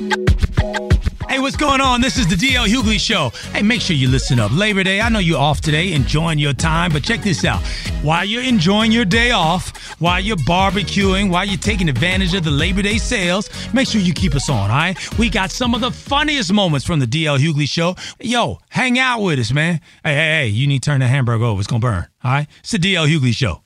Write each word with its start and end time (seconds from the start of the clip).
Hey, 0.00 1.38
what's 1.38 1.56
going 1.56 1.80
on? 1.80 2.00
This 2.00 2.18
is 2.18 2.26
the 2.26 2.34
DL 2.34 2.66
Hughley 2.66 2.98
Show. 2.98 3.30
Hey, 3.52 3.62
make 3.62 3.80
sure 3.80 3.94
you 3.94 4.08
listen 4.08 4.40
up. 4.40 4.50
Labor 4.52 4.82
Day, 4.82 5.00
I 5.00 5.08
know 5.10 5.18
you're 5.18 5.38
off 5.38 5.60
today, 5.60 5.92
enjoying 5.92 6.38
your 6.38 6.54
time, 6.54 6.90
but 6.92 7.04
check 7.04 7.20
this 7.20 7.44
out. 7.44 7.60
While 8.02 8.24
you're 8.24 8.42
enjoying 8.42 8.92
your 8.92 9.04
day 9.04 9.30
off, 9.30 9.94
while 10.00 10.18
you're 10.18 10.38
barbecuing, 10.38 11.30
while 11.30 11.44
you're 11.44 11.58
taking 11.58 11.88
advantage 11.88 12.34
of 12.34 12.44
the 12.44 12.50
Labor 12.50 12.82
Day 12.82 12.98
sales, 12.98 13.48
make 13.72 13.86
sure 13.86 14.00
you 14.00 14.12
keep 14.12 14.34
us 14.34 14.48
on, 14.48 14.70
all 14.70 14.76
right? 14.76 15.18
We 15.18 15.28
got 15.28 15.50
some 15.50 15.74
of 15.74 15.82
the 15.82 15.90
funniest 15.90 16.52
moments 16.52 16.84
from 16.84 16.98
the 16.98 17.06
DL 17.06 17.38
Hughley 17.38 17.68
Show. 17.68 17.94
Yo, 18.18 18.58
hang 18.70 18.98
out 18.98 19.20
with 19.20 19.38
us, 19.38 19.52
man. 19.52 19.80
Hey, 20.02 20.14
hey, 20.14 20.30
hey, 20.40 20.46
you 20.48 20.66
need 20.66 20.82
to 20.82 20.90
turn 20.90 21.00
the 21.00 21.08
hamburger 21.08 21.44
over. 21.44 21.60
It's 21.60 21.68
going 21.68 21.82
to 21.82 21.86
burn, 21.86 22.06
all 22.24 22.32
right? 22.32 22.48
It's 22.60 22.70
the 22.70 22.78
DL 22.78 23.06
Hughley 23.06 23.34
Show. 23.34 23.62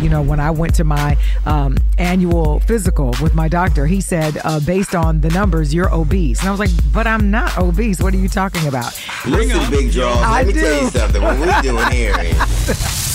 You 0.00 0.08
know, 0.08 0.22
when 0.22 0.38
I 0.38 0.50
went 0.52 0.74
to 0.76 0.84
my 0.84 1.16
um, 1.44 1.76
annual 1.98 2.60
physical 2.60 3.14
with 3.20 3.34
my 3.34 3.48
doctor, 3.48 3.86
he 3.86 4.00
said, 4.00 4.38
uh, 4.44 4.60
based 4.60 4.94
on 4.94 5.20
the 5.20 5.28
numbers, 5.30 5.74
you're 5.74 5.92
obese. 5.92 6.38
And 6.40 6.48
I 6.48 6.50
was 6.52 6.60
like, 6.60 6.70
but 6.92 7.06
I'm 7.08 7.30
not 7.32 7.58
obese. 7.58 8.00
What 8.00 8.14
are 8.14 8.18
you 8.18 8.28
talking 8.28 8.66
about? 8.68 8.92
Listen, 9.26 9.70
Big 9.70 9.90
Draw, 9.90 10.14
let 10.20 10.24
I 10.28 10.44
me 10.44 10.52
do. 10.52 10.60
tell 10.60 10.82
you 10.84 10.90
something. 10.90 11.20
What 11.22 11.38
we're 11.40 11.62
doing 11.62 11.86
here 11.92 12.14
is... 12.20 13.14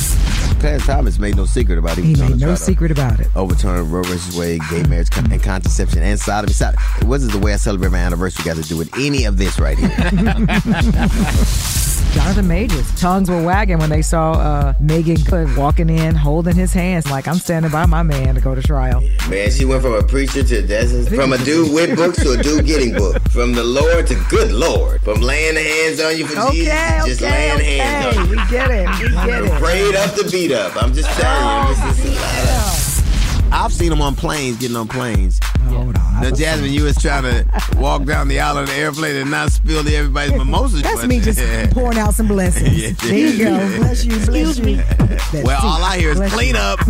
Clarence 0.60 0.86
Thomas 0.86 1.20
made 1.20 1.36
no 1.36 1.44
secret 1.46 1.78
about 1.78 1.98
it. 1.98 2.04
He 2.06 2.12
was 2.12 2.22
made 2.22 2.40
no 2.40 2.56
secret 2.56 2.90
about 2.92 3.20
it. 3.20 3.28
Overturn 3.36 3.90
Roe 3.92 4.04
versus 4.04 4.38
Wade, 4.38 4.62
gay 4.70 4.84
marriage 4.84 5.10
con- 5.10 5.30
and 5.32 5.42
contraception 5.44 6.00
and 6.04 6.18
sodomy. 6.20 6.54
Sod- 6.54 6.76
What 7.04 7.20
is 7.22 7.28
the 7.30 7.40
way 7.40 7.54
I 7.54 7.58
celebrate 7.58 7.92
my 7.92 7.98
anniversary 7.98 8.46
got 8.46 8.56
to 8.56 8.62
do 8.70 8.78
with 8.78 8.94
any 8.98 9.26
of 9.26 9.38
this 9.38 9.60
right 9.60 9.78
here? 9.78 9.90
Jonathan 12.14 12.48
Majors, 12.48 13.00
tongues 13.00 13.28
were 13.30 13.42
wagging 13.44 13.80
when 13.80 13.90
they 13.90 14.04
saw 14.04 14.34
uh, 14.34 14.74
Meagan 14.80 15.16
Good 15.24 15.58
walking 15.58 15.90
in, 15.90 16.14
holding 16.14 16.56
his 16.56 16.72
hands, 16.72 17.10
like 17.10 17.28
I'm 17.28 17.36
standing 17.38 17.72
by 17.72 17.88
my 17.88 18.04
man 18.04 18.36
to 18.36 18.42
go 18.42 18.54
to 18.54 18.62
trial. 18.62 19.02
Man, 19.30 19.50
she 19.50 19.66
went 19.66 19.82
from 19.82 19.94
a 19.94 20.04
preacher 20.04 20.44
to 20.44 20.62
that's 20.62 21.10
from 21.10 21.34
a 21.34 21.38
dude 21.40 21.74
with 21.74 21.96
books 21.98 22.22
to 22.24 22.34
a 22.34 22.38
dude 22.44 22.66
getting 22.68 22.94
books. 22.94 23.20
From 23.34 23.54
the 23.54 23.64
Lord 23.64 24.06
to 24.08 24.16
good 24.30 24.52
Lord. 24.52 25.02
From 25.02 25.22
laying 25.22 25.56
the 25.56 25.64
hands 25.64 26.00
on 26.02 26.16
you 26.16 26.28
for 26.28 26.40
Okay, 26.50 26.56
Jesus 26.60 26.70
to 26.74 27.02
okay, 27.02 27.08
just 27.10 27.22
laying 27.22 27.80
hands 27.82 28.18
on 28.18 28.26
you. 28.26 28.30
We 28.32 28.36
get 28.50 28.70
it. 28.72 28.88
We 29.02 29.10
get 29.10 29.44
it. 29.46 29.52
Prayed 29.62 29.96
up 29.96 30.14
to 30.16 30.30
beat 30.30 30.52
up. 30.52 30.82
I'm 30.82 30.94
just 30.94 31.10
telling 31.20 31.70
you. 31.70 31.76
This 31.76 32.06
is 32.06 32.12
a 32.12 32.22
lot 32.22 32.68
of- 32.68 33.54
I've 33.54 33.74
seen 33.74 33.90
them 33.90 34.02
on 34.02 34.16
planes, 34.16 34.58
getting 34.58 34.78
on 34.78 34.88
planes. 34.88 35.40
Hold 35.70 35.98
on. 35.98 36.22
Now, 36.22 36.32
Jasmine, 36.32 36.72
you 36.72 36.84
was 36.84 36.98
trying 36.98 37.24
to 37.24 37.46
walk 37.78 38.06
down 38.06 38.28
the 38.28 38.40
aisle 38.40 38.58
of 38.58 38.68
the 38.68 38.74
airplane 38.74 39.16
and 39.16 39.32
not 39.32 39.52
spill 39.52 39.84
the 39.84 39.96
everybody's 39.96 40.34
mimosas. 40.38 40.82
That's 40.84 41.06
me 41.06 41.20
just 41.20 41.40
pouring 41.74 41.98
out 41.98 42.14
some 42.14 42.28
blessings. 42.28 42.80
Yeah. 42.82 42.92
There 42.92 43.18
you 43.18 43.38
go. 43.44 43.78
Bless 43.80 44.06
you, 44.06 44.20
bless 44.26 44.58
you. 44.60 44.76
That's 44.78 45.34
Well, 45.44 45.58
it. 45.60 45.64
all 45.64 45.84
I 45.84 45.98
hear 45.98 46.12
is 46.12 46.18
Bless 46.18 46.34
clean 46.34 46.56
you. 46.56 46.62
up. 46.62 46.80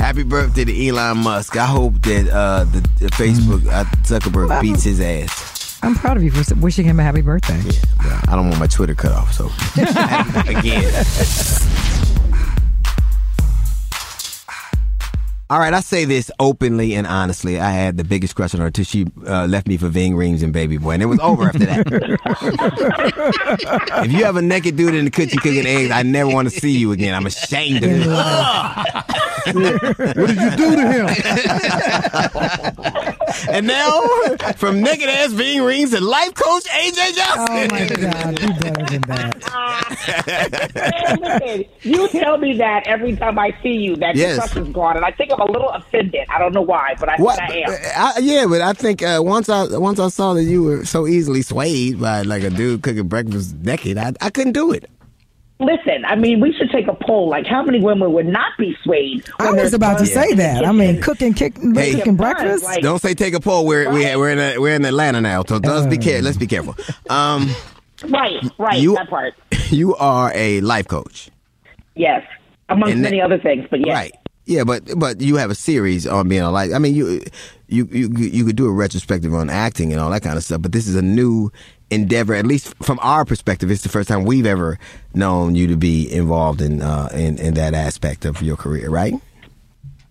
Happy 0.00 0.24
birthday 0.24 0.64
to 0.64 0.88
Elon 0.88 1.18
Musk. 1.18 1.56
I 1.56 1.66
hope 1.66 2.00
that 2.02 2.28
uh, 2.28 2.64
the, 2.64 2.80
the 2.98 3.06
Facebook 3.10 3.66
uh, 3.68 3.84
Zuckerberg 4.02 4.60
beats 4.60 4.82
his 4.84 5.00
ass. 5.00 5.78
I'm 5.84 5.94
proud 5.94 6.16
of 6.16 6.22
you 6.22 6.30
for 6.30 6.54
wishing 6.56 6.84
him 6.84 7.00
a 7.00 7.02
happy 7.02 7.22
birthday. 7.22 7.60
Well, 8.04 8.20
I 8.28 8.36
don't 8.36 8.48
want 8.48 8.60
my 8.60 8.66
Twitter 8.66 8.94
cut 8.94 9.12
off, 9.12 9.32
so 9.32 9.46
again. 10.48 10.92
All 15.52 15.58
right, 15.58 15.74
I 15.74 15.80
say 15.80 16.06
this 16.06 16.30
openly 16.40 16.94
and 16.94 17.06
honestly. 17.06 17.60
I 17.60 17.72
had 17.72 17.98
the 17.98 18.04
biggest 18.04 18.34
crush 18.34 18.54
on 18.54 18.62
her 18.62 18.70
till 18.70 18.86
she 18.86 19.04
uh, 19.26 19.46
left 19.46 19.68
me 19.68 19.76
for 19.76 19.88
Ving 19.88 20.14
Rhames 20.14 20.42
and 20.42 20.50
Baby 20.50 20.78
Boy, 20.78 20.92
and 20.92 21.02
it 21.02 21.06
was 21.06 21.20
over 21.20 21.48
after 21.48 21.58
that. 21.58 21.86
if 24.06 24.12
you 24.12 24.24
have 24.24 24.36
a 24.36 24.42
naked 24.42 24.76
dude 24.76 24.94
in 24.94 25.04
the 25.04 25.10
kitchen 25.10 25.38
cooking 25.40 25.66
eggs, 25.66 25.90
I 25.90 26.04
never 26.04 26.30
want 26.30 26.50
to 26.50 26.58
see 26.58 26.70
you 26.70 26.92
again. 26.92 27.12
I'm 27.12 27.26
ashamed 27.26 27.84
of 27.84 27.90
you. 27.90 28.10
What 30.16 30.26
did 30.26 30.40
you 30.40 30.50
do 30.56 30.76
to 30.76 30.88
him? 33.04 33.14
And 33.48 33.66
now, 33.66 34.00
from 34.56 34.80
naked 34.80 35.08
ass 35.08 35.32
Ving 35.32 35.60
Rhames 35.60 35.90
to 35.90 36.00
life 36.02 36.34
coach 36.34 36.64
AJ 36.64 37.14
Johnson. 37.16 37.46
Oh 37.50 37.68
my 37.70 37.86
God, 37.88 38.36
do 38.36 38.52
better 38.54 38.86
than 38.86 39.02
that. 39.02 40.72
Man, 40.74 41.20
listen, 41.42 41.64
you 41.82 42.08
tell 42.08 42.38
me 42.38 42.56
that 42.58 42.86
every 42.86 43.16
time 43.16 43.38
I 43.38 43.54
see 43.62 43.70
you, 43.72 43.96
that 43.96 44.16
Yes. 44.16 44.36
your 44.36 44.46
crush 44.46 44.56
is 44.56 44.68
gone, 44.72 44.96
and 44.96 45.04
I 45.04 45.10
think 45.10 45.32
I'm 45.32 45.40
a 45.40 45.50
little 45.50 45.70
offended. 45.70 46.26
I 46.28 46.38
don't 46.38 46.52
know 46.52 46.62
why, 46.62 46.94
but 46.98 47.08
I 47.08 47.16
What? 47.16 47.36
think 47.36 47.68
I 47.68 47.72
am. 47.98 48.14
I, 48.16 48.18
yeah, 48.20 48.46
but 48.48 48.60
I 48.60 48.72
think 48.72 49.02
uh, 49.02 49.20
once 49.22 49.48
I 49.48 49.64
once 49.78 49.98
I 49.98 50.08
saw 50.08 50.34
that 50.34 50.44
you 50.44 50.62
were 50.62 50.84
so 50.84 51.06
easily 51.06 51.42
swayed 51.42 52.00
by 52.00 52.22
like 52.22 52.42
a 52.42 52.50
dude 52.50 52.82
cooking 52.82 53.08
breakfast 53.08 53.54
naked, 53.56 53.98
I, 53.98 54.12
I 54.20 54.30
couldn't 54.30 54.52
do 54.52 54.72
it. 54.72 54.88
Listen, 55.62 56.04
I 56.04 56.16
mean, 56.16 56.40
we 56.40 56.52
should 56.52 56.70
take 56.70 56.88
a 56.88 56.94
poll. 56.94 57.28
Like, 57.28 57.46
how 57.46 57.62
many 57.62 57.80
women 57.80 58.12
would 58.12 58.26
not 58.26 58.52
be 58.58 58.76
swayed? 58.82 59.24
I 59.38 59.52
was 59.52 59.72
about 59.72 59.98
to 60.00 60.06
say 60.06 60.32
that. 60.34 60.66
I 60.66 60.72
mean, 60.72 61.00
cooking, 61.00 61.34
kick, 61.34 61.56
Hey. 61.74 61.94
cooking 61.94 62.16
breakfast. 62.16 62.64
Like- 62.64 62.82
Don't 62.82 63.00
say 63.00 63.14
take 63.14 63.32
a 63.34 63.40
poll. 63.40 63.64
We're 63.64 63.88
we, 63.92 64.04
we're 64.16 64.30
in 64.30 64.38
a, 64.40 64.58
we're 64.58 64.74
in 64.74 64.84
Atlanta 64.84 65.20
now, 65.20 65.44
so 65.46 65.58
let's 65.58 65.86
be 65.86 65.98
care. 65.98 66.20
Let's 66.20 66.36
be 66.36 66.48
careful. 66.48 66.74
Um, 67.08 67.48
right, 68.08 68.42
right, 68.58 68.80
You- 68.80 68.96
that 68.96 69.08
part. 69.08 69.34
you 69.70 69.94
are 69.96 70.32
a 70.34 70.60
life 70.62 70.88
coach, 70.88 71.30
Yes, 71.94 72.22
amongst 72.68 72.94
And 72.96 73.04
that- 73.04 73.10
many 73.10 73.20
other 73.22 73.38
things, 73.38 73.66
but 73.70 73.80
yes. 73.86 73.94
right? 73.94 74.12
Yeah, 74.44 74.64
but 74.64 74.82
but 74.98 75.20
you 75.20 75.36
have 75.36 75.52
a 75.52 75.54
series 75.54 76.04
on 76.08 76.28
being 76.28 76.42
a 76.42 76.50
life. 76.50 76.72
I 76.74 76.80
mean, 76.80 76.96
you 76.96 77.20
you 77.68 77.86
you 77.92 78.08
you 78.16 78.44
could 78.44 78.56
do 78.56 78.66
a 78.66 78.72
retrospective 78.72 79.32
on 79.32 79.48
acting 79.48 79.92
and 79.92 80.00
all 80.00 80.10
that 80.10 80.22
kind 80.22 80.36
of 80.36 80.42
stuff. 80.42 80.60
But 80.62 80.72
this 80.72 80.88
is 80.88 80.96
a 80.96 81.02
new 81.02 81.52
endeavor. 81.92 82.34
At 82.34 82.46
least 82.46 82.74
from 82.82 82.98
our 83.02 83.24
perspective, 83.24 83.70
it's 83.70 83.82
the 83.82 83.88
first 83.88 84.08
time 84.08 84.24
we've 84.24 84.46
ever 84.46 84.78
known 85.14 85.54
you 85.54 85.66
to 85.68 85.76
be 85.76 86.12
involved 86.12 86.60
in 86.60 86.82
uh, 86.82 87.08
in 87.14 87.38
in 87.38 87.54
that 87.54 87.74
aspect 87.74 88.24
of 88.24 88.42
your 88.42 88.56
career, 88.56 88.90
right? 88.90 89.14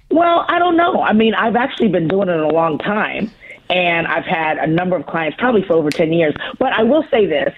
Well, 0.10 0.46
I 0.48 0.60
don't 0.60 0.76
know. 0.76 1.02
I 1.02 1.14
mean, 1.14 1.34
I've 1.34 1.56
actually 1.56 1.88
been 1.88 2.08
doing 2.08 2.28
it 2.28 2.40
a 2.40 2.48
long 2.48 2.78
time, 2.78 3.32
and 3.70 4.08
I've 4.08 4.26
had 4.26 4.58
a 4.58 4.68
number 4.68 4.98
of 4.98 5.06
clients, 5.06 5.38
probably 5.40 5.64
for 5.64 5.74
over 5.74 5.90
10 5.90 6.12
years. 6.12 6.36
But 6.60 6.74
I 6.74 6.84
will 6.84 7.06
say 7.10 7.26
this 7.26 7.54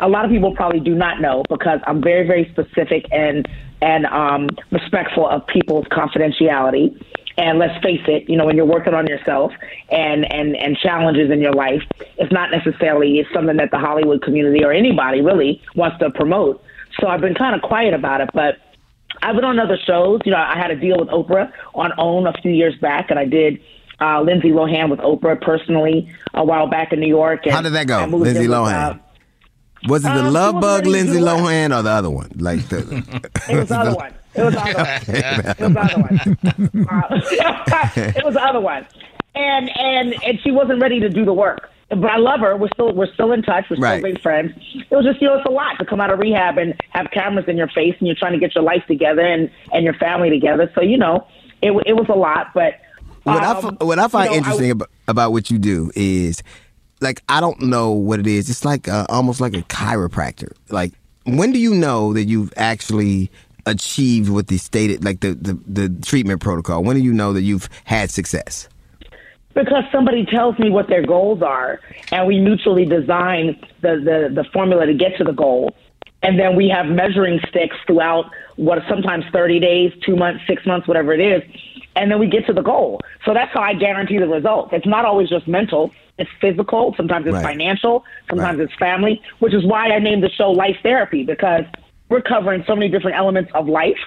a 0.00 0.08
lot 0.08 0.24
of 0.24 0.30
people 0.30 0.54
probably 0.54 0.80
do 0.80 0.94
not 0.94 1.20
know 1.20 1.42
because 1.48 1.80
I'm 1.86 2.02
very, 2.02 2.26
very 2.26 2.48
specific 2.50 3.06
and, 3.12 3.46
and 3.82 4.06
um, 4.06 4.48
respectful 4.70 5.28
of 5.28 5.46
people's 5.46 5.86
confidentiality. 5.86 7.02
And 7.38 7.58
let's 7.60 7.80
face 7.84 8.02
it, 8.08 8.28
you 8.28 8.36
know, 8.36 8.44
when 8.44 8.56
you're 8.56 8.66
working 8.66 8.94
on 8.94 9.06
yourself 9.06 9.52
and, 9.90 10.30
and, 10.32 10.56
and 10.56 10.76
challenges 10.76 11.30
in 11.30 11.40
your 11.40 11.52
life, 11.52 11.82
it's 12.18 12.32
not 12.32 12.50
necessarily 12.50 13.18
it's 13.20 13.32
something 13.32 13.56
that 13.58 13.70
the 13.70 13.78
Hollywood 13.78 14.22
community 14.22 14.64
or 14.64 14.72
anybody 14.72 15.20
really 15.20 15.62
wants 15.76 15.98
to 16.00 16.10
promote. 16.10 16.60
So 17.00 17.06
I've 17.06 17.20
been 17.20 17.36
kind 17.36 17.54
of 17.54 17.62
quiet 17.62 17.94
about 17.94 18.20
it, 18.20 18.30
but 18.34 18.56
I've 19.22 19.36
been 19.36 19.44
on 19.44 19.58
other 19.60 19.78
shows. 19.86 20.20
You 20.24 20.32
know, 20.32 20.38
I 20.38 20.58
had 20.58 20.72
a 20.72 20.76
deal 20.76 20.98
with 20.98 21.08
Oprah 21.10 21.52
on 21.74 21.92
OWN 21.96 22.26
a 22.26 22.32
few 22.42 22.50
years 22.50 22.74
back, 22.80 23.08
and 23.10 23.18
I 23.20 23.24
did 23.24 23.60
uh, 24.00 24.20
Lindsay 24.20 24.50
Lohan 24.50 24.90
with 24.90 24.98
Oprah 25.00 25.40
personally 25.40 26.12
a 26.34 26.44
while 26.44 26.66
back 26.68 26.92
in 26.92 26.98
New 26.98 27.06
York. 27.08 27.42
And 27.44 27.52
How 27.54 27.62
did 27.62 27.72
that 27.74 27.86
go, 27.86 28.04
Lindsay 28.04 28.44
in 28.44 28.50
with, 28.50 28.58
Lohan? 28.58 28.96
uh, 28.96 28.98
Was 29.88 30.04
it 30.04 30.08
the 30.08 30.24
Um, 30.26 30.32
Love 30.32 30.60
Bug 30.60 30.86
Lindsay. 30.86 31.18
Lohan 31.20 31.76
or 31.76 31.82
the 31.82 31.90
other 31.90 32.10
one? 32.10 32.30
Like 32.36 32.68
the 32.68 32.78
It 33.48 33.56
was 33.56 33.68
the 33.68 33.78
other 33.78 33.94
one. 34.04 34.12
It 34.38 34.44
was 34.44 34.54
the 34.54 34.60
other 34.60 34.82
one. 34.84 34.90
It 35.08 35.60
was 35.60 35.72
the 35.74 35.80
other 35.80 36.00
one. 36.02 36.88
Uh, 36.88 37.90
it 38.16 38.24
was 38.24 38.34
the 38.34 38.42
other 38.42 38.60
one. 38.60 38.86
And 39.34 39.70
and 39.78 40.14
and 40.24 40.40
she 40.42 40.50
wasn't 40.50 40.80
ready 40.80 41.00
to 41.00 41.08
do 41.08 41.24
the 41.24 41.32
work. 41.32 41.70
But 41.90 42.04
I 42.10 42.16
love 42.18 42.40
her. 42.40 42.56
We're 42.56 42.68
still 42.74 42.92
we're 42.92 43.12
still 43.14 43.32
in 43.32 43.42
touch. 43.42 43.64
We're 43.70 43.76
still 43.76 43.82
Right. 43.84 44.02
great 44.02 44.20
friends. 44.20 44.52
It 44.74 44.94
was 44.94 45.04
just 45.04 45.20
you 45.22 45.28
know 45.28 45.36
it's 45.36 45.46
a 45.46 45.50
lot 45.50 45.78
to 45.78 45.84
come 45.84 46.00
out 46.00 46.10
of 46.10 46.18
rehab 46.18 46.58
and 46.58 46.74
have 46.90 47.10
cameras 47.12 47.46
in 47.48 47.56
your 47.56 47.68
face 47.68 47.94
and 47.98 48.06
you're 48.06 48.16
trying 48.16 48.32
to 48.32 48.38
get 48.38 48.54
your 48.54 48.64
life 48.64 48.82
together 48.86 49.22
and 49.22 49.50
and 49.72 49.84
your 49.84 49.94
family 49.94 50.28
together. 50.30 50.70
So 50.74 50.82
you 50.82 50.98
know 50.98 51.26
it 51.62 51.72
it 51.86 51.94
was 51.94 52.06
a 52.08 52.14
lot. 52.16 52.48
But 52.52 52.74
what 53.22 53.42
I 53.42 53.52
um, 53.52 53.76
what 53.80 53.98
I 53.98 54.08
find 54.08 54.26
you 54.26 54.30
know, 54.32 54.36
interesting 54.38 54.70
about, 54.72 54.90
about 55.06 55.32
what 55.32 55.50
you 55.50 55.58
do 55.58 55.90
is 55.94 56.42
like 57.00 57.22
I 57.28 57.40
don't 57.40 57.60
know 57.62 57.92
what 57.92 58.18
it 58.20 58.26
is. 58.26 58.50
It's 58.50 58.64
like 58.64 58.88
uh, 58.88 59.06
almost 59.08 59.40
like 59.40 59.54
a 59.54 59.62
chiropractor. 59.62 60.52
Like 60.70 60.92
when 61.26 61.52
do 61.52 61.58
you 61.58 61.74
know 61.74 62.12
that 62.12 62.24
you've 62.24 62.52
actually 62.56 63.30
achieved 63.68 64.28
what 64.30 64.48
the 64.48 64.58
stated 64.58 65.04
like 65.04 65.20
the, 65.20 65.34
the 65.34 65.58
the 65.66 65.88
treatment 66.04 66.40
protocol? 66.40 66.82
When 66.82 66.96
do 66.96 67.02
you 67.02 67.12
know 67.12 67.32
that 67.32 67.42
you've 67.42 67.68
had 67.84 68.10
success? 68.10 68.68
because 69.54 69.82
somebody 69.90 70.24
tells 70.24 70.56
me 70.58 70.70
what 70.70 70.88
their 70.88 71.04
goals 71.04 71.42
are 71.42 71.80
and 72.12 72.26
we 72.28 72.38
mutually 72.38 72.84
design 72.84 73.58
the, 73.80 73.96
the, 73.96 74.42
the 74.42 74.44
formula 74.52 74.86
to 74.86 74.94
get 74.94 75.16
to 75.18 75.24
the 75.24 75.32
goal 75.32 75.74
and 76.22 76.38
then 76.38 76.54
we 76.54 76.68
have 76.68 76.86
measuring 76.86 77.40
sticks 77.48 77.74
throughout 77.86 78.26
what 78.56 78.78
sometimes 78.88 79.24
30 79.32 79.58
days 79.58 79.92
two 80.06 80.14
months 80.16 80.42
six 80.46 80.64
months 80.66 80.86
whatever 80.86 81.12
it 81.12 81.20
is 81.20 81.42
and 81.96 82.10
then 82.10 82.20
we 82.20 82.28
get 82.28 82.46
to 82.46 82.52
the 82.52 82.62
goal 82.62 83.00
so 83.24 83.34
that's 83.34 83.52
how 83.52 83.60
i 83.60 83.72
guarantee 83.74 84.18
the 84.18 84.28
results 84.28 84.70
it's 84.72 84.86
not 84.86 85.04
always 85.04 85.28
just 85.28 85.48
mental 85.48 85.90
it's 86.18 86.30
physical 86.40 86.94
sometimes 86.96 87.26
it's 87.26 87.34
Right. 87.34 87.42
financial 87.42 88.04
sometimes 88.30 88.58
Right. 88.58 88.68
it's 88.68 88.78
family 88.78 89.20
which 89.40 89.54
is 89.54 89.64
why 89.66 89.88
i 89.88 89.98
named 89.98 90.22
the 90.22 90.30
show 90.30 90.50
life 90.52 90.76
therapy 90.84 91.24
because 91.24 91.64
we're 92.08 92.22
covering 92.22 92.64
so 92.66 92.74
many 92.74 92.88
different 92.88 93.16
elements 93.16 93.50
of 93.54 93.68
life 93.68 93.98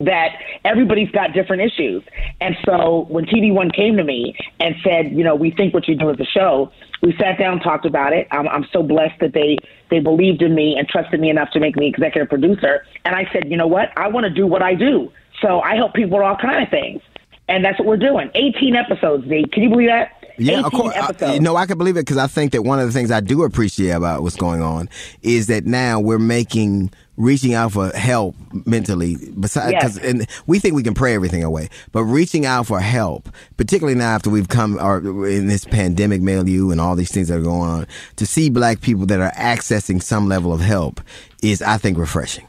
that 0.00 0.36
everybody's 0.64 1.10
got 1.10 1.32
different 1.32 1.62
issues. 1.62 2.04
And 2.40 2.56
so 2.64 3.06
when 3.08 3.24
TV 3.24 3.52
One 3.52 3.70
came 3.70 3.96
to 3.96 4.04
me 4.04 4.36
and 4.60 4.76
said, 4.84 5.10
you 5.10 5.24
know, 5.24 5.34
we 5.34 5.50
think 5.50 5.74
what 5.74 5.88
you 5.88 5.96
do 5.96 6.10
is 6.10 6.20
a 6.20 6.24
show, 6.24 6.70
we 7.02 7.16
sat 7.18 7.38
down, 7.38 7.60
talked 7.60 7.84
about 7.84 8.12
it. 8.12 8.28
I'm, 8.30 8.46
I'm 8.48 8.66
so 8.72 8.82
blessed 8.82 9.20
that 9.20 9.32
they 9.32 9.58
they 9.90 10.00
believed 10.00 10.42
in 10.42 10.54
me 10.54 10.76
and 10.78 10.86
trusted 10.88 11.18
me 11.20 11.30
enough 11.30 11.50
to 11.52 11.60
make 11.60 11.76
me 11.76 11.88
executive 11.88 12.28
producer. 12.28 12.84
And 13.04 13.14
I 13.14 13.28
said, 13.32 13.50
you 13.50 13.56
know 13.56 13.66
what? 13.66 13.90
I 13.96 14.08
want 14.08 14.24
to 14.24 14.30
do 14.30 14.46
what 14.46 14.62
I 14.62 14.74
do. 14.74 15.10
So 15.40 15.60
I 15.60 15.76
help 15.76 15.94
people 15.94 16.18
with 16.18 16.26
all 16.26 16.36
kind 16.36 16.62
of 16.62 16.68
things, 16.68 17.00
and 17.48 17.64
that's 17.64 17.78
what 17.78 17.86
we're 17.86 17.96
doing. 17.96 18.30
18 18.34 18.76
episodes, 18.76 19.28
Z. 19.28 19.46
Can 19.52 19.62
you 19.62 19.70
believe 19.70 19.88
that? 19.88 20.17
Yeah, 20.38 20.64
of 20.64 20.72
course. 20.72 20.94
I, 20.94 21.34
you 21.34 21.40
know, 21.40 21.56
I 21.56 21.66
can 21.66 21.78
believe 21.78 21.96
it 21.96 22.00
because 22.00 22.16
I 22.16 22.28
think 22.28 22.52
that 22.52 22.62
one 22.62 22.78
of 22.78 22.86
the 22.86 22.92
things 22.92 23.10
I 23.10 23.20
do 23.20 23.42
appreciate 23.42 23.90
about 23.90 24.22
what's 24.22 24.36
going 24.36 24.62
on 24.62 24.88
is 25.22 25.48
that 25.48 25.66
now 25.66 26.00
we're 26.00 26.18
making 26.18 26.92
reaching 27.16 27.52
out 27.52 27.72
for 27.72 27.90
help 27.90 28.36
mentally 28.64 29.16
besides 29.40 29.72
because 29.72 29.96
yes. 29.96 30.04
and 30.04 30.28
we 30.46 30.60
think 30.60 30.76
we 30.76 30.84
can 30.84 30.94
pray 30.94 31.16
everything 31.16 31.42
away 31.42 31.68
but 31.90 32.04
reaching 32.04 32.46
out 32.46 32.64
for 32.64 32.78
help 32.78 33.28
particularly 33.56 33.98
now 33.98 34.14
after 34.14 34.30
we've 34.30 34.48
come 34.48 34.78
or 34.80 34.98
in 35.26 35.48
this 35.48 35.64
pandemic 35.64 36.22
milieu 36.22 36.70
and 36.70 36.80
all 36.80 36.94
these 36.94 37.10
things 37.10 37.26
that 37.26 37.38
are 37.38 37.42
going 37.42 37.68
on 37.68 37.86
to 38.14 38.24
see 38.24 38.48
black 38.48 38.80
people 38.80 39.04
that 39.04 39.18
are 39.18 39.32
accessing 39.32 40.00
some 40.00 40.28
level 40.28 40.52
of 40.52 40.60
help 40.60 41.00
is 41.42 41.60
i 41.60 41.76
think 41.76 41.98
refreshing 41.98 42.46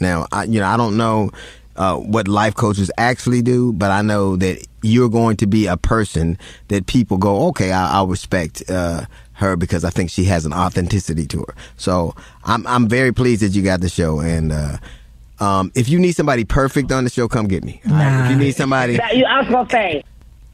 now 0.00 0.26
I, 0.32 0.44
you 0.44 0.60
know 0.60 0.66
i 0.66 0.76
don't 0.76 0.98
know 0.98 1.30
uh, 1.76 1.96
what 1.96 2.28
life 2.28 2.54
coaches 2.54 2.90
actually 2.98 3.42
do, 3.42 3.72
but 3.72 3.90
I 3.90 4.02
know 4.02 4.36
that 4.36 4.66
you're 4.82 5.08
going 5.08 5.36
to 5.38 5.46
be 5.46 5.66
a 5.66 5.76
person 5.76 6.38
that 6.68 6.86
people 6.86 7.16
go, 7.16 7.48
okay, 7.48 7.72
I, 7.72 8.00
will 8.00 8.08
respect 8.08 8.62
uh, 8.68 9.04
her 9.34 9.56
because 9.56 9.84
I 9.84 9.90
think 9.90 10.10
she 10.10 10.24
has 10.24 10.44
an 10.44 10.52
authenticity 10.52 11.26
to 11.28 11.38
her. 11.38 11.54
So 11.76 12.14
I'm 12.44 12.66
I'm 12.66 12.88
very 12.88 13.12
pleased 13.12 13.42
that 13.42 13.54
you 13.54 13.62
got 13.62 13.80
the 13.80 13.88
show, 13.88 14.20
and 14.20 14.52
uh, 14.52 14.78
um, 15.38 15.72
if 15.74 15.88
you 15.88 15.98
need 15.98 16.12
somebody 16.12 16.44
perfect 16.44 16.92
on 16.92 17.04
the 17.04 17.10
show, 17.10 17.28
come 17.28 17.48
get 17.48 17.64
me. 17.64 17.80
Nah. 17.84 17.96
Right? 17.98 18.24
If 18.24 18.30
you 18.30 18.36
need 18.36 18.52
somebody, 18.52 18.96
that, 18.96 19.12
I 19.12 19.40
was 19.40 19.48
gonna 19.48 19.70
say. 19.70 20.04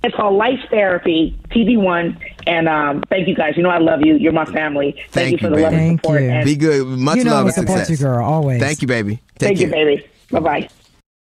It's 0.05 0.15
called 0.15 0.37
Life 0.37 0.61
Therapy, 0.71 1.37
TV 1.51 1.77
One, 1.77 2.17
and 2.47 2.69
um, 2.69 3.03
thank 3.09 3.27
you 3.27 3.35
guys. 3.35 3.57
You 3.57 3.65
know 3.65 3.71
I 3.71 3.79
love 3.79 4.03
you. 4.05 4.15
You're 4.15 4.31
my 4.31 4.45
family. 4.45 4.93
Thank, 4.93 5.11
thank 5.11 5.33
you 5.33 5.39
for 5.39 5.49
the 5.49 5.61
love 5.63 5.73
and 5.73 5.99
support. 5.99 6.23
You. 6.23 6.31
And 6.31 6.45
Be 6.45 6.55
good. 6.55 6.87
Much 6.87 7.17
you 7.17 7.25
know 7.25 7.33
love 7.33 7.47
and 7.47 7.55
support 7.55 7.79
success. 7.81 8.01
you, 8.01 8.07
girl. 8.07 8.25
Always. 8.25 8.61
Thank 8.61 8.83
you, 8.83 8.89
baby. 8.89 9.17
Take 9.39 9.59
thank 9.59 9.59
care. 9.59 9.67
you, 9.67 9.73
baby. 9.73 10.07
Bye 10.31 10.41
bye. 10.41 10.69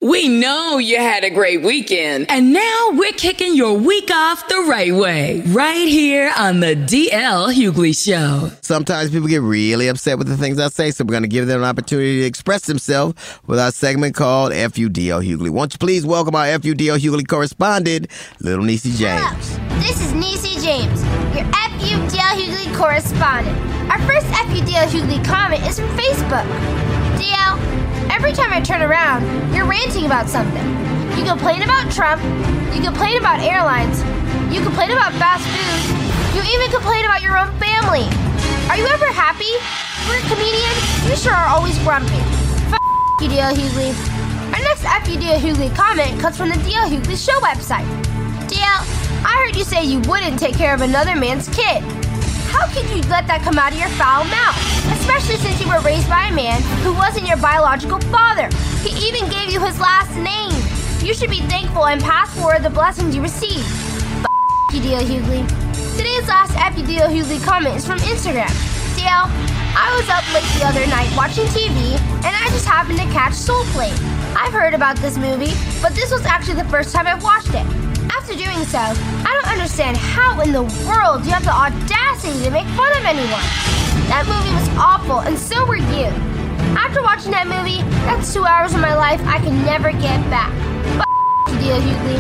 We 0.07 0.29
know 0.29 0.79
you 0.79 0.99
had 0.99 1.25
a 1.25 1.31
great 1.31 1.63
weekend, 1.63 2.27
and 2.31 2.53
now 2.53 2.91
we're 2.93 3.11
kicking 3.11 3.57
your 3.57 3.77
week 3.77 4.09
off 4.13 4.47
the 4.47 4.61
right 4.69 4.95
way, 4.95 5.41
right 5.47 5.89
here 5.89 6.33
on 6.39 6.61
the 6.61 6.77
DL 6.77 7.53
Hughley 7.53 7.93
Show. 7.93 8.53
Sometimes 8.61 9.11
people 9.11 9.27
get 9.27 9.43
really 9.43 9.89
upset 9.89 10.17
with 10.17 10.29
the 10.29 10.37
things 10.37 10.61
I 10.61 10.69
say, 10.69 10.93
so 10.93 11.03
we're 11.03 11.11
going 11.11 11.25
to 11.25 11.29
give 11.29 11.49
them 11.49 11.61
an 11.61 11.67
opportunity 11.67 12.21
to 12.21 12.25
express 12.25 12.67
themselves 12.67 13.21
with 13.49 13.59
our 13.59 13.73
segment 13.73 14.15
called 14.15 14.53
FUDL 14.53 15.27
Hughley. 15.27 15.51
Won't 15.51 15.73
you 15.75 15.79
please 15.79 16.07
welcome 16.07 16.37
our 16.37 16.47
FUDL 16.47 17.01
Hughley 17.01 17.27
correspondent, 17.27 18.07
Little 18.39 18.65
Niecy 18.65 18.97
James. 18.97 19.57
Hello, 19.57 19.81
this 19.81 20.01
is 20.01 20.13
Niecy 20.13 20.63
James, 20.63 21.03
your 21.35 21.47
FUDL 21.47 22.37
Hughley 22.39 22.77
correspondent. 22.77 23.59
Our 23.91 23.99
first 24.03 24.27
FUDL 24.27 24.87
Hughley 24.87 25.25
comment 25.25 25.67
is 25.67 25.81
from 25.81 25.89
Facebook. 25.97 26.96
DL, 27.19 27.87
Every 28.17 28.33
time 28.33 28.53
I 28.53 28.61
turn 28.61 28.81
around, 28.81 29.23
you're 29.55 29.67
ranting 29.67 30.07
about 30.07 30.29
something. 30.29 30.65
You 31.19 31.25
complain 31.25 31.63
about 31.63 31.93
Trump, 31.93 32.23
you 32.75 32.81
complain 32.81 33.19
about 33.19 33.41
airlines, 33.41 34.01
you 34.49 34.63
complain 34.63 34.91
about 34.91 35.13
fast 35.21 35.45
food, 35.45 35.81
you 36.33 36.41
even 36.41 36.71
complain 36.71 37.05
about 37.05 37.21
your 37.21 37.37
own 37.37 37.53
family. 37.59 38.09
Are 38.71 38.79
you 38.79 38.87
ever 38.87 39.13
happy? 39.13 39.53
For 40.09 40.17
a 40.17 40.23
comedian, 40.33 40.75
you 41.11 41.17
sure 41.17 41.35
are 41.35 41.49
always 41.49 41.77
grumpy. 41.81 42.17
F 42.73 42.81
you, 43.21 43.29
D.L. 43.29 43.55
Hughley. 43.55 43.93
Our 44.55 44.63
next 44.63 44.83
FUDL 44.83 45.39
Hughley 45.39 45.75
comment 45.75 46.19
comes 46.21 46.37
from 46.37 46.49
the 46.49 46.57
D.L. 46.57 46.89
Hughley 46.89 47.19
Show 47.19 47.39
website. 47.41 47.87
D.L., 48.49 48.81
I 49.27 49.45
heard 49.45 49.57
you 49.57 49.65
say 49.65 49.85
you 49.85 50.01
wouldn't 50.09 50.39
take 50.39 50.55
care 50.55 50.75
of 50.75 50.81
another 50.81 51.17
man's 51.17 51.49
kid. 51.49 51.83
How 52.57 52.65
could 52.73 52.89
you 52.89 53.05
let 53.13 53.29
that 53.29 53.45
come 53.45 53.61
out 53.61 53.77
of 53.77 53.79
your 53.79 53.93
foul 54.01 54.25
mouth? 54.33 54.57
Especially 54.97 55.37
since 55.37 55.61
you 55.61 55.69
were 55.69 55.85
raised 55.85 56.09
by 56.09 56.33
a 56.33 56.35
man 56.35 56.65
who 56.81 56.97
wasn't 56.97 57.29
your 57.29 57.37
biological 57.37 58.01
father. 58.09 58.49
He 58.81 58.97
even 59.05 59.29
gave 59.29 59.53
you 59.53 59.61
his 59.61 59.77
last 59.77 60.17
name. 60.17 60.57
You 61.05 61.13
should 61.13 61.29
be 61.29 61.45
thankful 61.53 61.85
and 61.85 62.01
pass 62.01 62.33
forward 62.33 62.65
the 62.65 62.73
blessings 62.73 63.15
you 63.15 63.21
received. 63.21 63.61
F 64.25 64.73
you, 64.73 64.81
D.L. 64.81 65.05
Hughley. 65.05 65.45
Today's 66.01 66.25
last 66.33 66.57
FUDL 66.57 67.13
Hughley 67.13 67.45
comment 67.45 67.77
is 67.77 67.85
from 67.85 68.01
Instagram. 68.09 68.49
Dale, 68.97 69.29
I 69.77 69.93
was 69.93 70.09
up 70.09 70.25
late 70.33 70.49
the 70.57 70.65
other 70.65 70.89
night 70.89 71.13
watching 71.13 71.45
TV, 71.53 72.01
and 72.25 72.33
I 72.33 72.49
just 72.57 72.65
happened 72.65 72.97
to 73.05 73.09
catch 73.13 73.35
Soul 73.35 73.65
Plane. 73.77 73.93
I've 74.33 74.57
heard 74.57 74.73
about 74.73 74.97
this 75.05 75.19
movie, 75.21 75.53
but 75.85 75.93
this 75.93 76.11
was 76.11 76.25
actually 76.25 76.57
the 76.57 76.69
first 76.73 76.95
time 76.95 77.07
I've 77.07 77.23
watched 77.23 77.53
it. 77.53 77.96
After 78.27 78.43
doing 78.43 78.67
so, 78.67 78.83
I 78.83 79.31
don't 79.39 79.53
understand 79.55 79.97
how 79.97 80.41
in 80.41 80.51
the 80.51 80.67
world 80.83 81.23
you 81.23 81.31
have 81.31 81.47
the 81.47 81.55
audacity 81.55 82.43
to 82.43 82.51
make 82.51 82.67
fun 82.75 82.91
of 82.99 83.07
anyone. 83.07 83.47
That 84.11 84.27
movie 84.27 84.51
was 84.51 84.67
awful, 84.75 85.23
and 85.23 85.39
so 85.39 85.63
were 85.63 85.79
you. 85.79 86.11
After 86.75 87.07
watching 87.07 87.31
that 87.31 87.47
movie, 87.47 87.87
that's 88.03 88.35
two 88.35 88.43
hours 88.43 88.75
of 88.75 88.83
my 88.83 88.99
life 88.99 89.23
I 89.31 89.39
can 89.39 89.55
never 89.63 89.95
get 89.95 90.19
back. 90.27 90.51
But 90.99 91.07
you, 91.63 91.71
Hughley. 91.79 92.19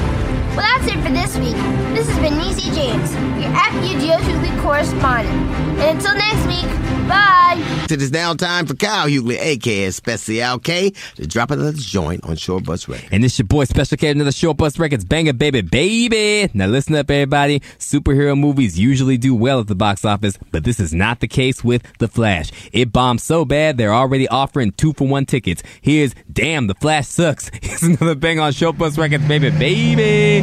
Well, 0.54 0.62
that's 0.62 0.86
it 0.86 1.02
for 1.02 1.10
this 1.10 1.34
week. 1.42 1.58
This 1.90 2.06
has 2.06 2.18
been 2.22 2.38
Niecy 2.38 2.70
James, 2.70 3.10
your 3.42 3.50
FUDL 3.50 4.22
Hughley 4.22 4.54
correspondent. 4.62 5.34
And 5.82 5.98
until 5.98 6.14
next 6.14 6.46
week, 6.46 6.70
bye. 7.08 7.86
It 7.90 8.02
is 8.02 8.10
now 8.10 8.34
time 8.34 8.66
for 8.66 8.74
Kyle 8.74 9.06
Hughley, 9.08 9.38
aka 9.40 9.90
Special 9.90 10.58
K, 10.58 10.90
to 11.16 11.26
drop 11.26 11.50
another 11.50 11.72
joint 11.72 12.24
on 12.24 12.36
Short 12.36 12.64
Bus 12.64 12.88
Records. 12.88 13.08
And 13.12 13.22
this 13.22 13.38
your 13.38 13.46
boy 13.46 13.64
Special 13.64 13.96
K, 13.96 14.10
another 14.10 14.32
Short 14.32 14.56
Bus 14.56 14.78
Records 14.78 15.04
banger, 15.04 15.32
baby, 15.32 15.60
baby. 15.60 16.50
Now 16.54 16.66
listen 16.66 16.94
up, 16.94 17.10
everybody. 17.10 17.60
Superhero 17.78 18.38
movies 18.38 18.78
usually 18.78 19.16
do 19.16 19.34
well 19.34 19.60
at 19.60 19.68
the 19.68 19.74
box 19.74 20.04
office, 20.04 20.38
but 20.50 20.64
this 20.64 20.80
is 20.80 20.92
not 20.92 21.20
the 21.20 21.28
case 21.28 21.62
with 21.62 21.82
The 21.98 22.08
Flash. 22.08 22.50
It 22.72 22.92
bombed 22.92 23.20
so 23.20 23.44
bad 23.44 23.78
they're 23.78 23.94
already 23.94 24.26
offering 24.28 24.72
two 24.72 24.92
for 24.92 25.06
one 25.06 25.26
tickets. 25.26 25.62
Here's 25.80 26.14
Damn, 26.32 26.66
The 26.66 26.74
Flash 26.74 27.06
Sucks. 27.06 27.50
Here's 27.62 27.82
another 27.82 28.14
bang 28.14 28.40
on 28.40 28.52
Short 28.52 28.78
Bus 28.78 28.98
Records, 28.98 29.26
baby, 29.28 29.50
baby. 29.50 30.42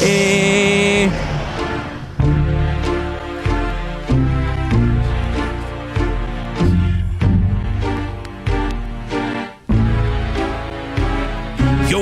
Eh. 0.00 1.47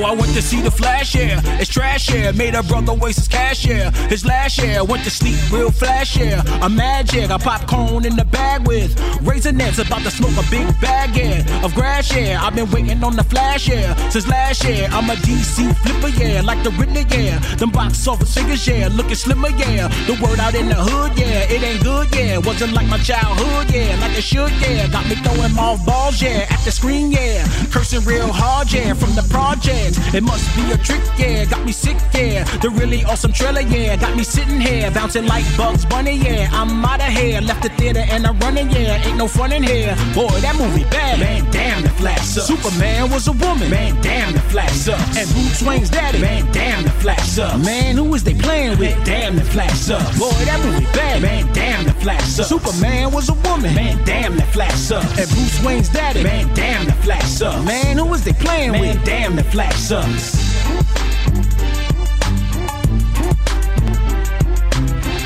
I 0.06 0.12
went 0.12 0.32
to 0.34 0.42
see 0.42 0.60
the 0.60 0.70
flash, 0.70 1.16
yeah. 1.16 1.40
It's 1.60 1.68
trash, 1.68 2.14
yeah. 2.14 2.30
Made 2.30 2.54
a 2.54 2.62
brother 2.62 2.94
waste 2.94 3.18
his 3.18 3.26
cash, 3.26 3.66
yeah. 3.66 3.90
His 4.06 4.24
last 4.24 4.56
year, 4.56 4.84
went 4.84 5.02
to 5.02 5.10
sleep 5.10 5.34
real 5.50 5.72
flash, 5.72 6.16
yeah. 6.16 6.44
I'm 6.62 6.76
magic, 6.76 7.28
I 7.28 7.38
pop 7.38 7.66
cone 7.66 8.04
in 8.04 8.14
the 8.14 8.24
bag 8.24 8.68
with 8.68 8.94
Raisinets, 9.26 9.84
about 9.84 10.02
to 10.02 10.10
smoke 10.12 10.36
a 10.38 10.48
big 10.48 10.68
bag, 10.80 11.16
yeah. 11.16 11.64
Of 11.64 11.74
grass, 11.74 12.14
yeah. 12.14 12.40
I've 12.40 12.54
been 12.54 12.70
waiting 12.70 13.02
on 13.02 13.16
the 13.16 13.24
flash, 13.24 13.66
yeah. 13.66 13.96
Since 14.08 14.28
last 14.28 14.62
year, 14.62 14.88
I'm 14.92 15.10
a 15.10 15.14
DC 15.14 15.74
flipper, 15.78 16.14
yeah. 16.22 16.40
Like 16.40 16.62
the 16.62 16.70
Riddler, 16.70 17.06
yeah. 17.10 17.40
Them 17.56 17.70
box 17.70 18.06
office 18.06 18.32
figures, 18.32 18.64
yeah. 18.64 18.88
Looking 18.92 19.16
slimmer, 19.16 19.48
yeah. 19.48 19.88
The 20.06 20.16
word 20.22 20.38
out 20.38 20.54
in 20.54 20.68
the 20.68 20.76
hood, 20.76 21.18
yeah. 21.18 21.50
It 21.50 21.64
ain't 21.64 21.82
good, 21.82 22.14
yeah. 22.14 22.38
Wasn't 22.38 22.72
like 22.74 22.86
my 22.86 22.98
childhood, 22.98 23.74
yeah. 23.74 23.98
Like 24.00 24.16
it 24.16 24.22
should, 24.22 24.52
yeah. 24.62 24.86
Got 24.86 25.08
me 25.08 25.16
throwing 25.16 25.58
off 25.58 25.84
balls, 25.84 26.22
yeah. 26.22 26.46
At 26.48 26.60
the 26.64 26.70
screen, 26.70 27.10
yeah. 27.10 27.44
Cursing 27.72 28.04
real 28.04 28.30
hard, 28.30 28.72
yeah. 28.72 28.94
From 28.94 29.16
the 29.16 29.26
project. 29.30 29.95
It 30.14 30.22
must 30.22 30.54
be 30.56 30.70
a 30.72 30.78
trick, 30.78 31.02
yeah. 31.18 31.44
Got 31.44 31.64
me 31.64 31.72
sick, 31.72 31.96
yeah. 32.14 32.44
The 32.58 32.70
really 32.70 33.04
awesome 33.04 33.32
trailer, 33.32 33.60
yeah. 33.60 33.96
Got 33.96 34.16
me 34.16 34.24
sitting 34.24 34.60
here, 34.60 34.90
bouncing 34.90 35.26
like 35.26 35.44
Bugs 35.56 35.84
Bunny, 35.84 36.16
yeah. 36.16 36.48
I'm 36.52 36.84
out 36.84 37.00
of 37.00 37.08
here, 37.08 37.40
left 37.40 37.62
the 37.62 37.68
theater 37.70 38.04
and 38.10 38.26
I'm 38.26 38.38
running, 38.40 38.70
yeah. 38.70 39.06
Ain't 39.06 39.16
no 39.16 39.28
fun 39.28 39.52
in 39.52 39.62
here. 39.62 39.94
Boy, 40.14 40.28
that 40.40 40.56
movie 40.58 40.84
bad. 40.84 41.20
Man, 41.20 41.50
damn, 41.50 41.82
the 41.82 41.90
Flash 41.90 42.20
sucks. 42.20 42.46
Superman 42.46 43.10
was 43.10 43.28
a 43.28 43.32
woman. 43.32 43.70
Man, 43.70 44.00
damn, 44.02 44.32
the 44.32 44.40
Flash 44.40 44.72
sucks. 44.72 45.16
And 45.16 45.28
Bruce 45.30 45.62
Wayne's 45.62 45.90
daddy. 45.90 46.20
Man, 46.20 46.50
damn, 46.52 46.82
the 46.84 46.90
Flash 46.90 47.28
sucks. 47.28 47.64
Man, 47.64 47.96
who 47.96 48.14
is 48.14 48.24
they 48.24 48.34
playing 48.34 48.78
with? 48.78 48.96
Man, 48.96 49.04
damn, 49.04 49.36
the 49.36 49.44
Flash 49.44 49.78
sucks. 49.78 50.18
Boy, 50.18 50.30
that 50.44 50.60
movie 50.64 50.84
bad. 50.92 51.22
Man, 51.22 51.52
damn, 51.52 51.84
the 51.84 51.92
Flash 51.92 52.24
sucks. 52.24 52.48
Superman 52.48 53.12
was 53.12 53.28
a 53.28 53.34
woman. 53.48 53.74
Man, 53.74 54.02
damn, 54.04 54.36
the 54.36 54.42
Flash 54.42 54.74
sucks. 54.74 55.18
And 55.18 55.28
Bruce 55.30 55.62
Wayne's 55.64 55.88
daddy. 55.88 56.22
Man, 56.22 56.52
damn, 56.54 56.86
the 56.86 56.92
Flash 57.04 57.26
sucks. 57.26 57.64
Man, 57.64 57.98
who 57.98 58.12
is 58.14 58.24
they 58.24 58.32
playing 58.32 58.72
Man, 58.72 58.80
with? 58.80 58.96
Man, 58.96 59.04
damn, 59.04 59.36
the 59.36 59.44
Flash 59.44 59.76
sucks. 59.86 60.32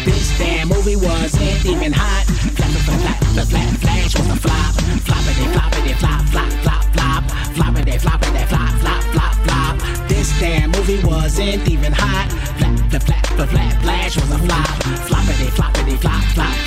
This 0.05 0.37
damn 0.37 0.69
movie 0.69 0.97
wasn't 0.97 1.65
even 1.65 1.95
hot. 1.95 2.27
Flap, 2.57 2.69
flap, 2.69 3.23
flap, 3.33 3.47
flap, 3.47 3.75
flash 3.81 4.19
was 4.19 4.29
a 4.29 4.37
flop. 4.37 4.75
Floppity, 5.09 5.47
floppity, 5.55 5.95
flop, 5.97 6.21
flop, 6.29 6.53
flop, 6.61 6.85
flop. 6.93 7.25
Floppity, 7.57 7.97
floppity, 8.05 8.47
flop, 8.49 8.69
flop, 8.83 9.03
flop, 9.15 9.35
flop. 9.47 10.09
This 10.09 10.29
damn 10.39 10.71
movie 10.73 11.03
wasn't 11.05 11.67
even 11.67 11.95
hot. 11.95 12.29
Flap, 12.59 12.77
flap, 12.91 13.27
flap, 13.33 13.49
flap, 13.49 13.83
flash 13.83 14.17
was 14.17 14.31
a 14.31 14.39
flop. 14.41 14.69
Floppity, 15.09 15.49
floppity, 15.57 15.97
flop, 15.97 16.23
flop, 16.35 16.35
flop, 16.35 16.55
flop. 16.55 16.60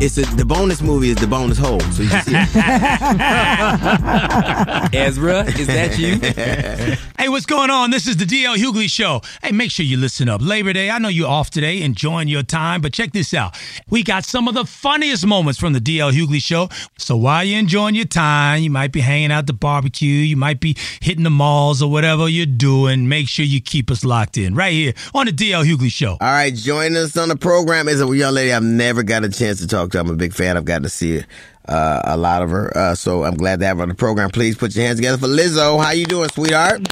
It's 0.00 0.18
a, 0.18 0.22
the 0.36 0.44
bonus 0.44 0.80
movie 0.82 1.10
is 1.10 1.16
the 1.16 1.26
bonus 1.26 1.58
hole. 1.58 1.80
So 1.80 2.02
you 2.02 2.08
can 2.08 2.24
see 2.24 2.32
it. 2.34 2.48
Ezra, 4.94 5.44
is 5.44 5.66
that 5.66 5.98
you? 5.98 6.98
Hey, 7.20 7.28
what's 7.28 7.46
going 7.46 7.68
on? 7.68 7.90
This 7.90 8.06
is 8.06 8.16
the 8.16 8.24
DL 8.24 8.54
Hughley 8.54 8.88
Show. 8.88 9.22
Hey, 9.42 9.50
make 9.50 9.72
sure 9.72 9.84
you 9.84 9.96
listen 9.96 10.28
up. 10.28 10.40
Labor 10.40 10.72
Day, 10.72 10.88
I 10.88 10.98
know 10.98 11.08
you're 11.08 11.26
off 11.28 11.50
today, 11.50 11.82
enjoying 11.82 12.28
your 12.28 12.44
time, 12.44 12.80
but 12.80 12.92
check 12.92 13.10
this 13.10 13.34
out. 13.34 13.58
We 13.90 14.04
got 14.04 14.24
some 14.24 14.46
of 14.46 14.54
the 14.54 14.64
funniest 14.64 15.26
moments 15.26 15.58
from 15.58 15.72
the 15.72 15.80
DL 15.80 16.12
Hughley 16.12 16.40
Show. 16.40 16.68
So 16.96 17.16
while 17.16 17.42
you're 17.42 17.58
enjoying 17.58 17.96
your 17.96 18.04
time, 18.04 18.62
you 18.62 18.70
might 18.70 18.92
be 18.92 19.00
hanging 19.00 19.32
out 19.32 19.48
the 19.48 19.52
barbecue, 19.52 20.08
you 20.08 20.36
might 20.36 20.60
be 20.60 20.76
hitting 21.00 21.24
the 21.24 21.30
malls 21.30 21.82
or 21.82 21.90
whatever 21.90 22.28
you're 22.28 22.46
doing. 22.46 23.08
Make 23.08 23.26
sure 23.26 23.44
you 23.44 23.60
keep 23.60 23.90
us 23.90 24.04
locked 24.04 24.38
in 24.38 24.54
right 24.54 24.72
here 24.72 24.92
on 25.12 25.26
the 25.26 25.32
DL 25.32 25.64
Hughley 25.64 25.90
Show. 25.90 26.12
All 26.12 26.18
right, 26.20 26.54
join 26.54 26.96
us 26.96 27.16
on 27.16 27.30
the 27.30 27.36
program 27.36 27.88
is 27.88 28.00
a 28.00 28.06
young 28.16 28.34
lady 28.34 28.52
I've 28.52 28.62
never 28.62 29.02
got 29.02 29.24
a 29.24 29.28
chance 29.28 29.58
to 29.58 29.66
talk 29.66 29.90
to. 29.90 29.98
I'm 29.98 30.08
a 30.08 30.14
big 30.14 30.34
fan. 30.34 30.56
I've 30.56 30.64
got 30.64 30.84
to 30.84 30.88
see 30.88 31.24
uh, 31.68 32.00
a 32.04 32.16
lot 32.16 32.42
of 32.42 32.50
her, 32.50 32.76
uh, 32.76 32.94
so 32.94 33.24
I'm 33.24 33.36
glad 33.36 33.60
to 33.60 33.66
have 33.66 33.76
her 33.78 33.82
on 33.82 33.88
the 33.88 33.94
program. 33.94 34.30
Please 34.30 34.56
put 34.56 34.74
your 34.74 34.84
hands 34.84 34.98
together 34.98 35.18
for 35.18 35.26
Lizzo. 35.28 35.82
How 35.82 35.90
you 35.92 36.06
doing, 36.06 36.28
sweetheart? 36.30 36.82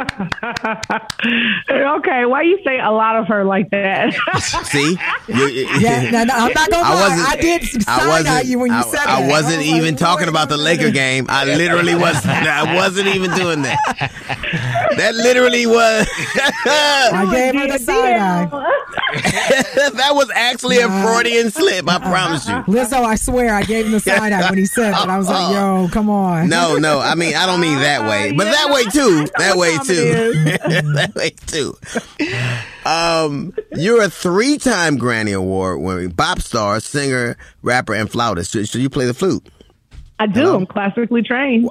okay, 1.70 2.24
why 2.26 2.42
you 2.42 2.58
say 2.64 2.78
a 2.80 2.90
lot 2.90 3.16
of 3.16 3.26
her 3.28 3.44
like 3.44 3.70
that? 3.70 4.14
See, 4.66 4.96
You- 5.28 5.48
Yeah, 5.78 6.10
no, 6.10 6.24
no, 6.24 6.34
I'm 6.34 6.52
not 6.52 6.70
gonna 6.70 6.82
I 6.86 6.94
lie. 6.94 7.08
wasn't- 7.08 7.28
I 7.28 7.36
did 7.36 7.62
I 7.62 7.98
side 7.98 8.08
wasn't. 8.08 8.28
eye 8.28 8.40
you 8.42 8.58
when 8.58 8.70
you 8.72 8.78
I, 8.78 8.82
said 8.82 9.00
I 9.06 9.20
that. 9.22 9.30
wasn't 9.30 9.54
oh 9.56 9.58
was 9.58 9.66
even 9.68 9.94
like, 9.94 9.96
talking 9.98 10.28
about 10.28 10.48
the 10.48 10.56
Laker 10.56 10.90
game. 10.90 11.26
I 11.28 11.44
literally 11.44 11.94
was. 11.94 12.16
I 12.26 12.74
wasn't 12.74 13.08
even 13.08 13.30
doing 13.34 13.62
that. 13.62 13.78
That 14.96 15.14
literally 15.14 15.66
was. 15.66 16.08
I 16.66 17.28
gave 17.30 17.54
her 17.60 17.66
the 17.68 17.78
side 17.78 18.14
eye. 18.16 18.46
that 19.96 20.10
was 20.14 20.30
actually 20.34 20.78
a 20.78 20.88
Freudian 20.88 21.50
slip. 21.50 21.88
I 21.88 21.98
promise 21.98 22.48
you. 22.48 22.54
Lizzo, 22.64 23.04
I 23.04 23.14
swear, 23.16 23.54
I 23.54 23.62
gave 23.62 23.86
him 23.86 23.92
the 23.92 24.00
side 24.00 24.32
eye 24.32 24.48
when 24.48 24.58
he 24.58 24.66
said 24.66 24.92
that. 24.92 25.08
I 25.08 25.18
was 25.18 25.28
like, 25.28 25.52
yo, 25.52 25.88
come 25.92 26.08
on. 26.10 26.48
No, 26.48 26.76
no. 26.76 27.00
I 27.00 27.14
mean, 27.14 27.34
I 27.34 27.46
don't 27.46 27.60
mean 27.60 27.78
that 27.80 28.08
way, 28.08 28.32
but 28.32 28.44
that 28.44 28.70
way 28.70 28.84
too. 28.84 29.26
That 29.38 29.56
way 29.56 29.76
too. 29.78 29.89
That 29.94 31.12
way 31.14 31.30
too. 31.46 31.76
Um, 32.84 33.54
you're 33.76 34.02
a 34.02 34.10
three-time 34.10 34.98
Grammy 34.98 35.36
Award 35.36 35.80
winning 35.80 36.12
pop 36.12 36.40
star, 36.40 36.80
singer, 36.80 37.36
rapper, 37.62 37.94
and 37.94 38.10
flautist. 38.10 38.52
So, 38.70 38.78
you 38.78 38.90
play 38.90 39.06
the 39.06 39.14
flute. 39.14 39.48
I 40.18 40.26
do. 40.26 40.54
I'm 40.54 40.66
classically 40.66 41.22
trained. 41.22 41.68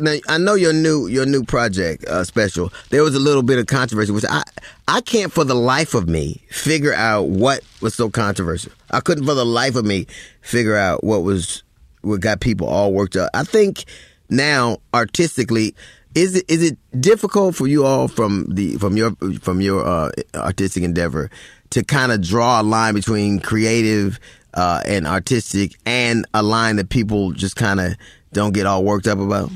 Now, 0.00 0.14
I 0.28 0.38
know 0.38 0.54
your 0.54 0.72
new 0.72 1.06
your 1.06 1.24
new 1.26 1.42
project 1.42 2.04
uh, 2.04 2.24
special. 2.24 2.72
There 2.90 3.02
was 3.02 3.14
a 3.14 3.20
little 3.20 3.42
bit 3.42 3.58
of 3.58 3.66
controversy, 3.66 4.12
which 4.12 4.24
I 4.28 4.42
I 4.88 5.00
can't 5.00 5.32
for 5.32 5.44
the 5.44 5.54
life 5.54 5.94
of 5.94 6.08
me 6.08 6.42
figure 6.50 6.92
out 6.92 7.28
what 7.28 7.60
was 7.80 7.94
so 7.94 8.10
controversial. 8.10 8.72
I 8.90 9.00
couldn't 9.00 9.24
for 9.24 9.34
the 9.34 9.46
life 9.46 9.74
of 9.76 9.84
me 9.84 10.06
figure 10.42 10.76
out 10.76 11.02
what 11.02 11.22
was 11.22 11.62
what 12.02 12.20
got 12.20 12.40
people 12.40 12.66
all 12.68 12.92
worked 12.92 13.16
up. 13.16 13.30
I 13.32 13.44
think 13.44 13.84
now 14.28 14.78
artistically. 14.92 15.74
Is 16.16 16.34
it 16.34 16.50
is 16.50 16.62
it 16.62 16.78
difficult 16.98 17.54
for 17.54 17.66
you 17.66 17.84
all 17.84 18.08
from 18.08 18.46
the 18.48 18.76
from 18.78 18.96
your 18.96 19.14
from 19.42 19.60
your 19.60 19.86
uh, 19.86 20.10
artistic 20.34 20.82
endeavor 20.82 21.30
to 21.70 21.84
kind 21.84 22.10
of 22.10 22.22
draw 22.22 22.62
a 22.62 22.64
line 22.64 22.94
between 22.94 23.38
creative 23.38 24.18
uh, 24.54 24.80
and 24.86 25.06
artistic 25.06 25.76
and 25.84 26.26
a 26.32 26.42
line 26.42 26.76
that 26.76 26.88
people 26.88 27.32
just 27.32 27.54
kind 27.54 27.80
of 27.80 27.96
don't 28.32 28.54
get 28.54 28.64
all 28.64 28.82
worked 28.82 29.06
up 29.06 29.18
about? 29.18 29.50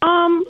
Um, 0.00 0.44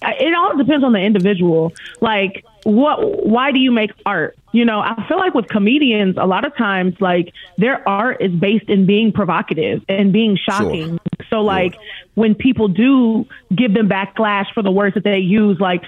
it 0.00 0.34
all 0.34 0.56
depends 0.56 0.84
on 0.84 0.92
the 0.92 1.00
individual. 1.00 1.72
Like, 2.00 2.44
what? 2.64 3.26
Why 3.26 3.52
do 3.52 3.60
you 3.60 3.70
make 3.70 3.90
art? 4.04 4.36
You 4.52 4.64
know, 4.64 4.80
I 4.80 5.04
feel 5.08 5.18
like 5.18 5.34
with 5.34 5.48
comedians, 5.48 6.16
a 6.18 6.26
lot 6.26 6.44
of 6.44 6.56
times, 6.56 6.94
like 7.00 7.32
their 7.56 7.86
art 7.88 8.18
is 8.20 8.32
based 8.32 8.68
in 8.68 8.86
being 8.86 9.12
provocative 9.12 9.82
and 9.88 10.12
being 10.12 10.36
shocking. 10.36 10.98
So, 11.30 11.42
like, 11.42 11.76
when 12.14 12.34
people 12.34 12.68
do 12.68 13.26
give 13.54 13.74
them 13.74 13.88
backlash 13.88 14.46
for 14.54 14.62
the 14.62 14.70
words 14.70 14.94
that 14.94 15.04
they 15.04 15.18
use, 15.18 15.58
like 15.60 15.82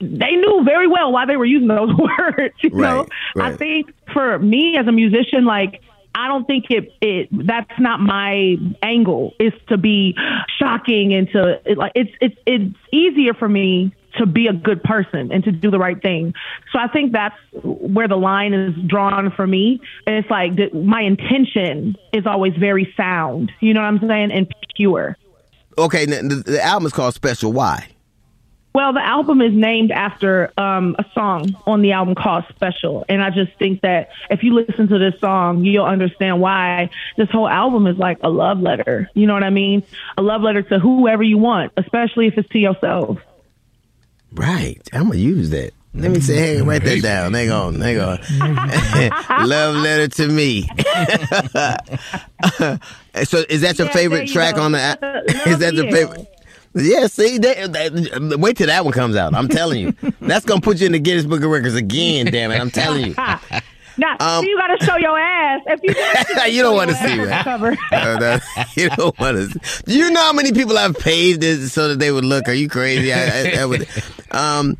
they 0.00 0.32
knew 0.32 0.62
very 0.64 0.86
well 0.86 1.12
why 1.12 1.26
they 1.26 1.36
were 1.36 1.44
using 1.44 1.68
those 1.68 1.94
words. 2.18 2.54
You 2.62 2.70
know, 2.70 3.06
right. 3.34 3.52
I 3.52 3.56
think 3.56 3.92
for 4.12 4.38
me 4.38 4.76
as 4.76 4.86
a 4.86 4.92
musician, 4.92 5.44
like 5.44 5.82
I 6.14 6.28
don't 6.28 6.46
think 6.46 6.70
it 6.70 6.92
it 7.02 7.28
that's 7.46 7.78
not 7.78 8.00
my 8.00 8.56
angle 8.82 9.34
is 9.38 9.52
to 9.68 9.76
be 9.76 10.16
shocking 10.58 11.12
and 11.12 11.28
to 11.30 11.60
it, 11.64 11.76
like 11.76 11.92
it's 11.94 12.10
it's 12.20 12.36
it's 12.46 12.74
easier 12.90 13.34
for 13.34 13.48
me 13.48 13.94
to 14.18 14.26
be 14.26 14.46
a 14.46 14.52
good 14.52 14.82
person 14.82 15.32
and 15.32 15.44
to 15.44 15.52
do 15.52 15.70
the 15.70 15.78
right 15.78 16.00
thing. 16.00 16.34
So 16.72 16.78
I 16.78 16.88
think 16.88 17.12
that's 17.12 17.36
where 17.62 18.08
the 18.08 18.16
line 18.16 18.54
is 18.54 18.74
drawn 18.86 19.30
for 19.30 19.46
me. 19.46 19.80
And 20.06 20.16
it's 20.16 20.30
like 20.30 20.56
the, 20.56 20.70
my 20.74 21.02
intention 21.02 21.96
is 22.12 22.26
always 22.26 22.54
very 22.54 22.92
sound. 22.96 23.52
You 23.60 23.74
know 23.74 23.80
what 23.80 23.88
I'm 23.88 24.08
saying? 24.08 24.32
And 24.32 24.52
pure. 24.74 25.16
Okay, 25.78 26.06
the, 26.06 26.42
the 26.46 26.62
album 26.62 26.86
is 26.86 26.92
called 26.92 27.14
Special. 27.14 27.52
Why? 27.52 27.88
Well, 28.76 28.92
the 28.92 29.02
album 29.02 29.40
is 29.40 29.54
named 29.54 29.90
after 29.90 30.52
um, 30.58 30.96
a 30.98 31.04
song 31.14 31.56
on 31.66 31.80
the 31.80 31.92
album 31.92 32.14
called 32.14 32.44
Special. 32.50 33.06
And 33.08 33.22
I 33.22 33.30
just 33.30 33.56
think 33.58 33.80
that 33.80 34.10
if 34.28 34.42
you 34.42 34.52
listen 34.52 34.88
to 34.88 34.98
this 34.98 35.18
song, 35.18 35.64
you'll 35.64 35.86
understand 35.86 36.42
why 36.42 36.90
this 37.16 37.30
whole 37.30 37.48
album 37.48 37.86
is 37.86 37.96
like 37.96 38.18
a 38.22 38.28
love 38.28 38.60
letter. 38.60 39.08
You 39.14 39.26
know 39.26 39.32
what 39.32 39.44
I 39.44 39.48
mean? 39.50 39.82
A 40.18 40.22
love 40.22 40.42
letter 40.42 40.60
to 40.60 40.78
whoever 40.78 41.22
you 41.22 41.38
want, 41.38 41.72
especially 41.78 42.26
if 42.26 42.36
it's 42.36 42.50
to 42.50 42.58
yourself. 42.58 43.18
Right. 44.36 44.80
I'm 44.92 45.04
gonna 45.08 45.16
use 45.18 45.50
that. 45.50 45.72
Let 45.94 46.10
me 46.10 46.20
say, 46.20 46.36
hey, 46.36 46.60
write 46.62 46.84
that 46.84 47.00
down. 47.02 47.32
Hang 47.32 47.50
on, 47.50 47.80
hang 47.80 47.98
on. 47.98 48.18
Love 49.48 49.76
letter 49.76 50.08
to 50.08 50.28
me. 50.28 50.62
so, 53.24 53.44
is 53.48 53.62
that 53.62 53.76
your 53.78 53.86
Yeah, 53.86 53.92
favorite 53.92 54.28
you 54.28 54.32
track 54.34 54.56
go. 54.56 54.62
on 54.62 54.72
the? 54.72 54.78
al- 54.80 55.22
Is 55.52 55.58
that 55.60 55.72
your 55.74 55.90
favorite? 55.90 56.28
Yeah. 56.74 57.06
See, 57.06 57.38
that, 57.38 57.72
that- 57.72 58.38
wait 58.38 58.58
till 58.58 58.66
that 58.66 58.84
one 58.84 58.92
comes 58.92 59.16
out. 59.16 59.34
I'm 59.34 59.48
telling 59.48 59.80
you, 59.80 59.94
that's 60.20 60.44
gonna 60.44 60.60
put 60.60 60.80
you 60.80 60.86
in 60.86 60.92
the 60.92 60.98
Guinness 60.98 61.24
Book 61.24 61.42
of 61.42 61.50
Records 61.50 61.74
again. 61.74 62.26
Damn 62.26 62.50
it, 62.52 62.60
I'm 62.60 62.70
telling 62.70 63.06
you. 63.06 63.14
Now, 63.98 64.16
Um, 64.20 64.44
you 64.44 64.56
got 64.58 64.76
to 64.78 64.84
show 64.84 64.96
your 64.96 65.18
ass. 65.18 65.62
If 65.66 65.80
you, 65.82 66.52
you 66.56 66.62
don't 66.62 66.74
want 66.76 66.90
to 66.90 66.96
see 66.96 67.16
that. 67.16 67.28
ass 67.28 67.46
on 67.46 67.58
cover. 67.60 67.76
Uh, 67.92 68.18
that- 68.18 68.76
you 68.76 68.88
don't 68.90 69.18
want 69.18 69.36
to. 69.52 69.82
Do 69.86 69.96
you 69.96 70.10
know 70.10 70.20
how 70.20 70.32
many 70.32 70.52
people 70.52 70.76
I've 70.76 70.98
paid 70.98 71.40
this 71.40 71.72
so 71.72 71.88
that 71.88 71.98
they 71.98 72.10
would 72.12 72.24
look? 72.24 72.48
Are 72.48 72.52
you 72.52 72.68
crazy? 72.68 73.12
I, 73.12 73.18
I, 73.58 73.62
I 73.62 73.64
would. 73.66 73.88
Um, 74.30 74.76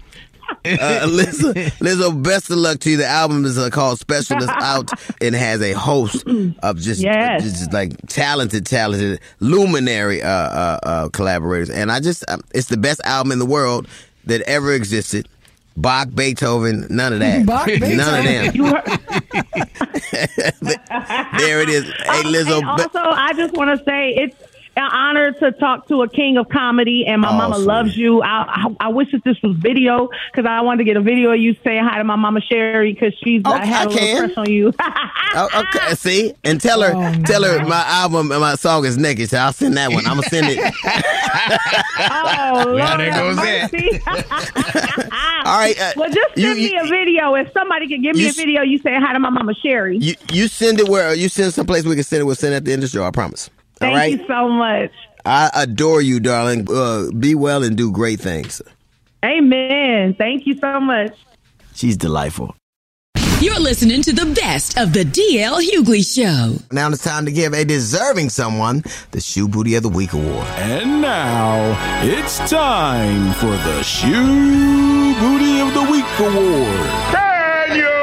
uh, 0.65 1.07
Lizzo, 1.09 1.53
Lizzo, 1.79 2.23
best 2.23 2.51
of 2.51 2.59
luck 2.59 2.79
to 2.81 2.91
you. 2.91 2.97
The 2.99 3.07
album 3.07 3.45
is 3.45 3.59
uh, 3.59 3.71
called 3.71 3.99
Special. 3.99 4.37
It's 4.37 4.47
out 4.49 4.91
and 5.21 5.35
has 5.35 5.61
a 5.63 5.73
host 5.73 6.25
of 6.63 6.79
just, 6.79 7.01
Yes. 7.01 7.43
just 7.43 7.73
like 7.73 7.93
talented, 8.09 8.65
talented, 8.67 9.21
luminary 9.41 10.23
uh, 10.23 10.29
uh, 10.29 10.79
uh, 10.83 11.09
collaborators. 11.09 11.71
And 11.71 11.91
I 11.91 12.01
just, 12.01 12.25
um, 12.29 12.43
it's 12.55 12.69
the 12.69 12.77
best 12.77 13.01
album 13.05 13.33
in 13.33 13.39
the 13.39 13.47
world 13.47 13.89
that 14.27 14.41
ever 14.43 14.73
existed. 14.73 15.29
Bach, 15.77 16.09
Beethoven, 16.15 16.87
none 16.89 17.13
of 17.13 17.19
that. 17.21 17.45
Bach, 17.47 17.69
none 17.69 18.19
of 18.19 18.25
them. 18.25 18.83
There 21.39 21.61
it 21.61 21.69
is. 21.69 21.85
Hey, 21.85 22.23
Lizzo. 22.23 22.59
And 22.59 22.67
also, 22.67 22.99
I 22.99 23.33
just 23.35 23.55
want 23.55 23.79
to 23.79 23.85
say 23.85 24.11
it's 24.15 24.37
an 24.77 24.89
honor 24.93 25.33
to 25.33 25.53
talk 25.53 25.89
to 25.89 26.03
a 26.03 26.09
king 26.09 26.37
of 26.37 26.49
comedy, 26.49 27.05
and 27.07 27.23
my 27.23 27.31
Oh, 27.31 27.39
mama 27.39 27.57
sweet. 27.57 27.67
loves 27.67 27.97
you. 27.97 28.23
I, 28.23 28.45
I 28.47 28.77
I 28.87 28.89
wish 28.89 29.11
that 29.13 29.25
this 29.25 29.37
was 29.43 29.57
video 29.57 30.09
because 30.31 30.47
I 30.49 30.61
wanted 30.61 30.79
to 30.79 30.85
get 30.85 30.97
a 30.97 31.01
video 31.01 31.33
of 31.33 31.41
you 31.41 31.57
saying 31.65 31.85
hi 31.85 31.99
to 31.99 32.05
my 32.05 32.17
mama 32.17 32.41
Sherry 32.41 32.93
because 32.93 33.15
she's 33.25 33.43
Oh, 33.45 33.53
I 33.53 33.65
had 33.65 33.81
I 33.81 33.85
a 33.85 33.89
little 33.89 33.99
can. 34.07 34.19
crush 34.27 34.37
on 34.37 34.51
you. 34.51 34.73
Oh, 35.39 35.51
okay, 35.75 35.95
see, 35.97 36.33
and 36.45 36.59
tell 36.59 36.81
her, 36.81 36.93
Oh, 36.95 37.23
tell 37.25 37.43
her 37.43 37.63
my 37.67 37.83
album 37.87 38.31
and 38.33 38.41
my 38.41 38.55
song 38.55 38.87
is 38.87 38.97
naked. 38.97 39.29
So 39.29 39.37
I'll 39.37 39.53
send 39.53 39.77
that 39.77 39.93
one. 39.93 40.07
I'm 40.07 40.17
gonna 40.17 40.23
send 40.29 40.47
it. 40.49 40.73
oh, 41.99 42.65
Lord 42.69 43.01
there 43.01 43.13
goes 43.13 43.37
that. 43.37 45.43
All 45.47 45.59
right, 45.59 45.79
uh, 45.79 45.93
well, 45.97 46.09
just 46.11 46.37
you- 46.37 46.47
send 46.47 46.59
me 46.59 46.73
you- 46.73 46.81
a 46.81 46.87
video. 46.89 47.35
If 47.35 47.53
somebody 47.53 47.87
can 47.89 48.01
give 48.03 48.15
me 48.17 48.23
you 48.23 48.27
a 48.29 48.31
s- 48.31 48.37
video, 48.37 48.63
you 48.63 48.79
saying 48.79 49.01
hi 49.03 49.13
to 49.13 49.19
my 49.19 49.29
mama 49.31 49.53
Sherry. 49.55 49.99
You 49.99 50.15
you 50.33 50.49
send 50.49 50.81
it 50.81 50.89
where 50.89 51.13
you 51.15 51.29
send 51.29 51.53
someplace 51.53 51.85
we 51.85 51.95
can 51.97 52.05
send 52.05 52.23
it. 52.23 52.25
We'll 52.25 52.35
send 52.35 52.55
it 52.55 52.59
at 52.59 52.65
the 52.65 52.73
end 52.73 52.83
of 52.83 52.91
the 52.91 52.97
show. 52.97 53.05
I 53.05 53.11
promise. 53.11 53.51
Thank 53.79 53.91
All 53.93 53.97
right. 53.99 54.19
you 54.19 54.27
so 54.27 54.49
much. 54.49 54.93
I 55.25 55.51
adore 55.55 56.01
you, 56.01 56.21
darling. 56.21 56.67
Uh, 56.71 57.11
be 57.11 57.35
well 57.35 57.63
and 57.65 57.77
do 57.77 57.91
great 57.93 58.21
things. 58.21 58.63
Amen. 59.25 60.15
Thank 60.15 60.47
you 60.47 60.57
so 60.59 60.79
much. 60.81 61.17
She's 61.75 61.97
delightful. 61.97 62.55
You're 63.41 63.61
listening 63.61 64.01
to 64.03 64.15
the 64.15 64.25
best 64.41 64.79
of 64.79 64.95
the 64.95 65.05
DL 65.05 65.61
Hughley 65.61 66.01
Show. 66.03 66.57
Now 66.73 66.89
it's 66.89 67.05
time 67.05 67.27
to 67.27 67.33
give 67.33 67.53
a 67.53 67.67
deserving 67.67 68.31
someone 68.31 68.83
the 69.11 69.21
Shoe 69.21 69.47
Booty 69.47 69.75
of 69.75 69.83
the 69.83 69.91
Week 69.91 70.15
award. 70.15 70.47
And 70.57 71.03
now 71.03 71.77
it's 72.03 72.39
time 72.49 73.35
for 73.35 73.51
the 73.51 73.83
Shoe 73.83 75.15
Booty 75.21 75.61
of 75.61 75.75
the 75.75 75.83
Week 75.93 76.07
Award. 76.19 76.89
Can 77.13 77.77
you 77.77 77.96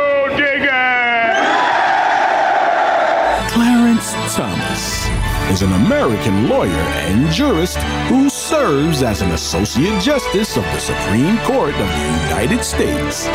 is 5.53 5.61
an 5.61 5.73
American 5.73 6.49
lawyer 6.49 6.83
and 7.05 7.31
jurist 7.31 7.77
who 8.09 8.27
serves 8.27 9.03
as 9.03 9.21
an 9.21 9.33
Associate 9.33 10.01
Justice 10.01 10.57
of 10.57 10.63
the 10.63 10.79
Supreme 10.79 11.37
Court 11.41 11.75
of 11.75 11.87
the 11.87 12.05
United 12.23 12.63
States. 12.63 13.27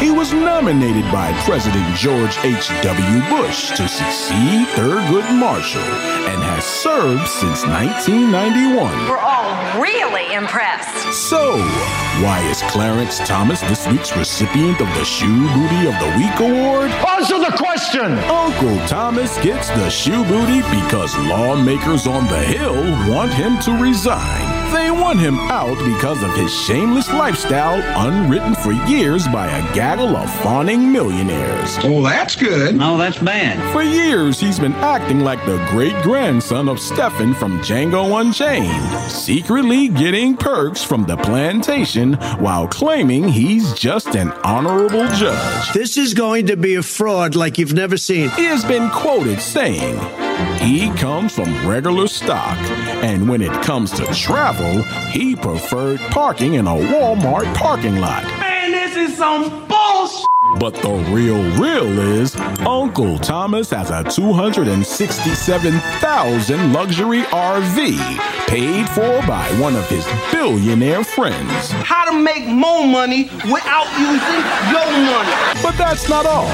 He 0.00 0.10
was 0.10 0.32
nominated 0.32 1.04
by 1.12 1.38
President 1.42 1.94
George 1.96 2.38
H.W. 2.38 3.28
Bush 3.28 3.76
to 3.76 3.86
succeed 3.86 4.68
Thurgood 4.68 5.38
Marshall 5.38 5.82
and 5.82 6.42
has 6.42 6.55
served 6.60 7.26
since 7.28 7.64
1991. 7.66 9.08
We're 9.08 9.18
all 9.18 9.80
really 9.80 10.34
impressed. 10.34 11.12
So, 11.28 11.58
why 12.22 12.40
is 12.50 12.62
Clarence 12.62 13.18
Thomas 13.18 13.60
this 13.60 13.86
week's 13.86 14.16
recipient 14.16 14.80
of 14.80 14.88
the 14.94 15.04
Shoe 15.04 15.46
Booty 15.54 15.86
of 15.86 15.98
the 16.00 16.14
Week 16.16 16.38
award? 16.40 16.90
Answer 16.90 17.38
the 17.38 17.54
question! 17.56 18.12
Uncle 18.30 18.78
Thomas 18.86 19.36
gets 19.38 19.68
the 19.70 19.90
shoe 19.90 20.24
booty 20.24 20.62
because 20.70 21.16
lawmakers 21.18 22.06
on 22.06 22.26
the 22.28 22.40
Hill 22.40 22.82
want 23.10 23.32
him 23.32 23.58
to 23.60 23.72
resign. 23.72 24.55
They 24.72 24.90
want 24.90 25.20
him 25.20 25.38
out 25.38 25.78
because 25.84 26.22
of 26.22 26.34
his 26.34 26.52
shameless 26.52 27.08
lifestyle, 27.12 27.80
unwritten 28.06 28.54
for 28.56 28.72
years 28.88 29.26
by 29.28 29.46
a 29.46 29.74
gaggle 29.74 30.16
of 30.16 30.32
fawning 30.42 30.92
millionaires. 30.92 31.78
Oh, 31.82 32.02
that's 32.02 32.36
good. 32.36 32.76
No, 32.76 32.96
that's 32.96 33.18
bad. 33.18 33.72
For 33.72 33.82
years, 33.82 34.38
he's 34.40 34.58
been 34.58 34.74
acting 34.74 35.20
like 35.20 35.44
the 35.46 35.64
great 35.70 35.94
grandson 36.02 36.68
of 36.68 36.78
Stefan 36.80 37.34
from 37.34 37.60
Django 37.60 38.20
Unchained, 38.20 39.10
secretly 39.10 39.88
getting 39.88 40.36
perks 40.36 40.82
from 40.82 41.04
the 41.04 41.16
plantation 41.16 42.14
while 42.38 42.68
claiming 42.68 43.28
he's 43.28 43.72
just 43.74 44.14
an 44.14 44.32
honorable 44.44 45.06
judge. 45.08 45.72
This 45.72 45.96
is 45.96 46.14
going 46.14 46.46
to 46.46 46.56
be 46.56 46.74
a 46.74 46.82
fraud 46.82 47.34
like 47.34 47.58
you've 47.58 47.74
never 47.74 47.96
seen. 47.96 48.30
He 48.30 48.44
has 48.44 48.64
been 48.64 48.90
quoted 48.90 49.40
saying, 49.40 49.96
he 50.58 50.90
comes 50.94 51.34
from 51.34 51.66
regular 51.66 52.06
stock, 52.08 52.56
and 53.02 53.28
when 53.28 53.42
it 53.42 53.52
comes 53.62 53.90
to 53.92 54.04
travel, 54.06 54.82
he 55.10 55.36
preferred 55.36 56.00
parking 56.10 56.54
in 56.54 56.66
a 56.66 56.74
Walmart 56.74 57.54
parking 57.54 57.96
lot. 57.96 58.24
Man, 58.24 58.72
this 58.72 58.96
is 58.96 59.16
some 59.16 59.66
bullshit. 59.68 60.26
But 60.58 60.74
the 60.74 60.90
real 61.10 61.42
real 61.60 61.98
is 61.98 62.36
Uncle 62.60 63.18
Thomas 63.18 63.68
has 63.70 63.90
a 63.90 64.04
267,000 64.04 66.72
luxury 66.72 67.22
RV 67.22 67.98
paid 68.46 68.88
for 68.90 69.20
by 69.26 69.48
one 69.60 69.74
of 69.76 69.88
his 69.88 70.06
billionaire 70.32 71.02
friends. 71.04 71.70
How 71.70 72.04
to 72.10 72.18
make 72.18 72.46
more 72.46 72.86
money 72.86 73.24
without 73.50 73.88
using 73.98 74.44
your 74.70 74.86
money. 75.04 75.32
But 75.62 75.76
that's 75.76 76.08
not 76.08 76.24
all. 76.26 76.48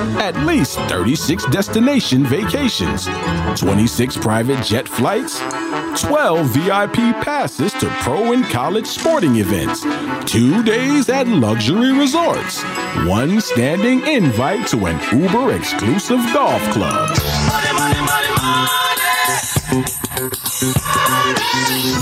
At 0.00 0.34
least 0.46 0.78
36 0.88 1.44
destination 1.46 2.24
vacations, 2.24 3.06
26 3.60 4.16
private 4.16 4.64
jet 4.64 4.88
flights, 4.88 5.40
12 6.00 6.46
VIP 6.46 6.96
passes 7.22 7.74
to 7.74 7.86
pro 8.00 8.32
and 8.32 8.42
college 8.46 8.86
sporting 8.86 9.36
events, 9.36 9.82
two 10.24 10.62
days 10.62 11.10
at 11.10 11.28
luxury 11.28 11.92
resorts, 11.92 12.62
one 13.06 13.42
standing 13.42 14.00
invite 14.06 14.66
to 14.68 14.86
an 14.86 14.98
Uber 15.12 15.54
exclusive 15.54 16.20
golf 16.32 16.62
club. 16.72 17.14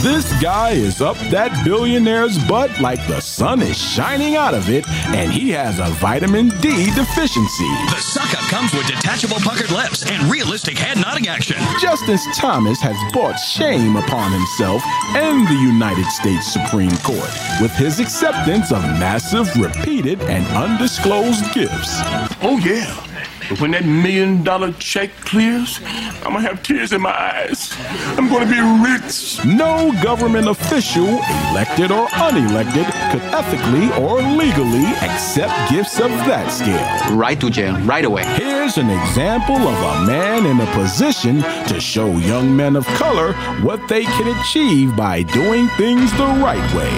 This 0.02 0.32
guy 0.40 0.70
is 0.70 1.02
up 1.02 1.18
that 1.30 1.52
billionaire's 1.66 2.38
butt 2.48 2.80
like 2.80 3.06
the 3.06 3.20
sun 3.20 3.60
is 3.60 3.76
shining 3.76 4.36
out 4.36 4.54
of 4.54 4.70
it, 4.70 4.88
and 5.08 5.30
he 5.30 5.50
has 5.50 5.78
a 5.78 5.90
vitamin 5.96 6.48
D 6.60 6.86
deficiency. 6.94 7.68
The 7.90 8.00
suck 8.00 8.32
up 8.32 8.48
comes 8.48 8.72
with 8.72 8.86
detachable 8.86 9.36
puckered 9.40 9.70
lips 9.70 10.10
and 10.10 10.32
realistic 10.32 10.78
head 10.78 10.96
nodding 10.96 11.28
action. 11.28 11.58
Justice 11.78 12.24
Thomas 12.34 12.80
has 12.80 12.96
brought 13.12 13.36
shame 13.36 13.96
upon 13.96 14.32
himself 14.32 14.82
and 15.14 15.46
the 15.46 15.60
United 15.60 16.06
States 16.06 16.50
Supreme 16.50 16.96
Court 17.04 17.30
with 17.60 17.72
his 17.72 18.00
acceptance 18.00 18.72
of 18.72 18.80
massive, 18.98 19.54
repeated, 19.56 20.22
and 20.22 20.46
undisclosed 20.56 21.44
gifts. 21.52 22.00
Oh, 22.40 22.58
yeah. 22.64 23.04
But 23.48 23.60
when 23.60 23.70
that 23.70 23.86
million 23.86 24.44
dollar 24.44 24.72
check 24.72 25.10
clears, 25.20 25.80
I'm 26.24 26.34
gonna 26.34 26.40
have 26.40 26.62
tears 26.62 26.92
in 26.92 27.00
my 27.00 27.10
eyes. 27.10 27.74
I'm 28.18 28.28
gonna 28.28 28.44
be 28.44 28.60
rich. 28.84 29.42
No 29.44 29.90
government 30.02 30.48
official, 30.48 31.06
elected 31.50 31.90
or 31.90 32.08
unelected, 32.08 32.84
could 33.10 33.22
ethically 33.32 33.88
or 34.02 34.20
legally 34.20 34.84
accept 35.00 35.70
gifts 35.70 35.98
of 35.98 36.10
that 36.28 36.50
scale. 36.50 37.16
Right 37.16 37.40
to 37.40 37.48
jail, 37.48 37.78
right 37.80 38.04
away. 38.04 38.24
Here's 38.36 38.76
an 38.76 38.90
example 38.90 39.56
of 39.56 39.78
a 39.82 40.06
man 40.06 40.44
in 40.44 40.60
a 40.60 40.66
position 40.72 41.40
to 41.68 41.80
show 41.80 42.18
young 42.18 42.54
men 42.54 42.76
of 42.76 42.86
color 42.98 43.32
what 43.62 43.88
they 43.88 44.04
can 44.04 44.40
achieve 44.40 44.94
by 44.94 45.22
doing 45.22 45.68
things 45.78 46.12
the 46.12 46.26
right 46.44 46.74
way. 46.74 46.92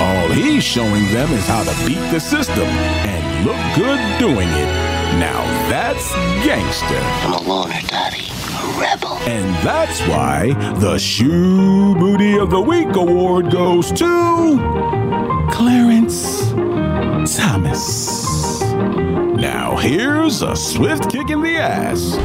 All 0.00 0.28
he's 0.32 0.64
showing 0.64 1.04
them 1.12 1.32
is 1.32 1.46
how 1.46 1.62
to 1.64 1.86
beat 1.86 2.10
the 2.10 2.20
system 2.20 2.68
and 2.68 3.46
look 3.46 3.56
good 3.76 4.18
doing 4.18 4.48
it. 4.48 4.83
Now 5.18 5.42
that's 5.68 6.12
gangster. 6.44 6.98
I'm 6.98 7.34
a 7.34 7.42
loner, 7.42 7.80
Daddy. 7.86 8.26
A 8.26 8.80
rebel. 8.80 9.16
And 9.28 9.54
that's 9.66 10.00
why 10.08 10.52
the 10.80 10.98
Shoe 10.98 11.94
Booty 11.94 12.38
of 12.38 12.50
the 12.50 12.60
Week 12.60 12.94
award 12.96 13.50
goes 13.50 13.92
to 13.92 15.48
Clarence 15.52 16.50
Thomas. 17.36 18.62
Now 18.72 19.76
here's 19.76 20.42
a 20.42 20.56
swift 20.56 21.10
kick 21.10 21.30
in 21.30 21.42
the 21.42 21.56
ass. 21.56 22.18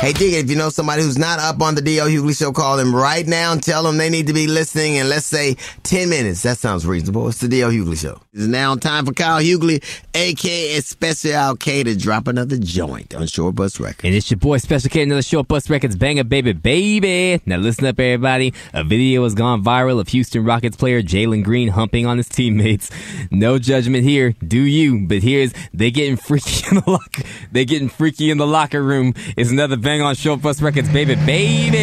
Hey, 0.00 0.12
dig 0.12 0.34
it. 0.34 0.44
If 0.44 0.50
you 0.50 0.56
know 0.56 0.68
somebody 0.68 1.02
who's 1.02 1.16
not 1.16 1.38
up 1.38 1.62
on 1.62 1.74
the 1.74 1.80
D.L. 1.80 2.06
Hughley 2.06 2.36
show, 2.36 2.52
call 2.52 2.76
them 2.76 2.94
right 2.94 3.26
now 3.26 3.52
and 3.52 3.62
tell 3.62 3.82
them 3.82 3.96
they 3.96 4.10
need 4.10 4.26
to 4.26 4.34
be 4.34 4.46
listening 4.46 4.96
in, 4.96 5.08
let's 5.08 5.24
say, 5.24 5.56
10 5.84 6.10
minutes. 6.10 6.42
That 6.42 6.58
sounds 6.58 6.86
reasonable. 6.86 7.26
It's 7.28 7.40
the 7.40 7.48
D.L. 7.48 7.70
Hughley 7.70 7.98
show. 7.98 8.20
It's 8.34 8.44
now 8.44 8.76
time 8.76 9.06
for 9.06 9.14
Kyle 9.14 9.40
Hughley, 9.40 9.82
a.k.a. 10.14 10.82
Special 10.82 11.56
K, 11.56 11.82
to 11.82 11.96
drop 11.96 12.28
another 12.28 12.58
joint 12.58 13.14
on 13.14 13.26
Short 13.26 13.54
Bus 13.54 13.80
Records. 13.80 14.04
And 14.04 14.14
it's 14.14 14.30
your 14.30 14.36
boy 14.38 14.58
Special 14.58 14.90
K, 14.90 15.02
another 15.02 15.22
Short 15.22 15.48
Bus 15.48 15.70
Records 15.70 15.96
banger, 15.96 16.24
baby, 16.24 16.52
baby. 16.52 17.42
Now 17.46 17.56
listen 17.56 17.86
up, 17.86 17.98
everybody. 17.98 18.52
A 18.74 18.84
video 18.84 19.24
has 19.24 19.34
gone 19.34 19.64
viral 19.64 19.98
of 19.98 20.08
Houston 20.08 20.44
Rockets 20.44 20.76
player 20.76 21.02
Jalen 21.02 21.42
Green 21.42 21.68
humping 21.68 22.04
on 22.04 22.18
his 22.18 22.28
teammates. 22.28 22.90
No 23.30 23.58
judgment 23.58 24.04
here. 24.04 24.34
Do 24.46 24.60
you? 24.60 25.06
But 25.08 25.22
here's 25.22 25.54
they 25.72 25.90
getting 25.90 26.16
freaky 26.16 26.66
in 26.70 26.82
the 26.82 26.90
locker. 26.90 27.22
They 27.50 27.64
getting 27.64 27.88
freaky 27.88 28.30
in 28.30 28.36
the 28.36 28.46
locker 28.46 28.82
room. 28.82 29.14
It's 29.38 29.50
another 29.50 29.76
bang 29.86 30.02
on 30.02 30.16
Short 30.16 30.42
Bus 30.42 30.60
Records, 30.60 30.88
baby, 30.88 31.14
baby. 31.14 31.76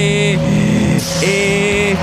Eh. 1.23 1.95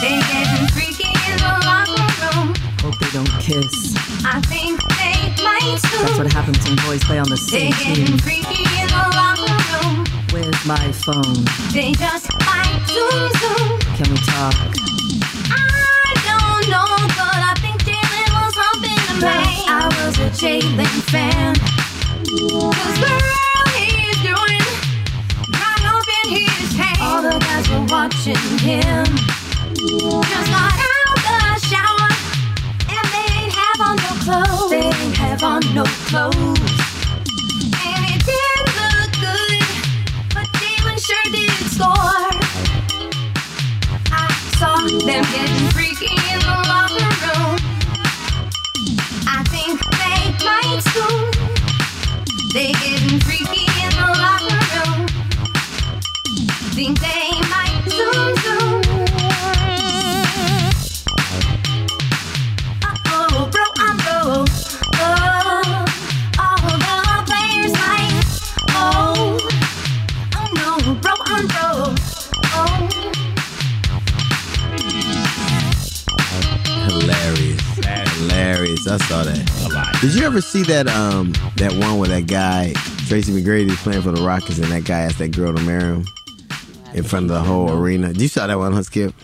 They 0.00 0.20
getting 0.20 0.68
freaky 0.68 1.08
in 1.08 1.36
the 1.38 1.52
locker 1.66 2.06
room. 2.22 2.54
Hope 2.78 2.96
they 3.00 3.10
don't 3.10 3.28
kiss. 3.40 3.96
I 4.24 4.40
think 4.42 4.80
they 4.98 5.42
might 5.42 5.78
soon. 5.80 6.06
That's 6.06 6.18
what 6.18 6.32
happens 6.32 6.62
when 6.64 6.76
boys 6.86 7.02
play 7.02 7.18
on 7.18 7.28
the 7.28 7.36
same 7.36 7.72
team. 7.72 8.47
Phone? 10.78 11.44
They 11.72 11.92
just 11.92 12.30
might 12.46 12.80
zoom 12.86 13.28
zoom. 13.40 13.78
Can 13.96 14.10
we 14.10 14.18
talk? 14.24 14.54
I 15.50 16.14
don't 16.24 16.64
know, 16.70 16.88
but 17.18 17.40
I 17.44 17.54
think 17.60 17.82
Jalen 17.82 18.30
was 18.32 18.54
humping 18.56 18.96
a 19.10 19.20
man. 19.20 19.68
I 19.68 19.86
was 19.86 20.18
a 20.18 20.30
Jalen 20.30 20.96
fan. 21.10 21.54
Cause 21.54 22.98
girl, 23.04 23.66
he's 23.76 24.16
doing 24.22 24.64
right 25.52 25.84
up 25.84 26.08
in 26.24 26.30
his 26.30 26.72
hand. 26.72 26.98
All 27.02 27.22
the 27.22 27.38
guys 27.38 27.68
were 27.68 27.84
watching 27.90 28.36
him. 28.58 29.06
Just 29.74 30.50
got 30.50 30.72
out 30.72 31.18
the 31.26 31.40
shower. 31.68 32.10
And 32.88 33.06
they 33.12 33.26
ain't 33.34 33.52
have 33.52 33.80
on 33.82 33.96
no 33.96 34.12
clothes. 34.24 34.70
They 34.70 34.86
ain't 34.86 35.16
have 35.16 35.42
on 35.42 35.60
no 35.74 35.84
clothes. 35.84 36.77
Saw 44.58 44.74
them 44.74 44.98
getting 45.06 45.70
freaky 45.70 46.10
in 46.32 46.40
the 46.40 46.56
locker 46.66 47.12
room. 47.22 47.54
I 49.28 49.44
think 49.54 49.78
they 50.00 50.20
might 50.44 50.82
soon. 50.94 51.30
They 52.52 52.72
getting 52.82 53.20
freaky 53.20 53.66
in 53.84 53.92
the 54.00 54.08
locker 54.24 54.62
room. 54.74 55.06
Think 56.74 56.98
they 56.98 57.17
ever 80.28 80.42
see 80.42 80.62
that 80.62 80.86
um 80.88 81.32
that 81.56 81.72
one 81.72 81.98
where 81.98 82.06
that 82.10 82.26
guy 82.26 82.70
Tracy 83.06 83.32
McGrady 83.32 83.70
is 83.70 83.78
playing 83.78 84.02
for 84.02 84.12
the 84.12 84.20
Rockets 84.22 84.58
and 84.58 84.70
that 84.70 84.84
guy 84.84 85.00
asked 85.00 85.16
that 85.20 85.34
girl 85.34 85.54
to 85.54 85.62
marry 85.62 85.84
him 85.84 86.04
in 86.92 87.02
front 87.02 87.24
of 87.24 87.30
the 87.30 87.40
whole 87.40 87.72
arena? 87.72 88.08
Did 88.08 88.20
you 88.20 88.28
saw 88.28 88.46
that 88.46 88.58
one, 88.58 88.74
huh, 88.74 88.82
Skip? 88.82 89.14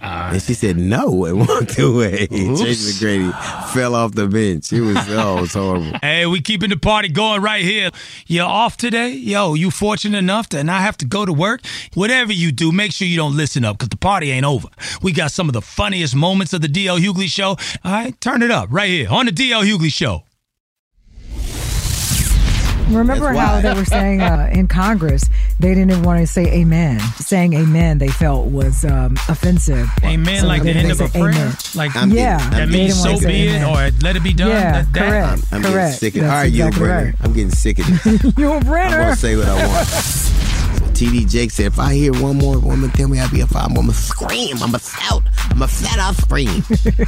and 0.00 0.40
she 0.42 0.54
said 0.54 0.78
no 0.78 1.26
and 1.26 1.40
walked 1.40 1.78
away. 1.78 2.26
Tracy 2.28 2.92
McGrady 2.92 3.72
fell 3.74 3.94
off 3.94 4.12
the 4.12 4.26
bench. 4.26 4.72
It 4.72 4.80
was 4.80 4.96
oh, 5.10 5.38
it 5.38 5.40
was 5.42 5.52
horrible. 5.52 5.92
Hey, 6.00 6.24
we 6.24 6.40
keeping 6.40 6.70
the 6.70 6.78
party 6.78 7.08
going 7.08 7.42
right 7.42 7.62
here. 7.62 7.90
You're 8.26 8.46
off 8.46 8.78
today? 8.78 9.10
Yo, 9.12 9.52
you 9.52 9.70
fortunate 9.70 10.16
enough 10.16 10.48
to 10.50 10.64
not 10.64 10.80
have 10.80 10.96
to 10.98 11.04
go 11.04 11.26
to 11.26 11.32
work? 11.32 11.60
Whatever 11.92 12.32
you 12.32 12.52
do, 12.52 12.72
make 12.72 12.92
sure 12.92 13.06
you 13.06 13.18
don't 13.18 13.36
listen 13.36 13.66
up 13.66 13.76
because 13.76 13.90
the 13.90 13.98
party 13.98 14.30
ain't 14.30 14.46
over. 14.46 14.68
We 15.02 15.12
got 15.12 15.30
some 15.30 15.46
of 15.46 15.52
the 15.52 15.62
funniest 15.62 16.14
moments 16.14 16.54
of 16.54 16.62
the 16.62 16.68
DL 16.68 16.98
Hughley 17.00 17.26
Show. 17.28 17.50
All 17.84 17.92
right, 17.92 18.18
turn 18.22 18.42
it 18.42 18.50
up 18.50 18.68
right 18.70 18.88
here 18.88 19.10
on 19.10 19.26
the 19.26 19.32
DL 19.32 19.62
Hughley 19.62 19.92
Show. 19.92 20.22
Remember 22.88 23.32
That's 23.32 23.38
how 23.38 23.54
why. 23.56 23.60
they 23.62 23.74
were 23.74 23.84
saying 23.84 24.20
uh, 24.20 24.50
in 24.52 24.66
Congress 24.68 25.24
they 25.58 25.68
didn't 25.74 25.90
even 25.90 26.02
want 26.02 26.20
to 26.20 26.26
say 26.26 26.44
amen. 26.60 27.00
Saying 27.16 27.54
amen 27.54 27.98
they 27.98 28.08
felt 28.08 28.46
was 28.48 28.84
um, 28.84 29.14
offensive. 29.28 29.88
Amen, 30.02 30.40
So 30.42 30.46
like 30.46 30.62
the 30.62 30.70
end 30.70 30.90
of 30.92 31.00
a 31.00 31.08
prayer. 31.08 31.30
amen. 31.30 31.54
Like 31.74 31.96
I'm 31.96 32.10
yeah, 32.10 32.38
getting- 32.38 32.50
that 32.50 32.62
I'm 32.62 32.70
means 32.70 33.02
so 33.02 33.08
want 33.10 33.20
to 33.22 33.26
say 33.26 33.32
be 33.32 33.48
it 33.48 33.62
or 33.62 33.90
let 34.02 34.16
it 34.16 34.22
be 34.22 34.32
done. 34.34 34.48
Yeah, 34.48 34.82
That- 34.82 34.92
that- 34.92 35.08
correct. 35.08 35.52
I'm 35.52 35.62
correct. 35.62 35.74
getting 35.74 35.92
sick 35.92 36.14
of 36.16 36.20
That's 36.22 36.32
All 36.32 36.38
right, 36.38 36.52
you, 36.52 36.64
exactly 36.66 36.86
Brenner. 36.86 37.04
right. 37.06 37.14
I'm 37.22 37.32
getting 37.32 37.50
sick 37.50 37.78
of 37.78 37.86
this. 37.86 38.22
you 38.38 38.52
a 38.52 38.56
I'm 38.56 38.62
gonna 38.62 39.16
say 39.16 39.36
what 39.36 39.48
I 39.48 39.66
want. 39.66 39.88
So 40.94 41.04
TD 41.06 41.28
Jakes 41.28 41.54
said, 41.54 41.66
if 41.66 41.78
I 41.78 41.94
hear 41.94 42.12
one 42.12 42.36
more 42.38 42.58
woman 42.58 42.90
tell 42.90 43.08
me 43.08 43.18
I'll 43.18 43.30
be 43.30 43.40
a 43.40 43.46
father, 43.46 43.68
I'm 43.70 43.74
gonna 43.74 43.92
scream. 43.92 44.54
I'm 44.62 44.70
gonna 44.70 44.78
shout. 44.78 45.22
I'm 45.50 45.58
gonna 45.58 45.68
flat 45.68 45.98
out 45.98 46.14
scream. 46.14 46.62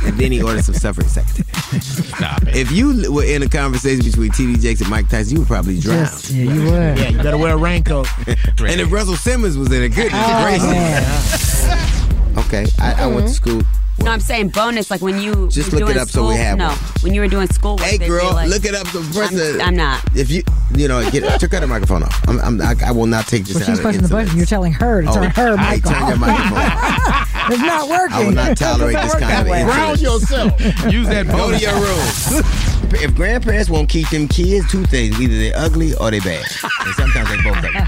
and 0.04 0.18
then 0.18 0.32
he 0.32 0.42
ordered 0.42 0.64
some 0.64 0.74
suffering 0.74 1.08
secretary. 1.08 1.80
Stop 1.80 2.42
it. 2.42 2.56
If 2.56 2.72
you 2.72 3.12
were 3.12 3.24
in 3.24 3.42
a 3.42 3.48
conversation 3.48 4.04
between 4.04 4.30
TD 4.32 4.60
Jakes 4.60 4.80
and 4.80 4.90
Mike 4.90 5.08
Tyson, 5.08 5.34
you 5.34 5.40
would 5.40 5.48
probably 5.48 5.78
drown. 5.78 5.98
Yes, 5.98 6.30
yeah, 6.30 6.52
you 6.52 6.64
would. 6.64 6.98
Yeah, 6.98 7.08
you 7.10 7.16
better 7.18 7.36
wear 7.38 7.54
a 7.54 7.56
raincoat. 7.56 8.08
And 8.58 8.80
if 8.80 8.90
Russell 8.90 9.16
Simmons 9.16 9.56
was 9.56 9.70
in 9.70 9.82
it, 9.82 9.90
goodness 9.90 10.14
Oh, 10.14 10.42
gracious. 10.42 11.66
man. 11.66 11.92
Okay, 12.46 12.66
I, 12.78 13.04
I 13.04 13.06
went 13.06 13.28
to 13.28 13.32
mm-hmm. 13.32 13.60
school. 13.60 13.62
No, 13.98 14.10
I'm 14.12 14.20
saying 14.20 14.50
bonus, 14.50 14.90
like 14.90 15.00
when 15.00 15.20
you 15.20 15.48
Just 15.48 15.72
look 15.72 15.82
it 15.82 15.86
doing 15.86 15.98
up 15.98 16.08
so 16.08 16.28
we 16.28 16.36
have 16.36 16.58
no, 16.58 16.68
one. 16.68 16.76
when 17.00 17.14
you 17.14 17.20
were 17.22 17.28
doing 17.28 17.48
school. 17.48 17.78
Hey, 17.78 17.96
girl, 17.98 18.08
realized- 18.26 18.50
look 18.52 18.64
it 18.64 18.74
up. 18.74 18.86
The 18.92 19.00
person, 19.12 19.60
I'm, 19.60 19.68
I'm 19.68 19.76
not. 19.76 20.04
If 20.14 20.30
you, 20.30 20.42
you 20.76 20.86
know, 20.86 21.08
get 21.10 21.40
took 21.40 21.54
out 21.54 21.60
the 21.60 21.66
microphone 21.66 22.02
off. 22.02 22.28
I'm, 22.28 22.38
I'm, 22.40 22.60
I, 22.60 22.74
I 22.86 22.90
will 22.92 23.06
not 23.06 23.26
take 23.26 23.44
this 23.46 23.54
Well, 23.54 23.62
out 23.64 23.66
she's 23.68 23.80
pushing 23.80 24.02
the 24.02 24.08
button. 24.08 24.36
You're 24.36 24.46
telling 24.46 24.72
her 24.74 25.02
to 25.02 25.08
Oh, 25.08 25.14
turn 25.14 25.30
her 25.30 25.56
I 25.58 25.74
mic 25.76 25.84
turn 25.84 25.94
off. 25.94 26.08
your 26.10 26.18
microphone. 26.18 26.58
it's 27.52 27.62
not 27.62 27.88
working. 27.88 28.16
I 28.16 28.24
will 28.24 28.32
not 28.32 28.56
tolerate 28.58 28.96
this 28.96 29.14
kind 29.14 29.24
of 29.24 29.30
work 29.30 29.30
that 29.30 29.46
way. 29.50 29.64
Ground 29.64 30.00
yourself. 30.00 30.60
Use 30.92 31.08
that 31.08 31.26
Go 31.26 31.32
to 31.32 31.38
bonus. 31.38 31.62
your 31.62 31.74
room. 31.74 32.44
If 32.94 33.14
grandparents 33.14 33.68
won't 33.70 33.88
keep 33.88 34.08
them 34.10 34.28
kids, 34.28 34.70
two 34.70 34.84
things: 34.84 35.20
either 35.20 35.36
they're 35.38 35.56
ugly 35.56 35.94
or 35.94 36.10
they're 36.10 36.20
bad, 36.20 36.44
and 36.84 36.94
sometimes 36.94 37.28
they 37.30 37.42
both 37.42 37.56
ugly. 37.58 37.80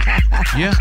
Yeah. 0.59 0.73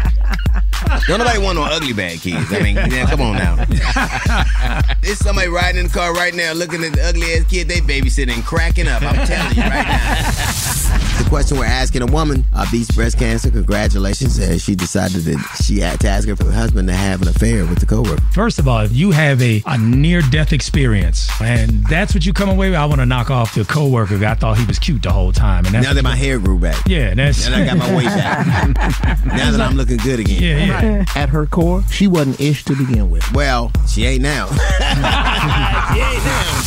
Don't 1.07 1.19
nobody 1.19 1.39
want 1.39 1.57
no 1.57 1.63
ugly 1.63 1.91
bad 1.93 2.19
kids. 2.19 2.51
I 2.53 2.59
mean, 2.59 2.75
yeah, 2.75 3.09
come 3.09 3.21
on 3.21 3.35
now. 3.35 3.55
There's 5.01 5.19
somebody 5.19 5.49
riding 5.49 5.79
in 5.81 5.87
the 5.87 5.93
car 5.93 6.13
right 6.13 6.33
now, 6.33 6.53
looking 6.53 6.83
at 6.83 6.93
the 6.93 7.03
ugly 7.03 7.33
ass 7.33 7.43
kid 7.49 7.67
they 7.67 7.79
babysitting, 7.81 8.35
and 8.35 8.45
cracking 8.45 8.87
up. 8.87 9.01
I'm 9.01 9.25
telling 9.27 9.55
you 9.55 9.63
right 9.63 9.85
now. 9.85 11.17
The 11.17 11.25
question 11.29 11.57
we're 11.57 11.65
asking 11.65 12.03
a 12.03 12.05
woman 12.05 12.45
uh, 12.53 12.65
beats 12.71 12.91
breast 12.91 13.17
cancer. 13.17 13.49
Congratulations. 13.51 14.39
Uh, 14.39 14.57
she 14.57 14.75
decided 14.75 15.23
that 15.23 15.61
she 15.63 15.79
had 15.79 15.99
to 16.01 16.07
ask 16.07 16.27
her 16.27 16.35
husband 16.51 16.87
to 16.87 16.93
have 16.93 17.21
an 17.21 17.27
affair 17.27 17.65
with 17.65 17.79
the 17.79 17.85
coworker. 17.85 18.21
First 18.33 18.59
of 18.59 18.67
all, 18.67 18.81
if 18.81 18.93
you 18.95 19.11
have 19.11 19.41
a, 19.41 19.61
a 19.65 19.77
near 19.77 20.21
death 20.21 20.53
experience 20.53 21.29
and 21.41 21.83
that's 21.87 22.13
what 22.13 22.25
you 22.25 22.33
come 22.33 22.49
away 22.49 22.69
with, 22.69 22.79
I 22.79 22.85
want 22.85 23.01
to 23.01 23.05
knock 23.05 23.29
off 23.31 23.55
the 23.55 23.65
coworker. 23.65 24.06
I 24.11 24.33
thought 24.35 24.57
he 24.57 24.65
was 24.65 24.79
cute 24.79 25.03
the 25.03 25.11
whole 25.11 25.31
time. 25.31 25.65
And 25.65 25.75
that's 25.75 25.85
Now 25.85 25.93
that 25.93 26.03
my 26.03 26.15
hair 26.15 26.39
grew 26.39 26.57
back. 26.59 26.81
yeah, 26.87 27.13
that's 27.13 27.45
And 27.45 27.53
I 27.55 27.65
got 27.65 27.77
my 27.77 27.95
weight 27.95 28.05
back. 28.05 28.45
now 29.25 29.51
that 29.51 29.59
I'm 29.61 29.75
looking 29.75 29.97
good 29.97 30.19
again. 30.19 30.41
yeah, 30.41 30.81
yeah. 30.81 31.05
At 31.15 31.29
her 31.29 31.45
core, 31.45 31.83
she 31.91 32.07
wasn't 32.07 32.39
ish 32.39 32.63
to 32.65 32.75
begin 32.75 33.09
with. 33.09 33.29
Well, 33.33 33.71
she 33.87 34.05
ain't 34.05 34.21
now. 34.21 34.47
she 34.47 35.99
ain't 35.99 36.23
now. 36.25 36.63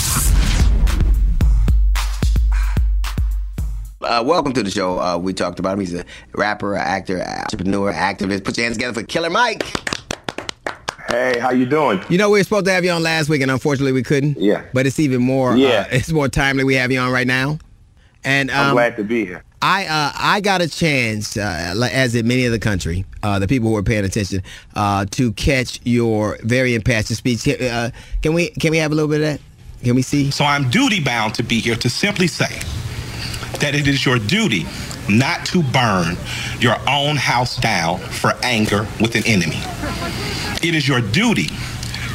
Uh, 4.02 4.22
welcome 4.24 4.52
to 4.54 4.62
the 4.62 4.70
show. 4.70 4.98
Uh, 4.98 5.18
we 5.18 5.32
talked 5.32 5.58
about 5.58 5.74
him. 5.74 5.80
He's 5.80 5.94
a 5.94 6.04
rapper, 6.34 6.74
a 6.74 6.80
actor, 6.80 7.22
entrepreneur, 7.22 7.92
activist. 7.92 8.44
Put 8.44 8.56
your 8.56 8.64
hands 8.64 8.76
together 8.76 8.98
for 8.98 9.06
Killer 9.06 9.30
Mike. 9.30 9.62
Hey, 11.10 11.40
how 11.40 11.50
you 11.50 11.66
doing? 11.66 12.00
You 12.08 12.18
know, 12.18 12.30
we 12.30 12.38
were 12.38 12.44
supposed 12.44 12.66
to 12.66 12.72
have 12.72 12.84
you 12.84 12.92
on 12.92 13.02
last 13.02 13.28
week, 13.28 13.42
and 13.42 13.50
unfortunately, 13.50 13.92
we 13.92 14.04
couldn't. 14.04 14.38
Yeah. 14.38 14.64
But 14.72 14.86
it's 14.86 15.00
even 15.00 15.22
more. 15.22 15.56
Yeah. 15.56 15.86
Uh, 15.90 15.96
it's 15.96 16.12
more 16.12 16.28
timely. 16.28 16.62
We 16.62 16.74
have 16.74 16.92
you 16.92 17.00
on 17.00 17.10
right 17.10 17.26
now. 17.26 17.58
And 18.22 18.50
um, 18.50 18.68
I'm 18.68 18.74
glad 18.74 18.96
to 18.96 19.04
be 19.04 19.24
here. 19.24 19.42
I 19.62 19.86
uh, 19.86 20.12
I 20.14 20.40
got 20.40 20.62
a 20.62 20.68
chance, 20.68 21.36
uh, 21.36 21.88
as 21.92 22.12
did 22.12 22.26
many 22.26 22.46
of 22.46 22.52
the 22.52 22.58
country, 22.58 23.04
uh, 23.22 23.38
the 23.38 23.48
people 23.48 23.68
who 23.68 23.74
were 23.74 23.82
paying 23.82 24.04
attention, 24.04 24.42
uh, 24.74 25.04
to 25.10 25.32
catch 25.32 25.80
your 25.84 26.38
very 26.42 26.74
impassioned 26.74 27.16
speech. 27.16 27.46
Uh, 27.48 27.90
can 28.22 28.32
we 28.32 28.50
can 28.50 28.70
we 28.70 28.78
have 28.78 28.92
a 28.92 28.94
little 28.94 29.10
bit 29.10 29.20
of 29.20 29.26
that? 29.26 29.40
Can 29.84 29.96
we 29.96 30.02
see? 30.02 30.30
So 30.30 30.44
I'm 30.44 30.70
duty 30.70 31.00
bound 31.00 31.34
to 31.34 31.42
be 31.42 31.60
here 31.60 31.76
to 31.76 31.90
simply 31.90 32.26
say 32.26 32.60
that 33.58 33.74
it 33.74 33.88
is 33.88 34.04
your 34.04 34.18
duty 34.18 34.66
not 35.08 35.44
to 35.46 35.62
burn 35.62 36.16
your 36.60 36.76
own 36.88 37.16
house 37.16 37.56
down 37.56 37.98
for 37.98 38.32
anger 38.42 38.86
with 39.00 39.14
an 39.16 39.24
enemy. 39.26 39.60
It 40.62 40.74
is 40.74 40.86
your 40.86 41.00
duty 41.00 41.48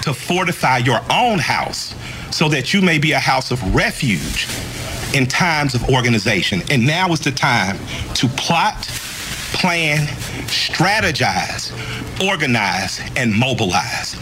to 0.04 0.13
fortify 0.13 0.78
your 0.78 1.02
own 1.12 1.39
house 1.39 1.95
so 2.32 2.48
that 2.50 2.74
you 2.74 2.82
may 2.82 3.00
be 3.00 3.12
a 3.12 3.19
house 3.19 3.52
of 3.52 3.76
refuge 3.76 4.48
in 5.13 5.26
times 5.26 5.74
of 5.74 5.89
organization. 5.89 6.62
And 6.69 6.86
now 6.86 7.12
is 7.12 7.19
the 7.21 7.32
time 7.32 7.78
to 8.15 8.28
plot, 8.30 8.84
plan, 9.54 10.08
strategize, 10.48 11.71
organize, 12.28 13.02
and 13.15 13.34
mobilize. 13.34 14.15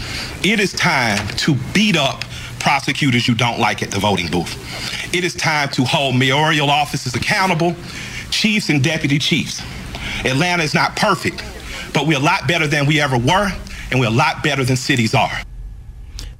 It 0.43 0.59
is 0.59 0.71
time 0.73 1.27
to 1.37 1.55
beat 1.73 1.97
up 1.97 2.23
prosecutors 2.63 3.27
you 3.27 3.35
don't 3.35 3.59
like 3.59 3.83
at 3.83 3.91
the 3.91 3.99
voting 3.99 4.31
booth. 4.31 5.13
It 5.13 5.23
is 5.25 5.35
time 5.35 5.67
to 5.69 5.83
hold 5.83 6.15
mayoral 6.15 6.69
offices 6.69 7.13
accountable, 7.13 7.75
chiefs 8.31 8.69
and 8.69 8.81
deputy 8.81 9.19
chiefs. 9.19 9.61
Atlanta 10.25 10.63
is 10.63 10.73
not 10.73 10.95
perfect, 10.95 11.43
but 11.93 12.07
we're 12.07 12.17
a 12.17 12.21
lot 12.21 12.47
better 12.47 12.65
than 12.65 12.85
we 12.85 13.01
ever 13.01 13.17
were, 13.17 13.51
and 13.91 13.99
we're 13.99 14.07
a 14.07 14.09
lot 14.09 14.41
better 14.43 14.63
than 14.63 14.77
cities 14.77 15.13
are. 15.13 15.41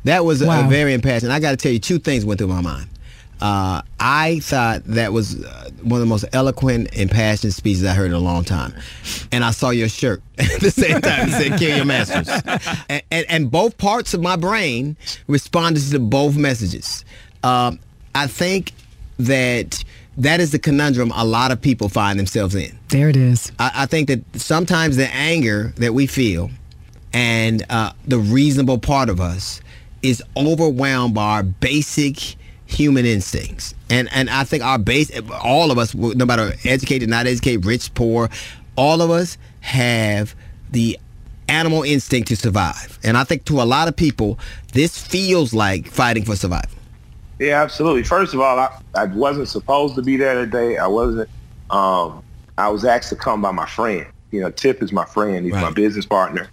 That 0.06 0.24
was 0.26 0.42
a- 0.42 0.46
a 0.66 0.70
very 0.70 0.94
impassioned. 0.94 1.32
I 1.34 1.40
got 1.40 1.52
to 1.52 1.58
tell 1.58 1.72
you, 1.74 1.80
two 1.80 2.00
things 2.00 2.24
went 2.26 2.38
through 2.38 2.48
my 2.48 2.62
mind. 2.62 2.88
Uh, 3.44 3.82
I 4.00 4.40
thought 4.40 4.86
that 4.86 5.12
was 5.12 5.44
uh, 5.44 5.70
one 5.82 6.00
of 6.00 6.00
the 6.00 6.10
most 6.10 6.24
eloquent, 6.32 6.98
and 6.98 7.12
passionate 7.12 7.52
speeches 7.52 7.84
I 7.84 7.94
heard 7.94 8.06
in 8.06 8.14
a 8.14 8.20
long 8.20 8.46
time. 8.46 8.74
And 9.34 9.44
I 9.44 9.52
saw 9.52 9.72
your 9.72 9.90
shirt 9.90 10.22
at 10.38 10.62
the 10.62 10.72
same 10.72 11.02
time. 11.02 11.28
It 11.28 11.32
said, 11.32 11.60
kill 11.60 11.76
your 11.76 11.84
masters. 11.84 12.30
And, 12.88 13.04
and, 13.12 13.26
and 13.28 13.52
both 13.52 13.78
parts 13.78 14.14
of 14.14 14.22
my 14.22 14.38
brain 14.38 14.96
responded 15.28 15.84
to 15.92 16.00
both 16.00 16.38
messages. 16.38 17.04
Um, 17.44 17.80
I 18.16 18.28
think 18.28 18.72
that 19.20 19.84
that 20.16 20.40
is 20.40 20.54
the 20.54 20.60
conundrum 20.60 21.12
a 21.14 21.26
lot 21.26 21.52
of 21.52 21.62
people 21.62 21.90
find 21.90 22.18
themselves 22.18 22.56
in. 22.56 22.80
There 22.88 23.10
it 23.10 23.18
is. 23.18 23.52
I, 23.60 23.72
I 23.76 23.86
think 23.88 24.08
that 24.08 24.22
sometimes 24.36 24.96
the 24.96 25.14
anger 25.14 25.74
that 25.80 25.94
we 25.94 26.08
feel 26.08 26.50
and 27.12 27.62
uh, 27.70 27.92
the 28.08 28.20
reasonable 28.20 28.78
part 28.78 29.10
of 29.10 29.20
us 29.20 29.60
is 30.02 30.24
overwhelmed 30.38 31.14
by 31.14 31.24
our 31.24 31.44
basic 31.44 32.38
human 32.74 33.06
instincts. 33.06 33.74
And 33.90 34.10
and 34.12 34.30
I 34.30 34.44
think 34.44 34.64
our 34.64 34.80
base, 34.80 35.12
all 35.44 35.72
of 35.72 35.78
us, 35.78 35.94
no 35.94 36.26
matter 36.26 36.54
educated, 36.64 37.10
not 37.10 37.28
educated, 37.28 37.66
rich, 37.66 37.94
poor, 37.94 38.30
all 38.76 39.02
of 39.02 39.10
us 39.10 39.38
have 39.62 40.36
the 40.72 41.00
animal 41.48 41.84
instinct 41.84 42.30
to 42.30 42.36
survive. 42.36 43.00
And 43.04 43.18
I 43.18 43.24
think 43.24 43.46
to 43.46 43.62
a 43.62 43.64
lot 43.64 43.88
of 43.88 43.96
people, 43.96 44.40
this 44.74 44.98
feels 44.98 45.54
like 45.54 45.88
fighting 45.88 46.26
for 46.26 46.36
survival. 46.36 46.70
Yeah, 47.40 47.62
absolutely. 47.62 48.04
First 48.04 48.34
of 48.34 48.40
all, 48.40 48.60
I, 48.60 48.80
I 48.96 49.06
wasn't 49.06 49.48
supposed 49.48 49.96
to 49.96 50.02
be 50.02 50.18
there 50.18 50.36
today. 50.36 50.78
I 50.78 50.88
wasn't. 50.88 51.30
Um, 51.70 52.24
I 52.58 52.70
was 52.70 52.86
asked 52.86 53.10
to 53.10 53.16
come 53.16 53.42
by 53.42 53.52
my 53.52 53.66
friend. 53.66 54.06
You 54.32 54.42
know, 54.42 54.52
Tip 54.52 54.82
is 54.82 54.92
my 54.92 55.06
friend. 55.06 55.46
He's 55.46 55.54
my 55.54 55.72
business 55.72 56.06
partner. 56.06 56.50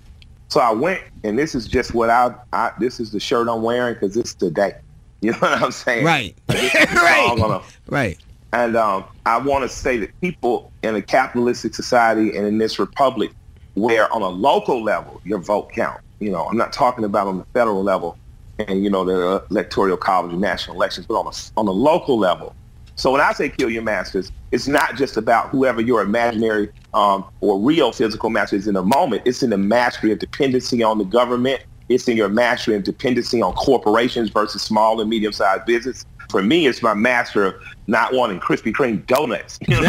So 0.49 0.61
I 0.61 0.73
went, 0.73 1.03
and 1.23 1.39
this 1.39 1.55
is 1.55 1.69
just 1.69 1.95
what 1.95 2.11
I. 2.11 2.35
I 2.53 2.73
this 2.79 2.99
is 2.99 3.13
the 3.13 3.21
shirt 3.21 3.49
I'm 3.49 3.63
wearing 3.63 3.95
because 3.95 4.17
it's 4.17 4.35
today. 4.35 4.75
You 5.21 5.33
know 5.33 5.39
what 5.39 5.63
I'm 5.63 5.73
saying? 5.73 6.05
Right. 6.05 6.37
right. 6.49 7.63
Right. 7.89 8.19
And 8.53 8.77
um, 8.77 9.05
I 9.27 9.39
want 9.39 9.63
to 9.63 9.69
say 9.69 9.97
that 9.99 10.21
people 10.21 10.73
in 10.83 10.97
a 10.97 11.03
capitalistic 11.03 11.75
society 11.75 12.37
and 12.37 12.47
in 12.47 12.59
this 12.59 12.79
republic, 12.79 13.31
where 13.75 14.13
on 14.13 14.23
a 14.23 14.29
local 14.29 14.83
level 14.83 15.21
your 15.25 15.39
vote 15.39 15.71
count. 15.73 16.01
You 16.19 16.31
know, 16.31 16.45
I'm 16.47 16.57
not 16.57 16.73
talking 16.73 17.05
about 17.05 17.29
on 17.29 17.39
the 17.39 17.45
federal 17.55 17.83
level, 17.83 18.19
and 18.59 18.83
you 18.83 18.91
know 18.91 19.05
the 19.05 19.45
electoral 19.51 19.97
college 19.97 20.33
and 20.33 20.41
national 20.41 20.77
elections, 20.77 21.07
but 21.07 21.15
on 21.15 21.27
a 21.27 21.33
on 21.57 21.67
a 21.69 21.71
local 21.71 22.19
level. 22.19 22.55
So 22.97 23.13
when 23.13 23.23
I 23.23 23.33
say 23.33 23.49
kill 23.49 23.71
your 23.71 23.83
masters, 23.83 24.31
it's 24.53 24.69
not 24.69 24.97
just 24.97 25.17
about 25.17 25.49
whoever 25.49 25.81
your 25.81 26.03
imaginary 26.03 26.71
um, 26.93 27.25
or 27.41 27.59
real 27.59 27.93
physical 27.93 28.29
master 28.29 28.57
is 28.57 28.69
in 28.69 28.75
the 28.75 28.83
moment. 28.83 29.23
It's 29.25 29.43
in 29.43 29.49
the 29.49 29.57
mastery 29.57 30.13
of 30.13 30.19
dependency 30.19 30.83
on 30.83 30.99
the 30.99 31.05
government. 31.05 31.63
It's 31.91 32.07
in 32.07 32.17
your 32.17 32.29
mastery 32.29 32.77
of 32.77 32.85
dependency 32.85 33.43
on 33.43 33.53
corporations 33.55 34.31
versus 34.31 34.63
small 34.63 35.01
and 35.01 35.11
medium-sized 35.11 35.67
business. 35.67 36.07
For 36.31 36.41
me, 36.41 36.69
it's 36.69 36.83
my 36.83 36.95
master 36.95 37.45
of 37.45 37.55
not 37.89 38.15
wanting 38.15 38.39
Krispy 38.39 38.73
Kreme 38.73 39.05
donuts. 39.09 39.59
You 39.67 39.75
know? 39.75 39.81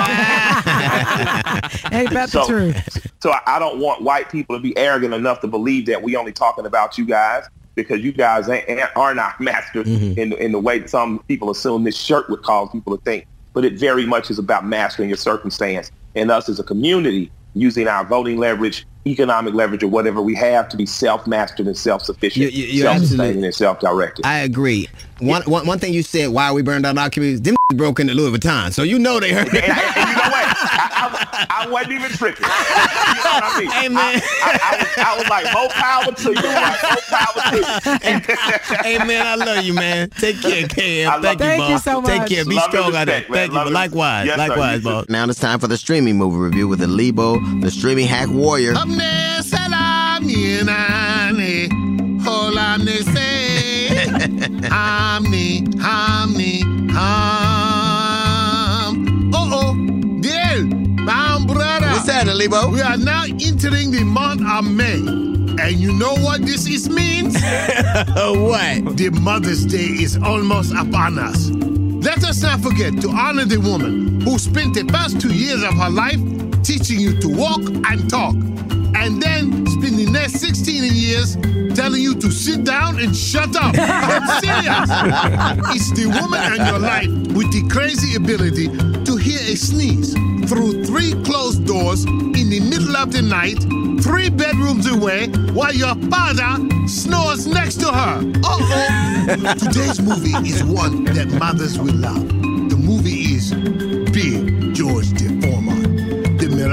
Ain't 1.91 2.09
that 2.09 2.29
the 2.31 2.43
so, 2.43 2.47
truth? 2.47 3.07
so 3.21 3.31
I- 3.45 3.59
don't 3.59 3.77
want 3.79 4.01
white 4.01 4.31
people 4.31 4.55
to 4.55 4.61
be 4.61 4.75
arrogant 4.75 5.13
enough 5.13 5.41
to 5.41 5.47
believe 5.47 5.85
that 5.85 6.01
we 6.01 6.15
only 6.15 6.31
talking 6.31 6.65
about 6.65 6.97
you 6.97 7.05
guys 7.05 7.45
because 7.75 8.01
you 8.01 8.11
guys 8.11 8.49
are 8.95 9.13
not 9.13 9.39
masters 9.39 9.85
mm-hmm. 9.85 10.19
in, 10.19 10.33
in 10.33 10.51
the 10.51 10.59
way 10.59 10.79
that 10.79 10.89
some 10.89 11.19
people 11.27 11.51
assume 11.51 11.83
this 11.83 11.95
shirt 11.95 12.27
would 12.31 12.41
cause 12.41 12.69
people 12.71 12.97
to 12.97 13.03
think. 13.03 13.27
But 13.53 13.63
it 13.63 13.73
very 13.73 14.07
much 14.07 14.31
is 14.31 14.39
about 14.39 14.65
mastering 14.65 15.09
your 15.09 15.17
circumstance 15.17 15.91
and 16.15 16.31
us 16.31 16.49
as 16.49 16.59
a 16.59 16.63
community 16.63 17.31
using 17.53 17.87
our 17.87 18.03
voting 18.03 18.37
leverage, 18.37 18.87
economic 19.05 19.53
leverage, 19.53 19.83
or 19.83 19.87
whatever 19.87 20.21
we 20.21 20.35
have 20.35 20.69
to 20.69 20.77
be 20.77 20.85
self-mastered 20.85 21.65
and 21.67 21.77
self-sufficient, 21.77 22.51
You- 22.51 22.65
you- 22.65 22.81
self-sustaining 22.83 23.43
and 23.43 23.53
self-directed. 23.53 24.25
I 24.25 24.39
agree. 24.39 24.87
One, 25.19 25.43
one, 25.43 25.67
one 25.67 25.77
thing 25.79 25.93
you 25.93 26.01
said, 26.03 26.29
why 26.29 26.51
we 26.51 26.61
burned 26.63 26.83
down 26.83 26.97
our 26.97 27.09
communities, 27.09 27.41
them 27.41 27.55
broke 27.75 27.99
into 27.99 28.13
Louis 28.13 28.37
Vuitton. 28.37 28.71
So 28.73 28.81
you 28.83 28.97
know 28.99 29.19
they 29.19 29.31
heard 29.31 29.47
it. 29.51 29.63
I, 30.63 31.45
I 31.49 31.67
wasn't 31.69 31.93
even 31.93 32.11
tripping. 32.11 32.43
You 32.43 32.47
know 32.49 33.31
what 33.33 33.43
I 33.43 33.59
mean? 33.59 33.69
Hey, 33.71 33.87
man. 33.89 34.21
I, 34.21 34.21
I, 34.43 34.59
I, 34.63 34.77
was, 34.77 34.97
I 34.97 35.17
was 35.17 35.29
like, 35.29 35.53
more 35.53 35.69
power 35.69 36.11
to 36.11 36.29
you. 36.29 36.35
Like, 36.35 36.83
more 36.83 37.01
power 37.09 37.51
to 37.51 37.57
you. 37.57 38.77
hey 38.83 38.97
man, 39.05 39.25
I 39.27 39.35
love 39.35 39.63
you, 39.63 39.73
man. 39.73 40.09
Take 40.11 40.41
care, 40.41 40.63
I 40.63 40.67
Cam. 40.67 41.21
love 41.21 41.37
Thank 41.37 41.41
you, 41.41 41.47
you. 41.51 41.57
boss. 41.57 41.57
Thank 41.57 41.69
you 41.71 41.79
so 41.79 42.01
Take 42.01 42.19
much. 42.21 42.29
care. 42.29 42.45
Be 42.45 42.55
Love 42.55 42.63
and 42.65 42.71
strong 42.73 42.95
out 42.95 43.05
there. 43.05 43.15
respect, 43.19 43.29
man. 43.29 43.37
Thank 43.39 43.51
you. 43.51 43.57
Love 43.57 43.67
and 43.67 43.73
Likewise. 43.73 44.25
Yes, 44.27 44.35
sir. 44.39 44.47
Likewise, 44.47 44.75
You 44.75 44.79
too. 44.81 44.83
boss. 44.95 45.05
Now 45.09 45.29
it's 45.29 45.39
time 45.39 45.59
for 45.59 45.67
the 45.67 45.77
streaming 45.77 46.17
movie 46.17 46.37
review 46.37 46.67
with 46.67 46.79
the 46.79 46.87
Lebo, 46.87 47.39
the 47.61 47.71
streaming 47.71 48.07
hack 48.07 48.29
warrior 48.29 48.73
ne 48.97 49.41
hamni 54.69 55.61
hamni 55.77 56.63
ham. 56.91 58.11
Oh, 59.33 59.75
dear, 60.21 60.65
my. 61.05 61.31
What's 61.91 62.05
that, 62.05 62.27
We 62.71 62.81
are 62.81 62.97
now 62.97 63.23
entering 63.23 63.91
the 63.91 64.03
month 64.03 64.41
of 64.41 64.65
May. 64.65 64.95
And 65.61 65.73
you 65.73 65.93
know 65.93 66.15
what 66.15 66.41
this 66.41 66.67
is 66.67 66.89
means? 66.89 67.33
what? 67.35 68.97
The 68.97 69.09
Mother's 69.21 69.65
Day 69.65 69.85
is 69.85 70.17
almost 70.17 70.73
upon 70.73 71.19
us. 71.19 71.49
Let 71.49 72.23
us 72.23 72.41
not 72.41 72.61
forget 72.61 72.99
to 73.01 73.09
honor 73.09 73.45
the 73.45 73.59
woman 73.59 74.21
who 74.21 74.39
spent 74.39 74.73
the 74.73 74.85
past 74.85 75.21
two 75.21 75.33
years 75.33 75.61
of 75.63 75.73
her 75.75 75.89
life 75.89 76.19
teaching 76.63 76.99
you 76.99 77.19
to 77.21 77.27
walk 77.27 77.61
and 77.61 78.09
talk 78.09 78.33
and 79.01 79.21
then 79.21 79.65
spend 79.65 79.97
the 79.97 80.07
next 80.11 80.33
16 80.39 80.83
years 80.93 81.35
telling 81.75 82.01
you 82.01 82.13
to 82.15 82.29
sit 82.29 82.63
down 82.63 82.99
and 82.99 83.15
shut 83.15 83.55
up. 83.55 83.73
I'm 83.75 84.27
serious. 84.39 84.89
it's 85.75 85.91
the 85.97 86.05
woman 86.21 86.53
in 86.53 86.65
your 86.67 86.77
life 86.77 87.09
with 87.35 87.51
the 87.51 87.67
crazy 87.71 88.15
ability 88.15 88.67
to 89.05 89.15
hear 89.17 89.39
a 89.39 89.55
sneeze 89.55 90.13
through 90.47 90.85
three 90.85 91.13
closed 91.23 91.65
doors 91.65 92.05
in 92.05 92.49
the 92.49 92.59
middle 92.59 92.95
of 92.95 93.11
the 93.11 93.23
night, 93.23 93.57
three 94.03 94.29
bedrooms 94.29 94.85
away, 94.85 95.29
while 95.53 95.73
your 95.73 95.95
father 96.11 96.57
snores 96.87 97.47
next 97.47 97.77
to 97.77 97.87
her. 97.87 98.19
Uh-oh. 98.43 99.55
Today's 99.57 99.99
movie 99.99 100.47
is 100.47 100.63
one 100.63 101.05
that 101.05 101.27
mothers 101.39 101.79
will 101.79 101.95
love. 101.95 102.27
The 102.27 102.77
movie 102.77 103.35
is 103.35 103.51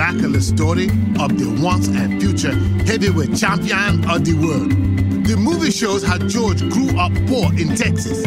miraculous 0.09 0.49
story 0.49 0.89
of 1.21 1.37
the 1.37 1.59
once 1.63 1.89
and 1.89 2.21
future 2.21 2.55
heavyweight 2.87 3.37
champion 3.37 4.09
of 4.09 4.25
the 4.25 4.33
world. 4.35 4.71
The 5.27 5.37
movie 5.37 5.71
shows 5.71 6.03
how 6.03 6.17
George 6.17 6.61
grew 6.71 6.99
up 6.99 7.13
poor 7.27 7.53
in 7.53 7.77
Texas. 7.77 8.25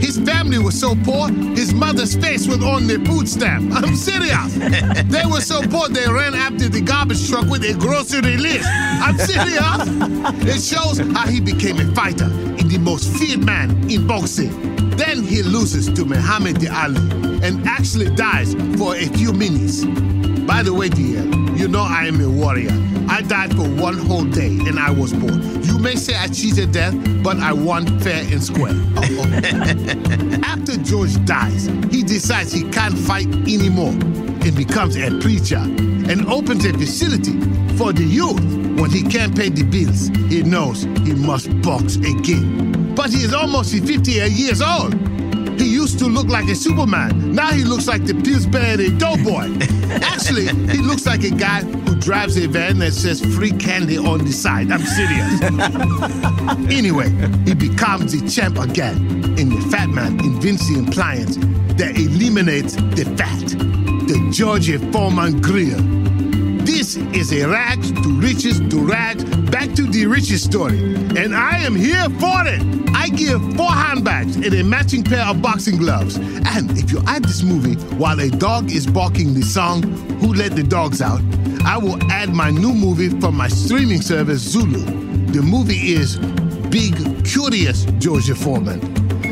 His 0.00 0.16
family 0.18 0.58
was 0.58 0.78
so 0.78 0.94
poor, 1.02 1.28
his 1.56 1.74
mother's 1.74 2.14
face 2.14 2.46
was 2.46 2.62
on 2.62 2.86
the 2.86 3.04
food 3.04 3.28
stamp. 3.28 3.72
I'm 3.74 3.96
serious. 3.96 4.54
they 5.10 5.26
were 5.26 5.40
so 5.40 5.62
poor 5.62 5.88
they 5.88 6.06
ran 6.08 6.34
after 6.34 6.68
the 6.68 6.80
garbage 6.80 7.28
truck 7.28 7.48
with 7.48 7.64
a 7.64 7.74
grocery 7.74 8.36
list. 8.36 8.68
I'm 8.70 9.18
serious. 9.18 10.44
It 10.54 10.62
shows 10.62 10.98
how 10.98 11.26
he 11.26 11.40
became 11.40 11.80
a 11.80 11.94
fighter 11.94 12.26
and 12.26 12.70
the 12.70 12.78
most 12.78 13.12
feared 13.16 13.44
man 13.44 13.90
in 13.90 14.06
boxing. 14.06 14.52
Then 14.90 15.24
he 15.24 15.42
loses 15.42 15.92
to 15.94 16.04
Muhammad 16.04 16.64
Ali 16.68 17.00
and 17.42 17.66
actually 17.66 18.14
dies 18.14 18.54
for 18.78 18.94
a 18.94 19.06
few 19.08 19.32
minutes. 19.32 19.84
By 20.46 20.62
the 20.62 20.74
way, 20.74 20.88
dear, 20.88 21.22
you 21.56 21.68
know 21.68 21.80
I 21.82 22.06
am 22.06 22.20
a 22.20 22.28
warrior. 22.28 22.70
I 23.08 23.22
died 23.22 23.54
for 23.56 23.68
one 23.68 23.96
whole 23.96 24.24
day 24.24 24.48
and 24.48 24.78
I 24.78 24.90
was 24.90 25.12
born. 25.12 25.62
You 25.64 25.78
may 25.78 25.94
say 25.94 26.14
I 26.16 26.28
cheated 26.28 26.72
death, 26.72 26.94
but 27.22 27.38
I 27.38 27.52
won 27.52 27.98
fair 28.00 28.22
and 28.22 28.42
square. 28.42 28.74
After 30.44 30.76
George 30.76 31.24
dies, 31.24 31.66
he 31.90 32.02
decides 32.02 32.52
he 32.52 32.68
can't 32.70 32.96
fight 32.96 33.26
anymore 33.26 33.92
and 33.92 34.54
becomes 34.54 34.96
a 34.96 35.18
preacher 35.20 35.56
and 35.56 36.26
opens 36.26 36.64
a 36.66 36.72
facility 36.74 37.40
for 37.76 37.92
the 37.92 38.04
youth. 38.04 38.42
When 38.78 38.90
he 38.90 39.02
can't 39.02 39.34
pay 39.34 39.48
the 39.48 39.62
bills, 39.62 40.08
he 40.30 40.42
knows 40.42 40.82
he 40.82 41.14
must 41.14 41.48
box 41.62 41.96
again. 41.96 42.94
But 42.94 43.10
he 43.10 43.24
is 43.24 43.32
almost 43.32 43.72
50 43.72 44.10
years 44.10 44.60
old. 44.60 45.13
He 45.58 45.66
used 45.72 45.98
to 46.00 46.06
look 46.06 46.26
like 46.28 46.48
a 46.48 46.54
Superman. 46.54 47.34
Now 47.34 47.50
he 47.52 47.64
looks 47.64 47.86
like 47.86 48.04
the 48.04 48.14
Pillsbury 48.14 48.90
Doughboy. 48.98 49.56
Actually, 50.02 50.46
he 50.70 50.78
looks 50.78 51.06
like 51.06 51.22
a 51.24 51.30
guy 51.30 51.62
who 51.62 51.94
drives 51.96 52.36
a 52.36 52.46
van 52.48 52.78
that 52.80 52.92
says 52.92 53.20
free 53.34 53.52
candy 53.52 53.98
on 53.98 54.24
the 54.24 54.32
side. 54.32 54.70
I'm 54.70 54.82
serious. 54.82 55.40
anyway, 56.76 57.10
he 57.44 57.54
becomes 57.54 58.18
the 58.18 58.28
champ 58.28 58.58
again, 58.58 58.96
and 59.38 59.52
the 59.52 59.68
fat 59.70 59.88
man 59.88 60.18
invents 60.20 60.68
the 60.68 60.84
appliance 60.86 61.36
that 61.76 61.96
eliminates 61.96 62.74
the 62.74 63.04
fat, 63.16 63.40
the 64.08 64.30
Georgia 64.32 64.78
Foreman 64.92 65.40
grill. 65.40 65.80
This 66.64 66.96
is 66.96 67.32
a 67.32 67.46
rags 67.46 67.92
to 67.92 68.20
riches 68.20 68.58
to 68.58 68.78
rags 68.78 69.24
back 69.54 69.72
to 69.72 69.86
the 69.86 70.04
riches 70.04 70.42
story. 70.42 70.76
And 71.16 71.32
I 71.32 71.58
am 71.58 71.76
here 71.76 72.10
for 72.18 72.42
it. 72.44 72.60
I 72.92 73.08
give 73.08 73.40
four 73.54 73.70
handbags 73.70 74.34
and 74.34 74.52
a 74.52 74.64
matching 74.64 75.04
pair 75.04 75.24
of 75.26 75.40
boxing 75.40 75.76
gloves. 75.76 76.16
And 76.16 76.76
if 76.76 76.90
you 76.90 77.00
add 77.06 77.24
this 77.24 77.44
movie 77.44 77.76
while 77.94 78.18
a 78.18 78.30
dog 78.30 78.72
is 78.72 78.84
barking 78.84 79.32
the 79.32 79.42
song 79.42 79.84
Who 80.18 80.34
Let 80.34 80.56
the 80.56 80.64
Dogs 80.64 81.00
Out, 81.00 81.20
I 81.64 81.78
will 81.78 82.02
add 82.10 82.30
my 82.30 82.50
new 82.50 82.72
movie 82.74 83.10
from 83.20 83.36
my 83.36 83.46
streaming 83.46 84.02
service 84.02 84.40
Zulu. 84.40 84.84
The 85.26 85.40
movie 85.40 85.92
is 85.92 86.16
Big 86.68 86.96
Curious 87.24 87.84
Georgia 88.00 88.34
Foreman. 88.34 88.80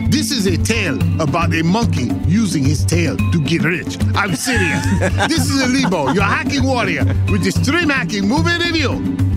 This 0.09 0.31
is 0.31 0.47
a 0.47 0.57
tale 0.57 1.01
about 1.21 1.53
a 1.53 1.65
monkey 1.65 2.13
using 2.29 2.63
his 2.63 2.85
tail 2.85 3.17
to 3.17 3.43
get 3.43 3.65
rich. 3.65 3.99
I'm 4.15 4.37
serious. 4.37 4.87
this 5.27 5.51
is 5.51 5.61
a 5.61 5.67
Lebo, 5.67 6.13
your 6.13 6.23
hacking 6.23 6.63
warrior, 6.63 7.05
with 7.29 7.43
the 7.43 7.51
stream 7.51 7.89
hacking 7.89 8.29
movie 8.29 8.57
review. 8.65 9.32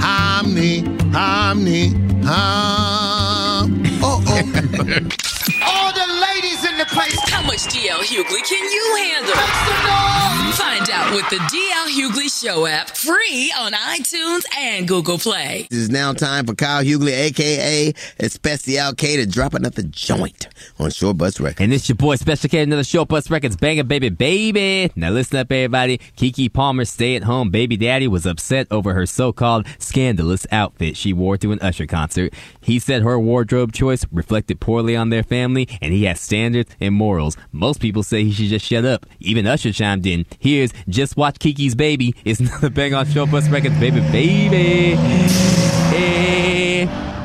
Hamni, 0.00 0.82
hamni, 1.12 1.92
ham. 2.24 3.82
Oh, 4.02 4.22
oh. 4.26 4.42
All 5.66 5.92
the 5.92 6.06
ladies 6.26 6.64
the 6.82 6.94
place. 6.94 7.18
How 7.30 7.42
much 7.42 7.58
DL 7.68 8.02
Hughley 8.02 8.42
can 8.42 8.72
you 8.72 8.96
handle? 8.98 9.34
Find 10.52 10.90
out 10.90 11.14
with 11.14 11.28
the 11.30 11.36
DL 11.36 11.88
Hughley 11.88 12.28
Show 12.28 12.66
app, 12.66 12.90
free 12.90 13.52
on 13.56 13.72
iTunes 13.72 14.42
and 14.58 14.86
Google 14.86 15.16
Play. 15.16 15.66
It 15.70 15.72
is 15.72 15.88
now 15.88 16.12
time 16.12 16.46
for 16.46 16.54
Kyle 16.54 16.82
Hughley, 16.82 17.12
aka 17.12 17.92
Especial 18.18 18.94
K, 18.94 19.16
to 19.16 19.26
drop 19.26 19.54
another 19.54 19.82
joint 19.82 20.48
on 20.78 20.90
Short 20.90 21.16
Bus 21.16 21.40
Records. 21.40 21.60
And 21.60 21.72
it's 21.72 21.88
your 21.88 21.96
boy 21.96 22.16
Special 22.16 22.50
K, 22.50 22.62
another 22.62 22.84
Short 22.84 23.08
Bus 23.08 23.30
Records 23.30 23.56
banger, 23.56 23.84
baby, 23.84 24.10
baby. 24.10 24.92
Now 24.94 25.10
listen 25.10 25.38
up, 25.38 25.50
everybody. 25.50 25.98
Keke 26.16 26.52
Palmer's 26.52 26.90
stay-at-home 26.90 27.50
baby 27.50 27.76
daddy 27.76 28.08
was 28.08 28.26
upset 28.26 28.66
over 28.70 28.92
her 28.92 29.06
so-called 29.06 29.66
scandalous 29.78 30.46
outfit 30.52 30.96
she 30.96 31.12
wore 31.12 31.38
to 31.38 31.52
an 31.52 31.60
Usher 31.60 31.86
concert. 31.86 32.34
He 32.60 32.78
said 32.78 33.02
her 33.02 33.18
wardrobe 33.18 33.72
choice 33.72 34.04
reflected 34.12 34.60
poorly 34.60 34.96
on 34.96 35.08
their 35.08 35.22
family, 35.22 35.68
and 35.80 35.94
he 35.94 36.04
has 36.04 36.20
standards 36.20 36.71
and 36.80 36.94
morals. 36.94 37.36
Most 37.52 37.80
people 37.80 38.02
say 38.02 38.24
he 38.24 38.32
should 38.32 38.46
just 38.46 38.66
shut 38.66 38.84
up. 38.84 39.06
Even 39.20 39.46
Usher 39.46 39.72
chimed 39.72 40.06
in. 40.06 40.26
Here's 40.38 40.72
Just 40.88 41.16
Watch 41.16 41.38
Keke's 41.38 41.74
Baby. 41.74 42.14
It's 42.24 42.40
another 42.40 42.70
bang 42.70 42.94
on 42.94 43.06
Short 43.06 43.30
Bus 43.30 43.48
Records, 43.48 43.78
baby, 43.78 44.00
baby. 44.12 44.96
Hey. 45.90 47.21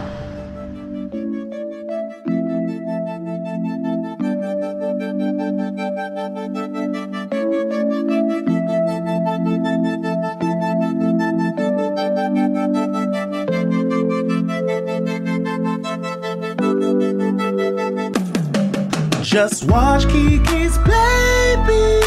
Just 19.37 19.65
watch 19.65 20.05
Keke's 20.05 20.79
baby. 20.79 22.01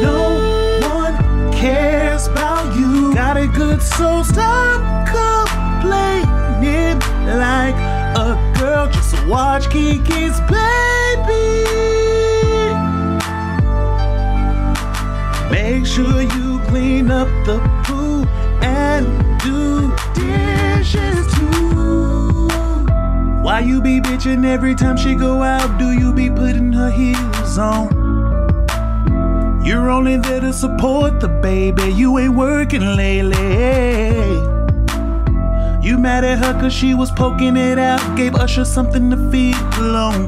No 0.00 0.38
one 0.94 1.52
cares 1.52 2.28
about 2.28 2.76
you. 2.76 3.12
Got 3.12 3.36
a 3.36 3.48
good 3.48 3.82
soul, 3.82 4.22
stop 4.22 5.08
complaining 5.08 7.00
like 7.26 7.74
a 8.14 8.54
girl. 8.56 8.88
Just 8.92 9.26
watch 9.26 9.64
Keke's 9.70 10.38
baby. 10.52 11.64
Make 15.50 15.84
sure 15.84 16.22
you 16.22 16.60
clean 16.68 17.10
up 17.10 17.26
the 17.44 17.58
poo 17.82 18.24
and 18.62 19.04
do 19.40 19.91
you 23.62 23.80
be 23.80 24.00
bitching 24.00 24.44
every 24.44 24.74
time 24.74 24.96
she 24.96 25.14
go 25.14 25.42
out? 25.42 25.78
Do 25.78 25.92
you 25.92 26.12
be 26.12 26.28
putting 26.28 26.72
her 26.72 26.90
heels 26.90 27.58
on? 27.58 27.90
You're 29.64 29.90
only 29.90 30.16
there 30.16 30.40
to 30.40 30.52
support 30.52 31.20
the 31.20 31.28
baby. 31.28 31.92
You 31.92 32.18
ain't 32.18 32.34
working 32.34 32.82
lately. 32.96 34.52
You 35.86 35.98
mad 35.98 36.24
at 36.24 36.38
her 36.38 36.52
cause 36.60 36.72
she 36.72 36.94
was 36.94 37.10
poking 37.12 37.56
it 37.56 37.78
out. 37.78 38.16
Gave 38.16 38.34
Usher 38.34 38.64
something 38.64 39.10
to 39.10 39.16
feel 39.30 39.58
alone. 39.78 40.26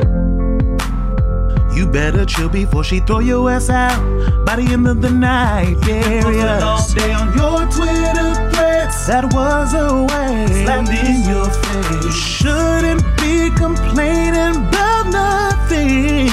You 1.75 1.87
better 1.87 2.25
chill 2.25 2.49
before 2.49 2.85
she 2.85 3.01
throw 3.01 3.19
your 3.19 3.51
ass 3.51 3.69
out 3.69 3.99
by 4.45 4.57
the 4.57 4.73
end 4.73 4.87
of 4.87 5.01
the 5.03 5.11
night. 5.11 5.77
Yeah, 5.87 6.31
yeah. 6.31 6.61
all 6.63 6.87
day 6.95 7.13
on 7.13 7.37
your 7.37 7.67
Twitter 7.71 8.51
threads. 8.51 9.07
That 9.09 9.33
was 9.35 9.75
a 9.75 10.03
way 10.03 10.47
slapped 10.63 10.91
in 10.91 11.29
your 11.29 11.51
face. 11.51 12.05
You 12.05 12.13
shouldn't 12.13 13.14
be 13.25 13.51
complaining 13.57 14.57
about 14.69 15.05
nothing, 15.09 16.27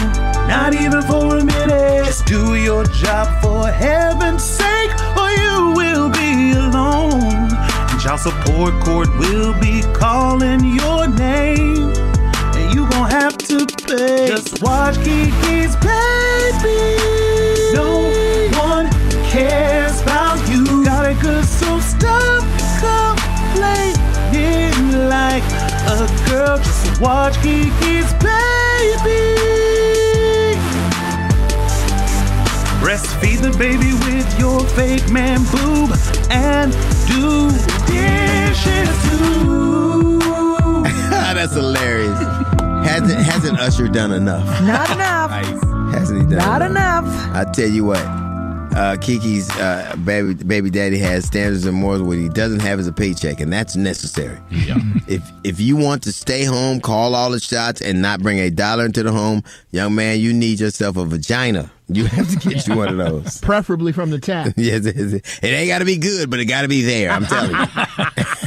not 0.47 0.73
even 0.73 1.01
for 1.03 1.37
a 1.37 1.43
minute. 1.43 2.05
Just 2.05 2.25
do 2.25 2.55
your 2.55 2.83
job 2.85 3.27
for 3.41 3.67
heaven's 3.67 4.43
sake, 4.43 4.91
or 5.17 5.29
you 5.43 5.73
will 5.79 6.09
be 6.09 6.51
alone. 6.51 7.47
And 7.89 7.99
child 8.01 8.19
support 8.19 8.73
court 8.83 9.09
will 9.19 9.53
be 9.59 9.83
calling 9.93 10.63
your 10.65 11.07
name 11.07 11.93
and 12.57 12.73
you 12.73 12.81
gon' 12.89 13.09
have 13.09 13.37
to 13.49 13.65
pay. 13.87 14.27
Just 14.27 14.61
watch 14.61 14.95
Keke's 15.05 15.75
baby. 15.87 16.79
No 17.73 17.89
one 18.67 18.87
cares 19.31 20.01
about 20.01 20.39
you. 20.49 20.83
Got 20.83 21.05
it 21.11 21.19
good, 21.21 21.45
so 21.45 21.79
stop 21.79 22.43
complaining 22.85 24.73
like 25.07 25.43
a 25.95 26.07
girl. 26.29 26.57
Just 26.57 26.80
watch 27.01 27.33
Keke's 27.37 28.13
baby. 28.13 29.41
Breastfeed 32.79 33.41
the 33.41 33.55
baby 33.57 33.93
with 34.05 34.39
your 34.39 34.59
fake 34.75 35.09
man 35.11 35.39
boob 35.51 35.91
and 36.29 36.71
do 37.07 37.49
dishes 37.87 38.89
too. 39.09 40.19
That's 41.09 41.53
hilarious. 41.53 42.19
Hasn't 42.87 43.19
hasn't 43.19 43.59
Usher 43.59 43.87
done 43.87 44.11
enough? 44.11 44.45
Not 44.61 44.89
enough. 44.91 45.31
Hasn't 45.91 46.21
he 46.21 46.25
done 46.27 46.37
Not 46.37 46.61
enough. 46.61 47.05
I 47.35 47.45
tell 47.45 47.67
you 47.67 47.83
what, 47.83 47.99
uh, 48.73 48.95
Keke's 48.97 49.49
uh, 49.59 49.95
baby 50.05 50.33
baby 50.33 50.69
daddy 50.69 50.97
has 50.97 51.25
standards 51.25 51.65
and 51.65 51.75
morals. 51.75 52.01
What 52.01 52.17
he 52.17 52.29
doesn't 52.29 52.61
have 52.61 52.79
is 52.79 52.87
a 52.87 52.93
paycheck, 52.93 53.39
and 53.39 53.51
that's 53.51 53.75
necessary. 53.75 54.39
Yeah. 54.49 54.77
if 55.07 55.29
if 55.43 55.59
you 55.59 55.75
want 55.75 56.03
to 56.03 56.11
stay 56.11 56.43
home, 56.43 56.79
call 56.79 57.13
all 57.15 57.31
the 57.31 57.39
shots, 57.39 57.81
and 57.81 58.01
not 58.01 58.21
bring 58.21 58.39
a 58.39 58.49
dollar 58.49 58.85
into 58.85 59.03
the 59.03 59.11
home, 59.11 59.43
young 59.71 59.95
man, 59.95 60.19
you 60.19 60.33
need 60.33 60.59
yourself 60.59 60.97
a 60.97 61.05
vagina. 61.05 61.71
You 61.89 62.05
have 62.05 62.29
to 62.29 62.49
get 62.49 62.67
you 62.67 62.77
one 62.77 62.87
of 62.87 62.97
those. 62.97 63.41
Preferably 63.41 63.91
from 63.91 64.11
the 64.11 64.19
tap. 64.19 64.53
yes, 64.57 64.85
it, 64.85 64.97
it 64.97 65.13
it 65.43 65.47
ain't 65.47 65.67
got 65.67 65.79
to 65.79 65.85
be 65.85 65.97
good, 65.97 66.29
but 66.29 66.39
it 66.39 66.45
got 66.45 66.61
to 66.61 66.69
be 66.69 66.81
there. 66.83 67.11
I'm 67.11 67.25
telling 67.25 67.51
you. 67.51 68.23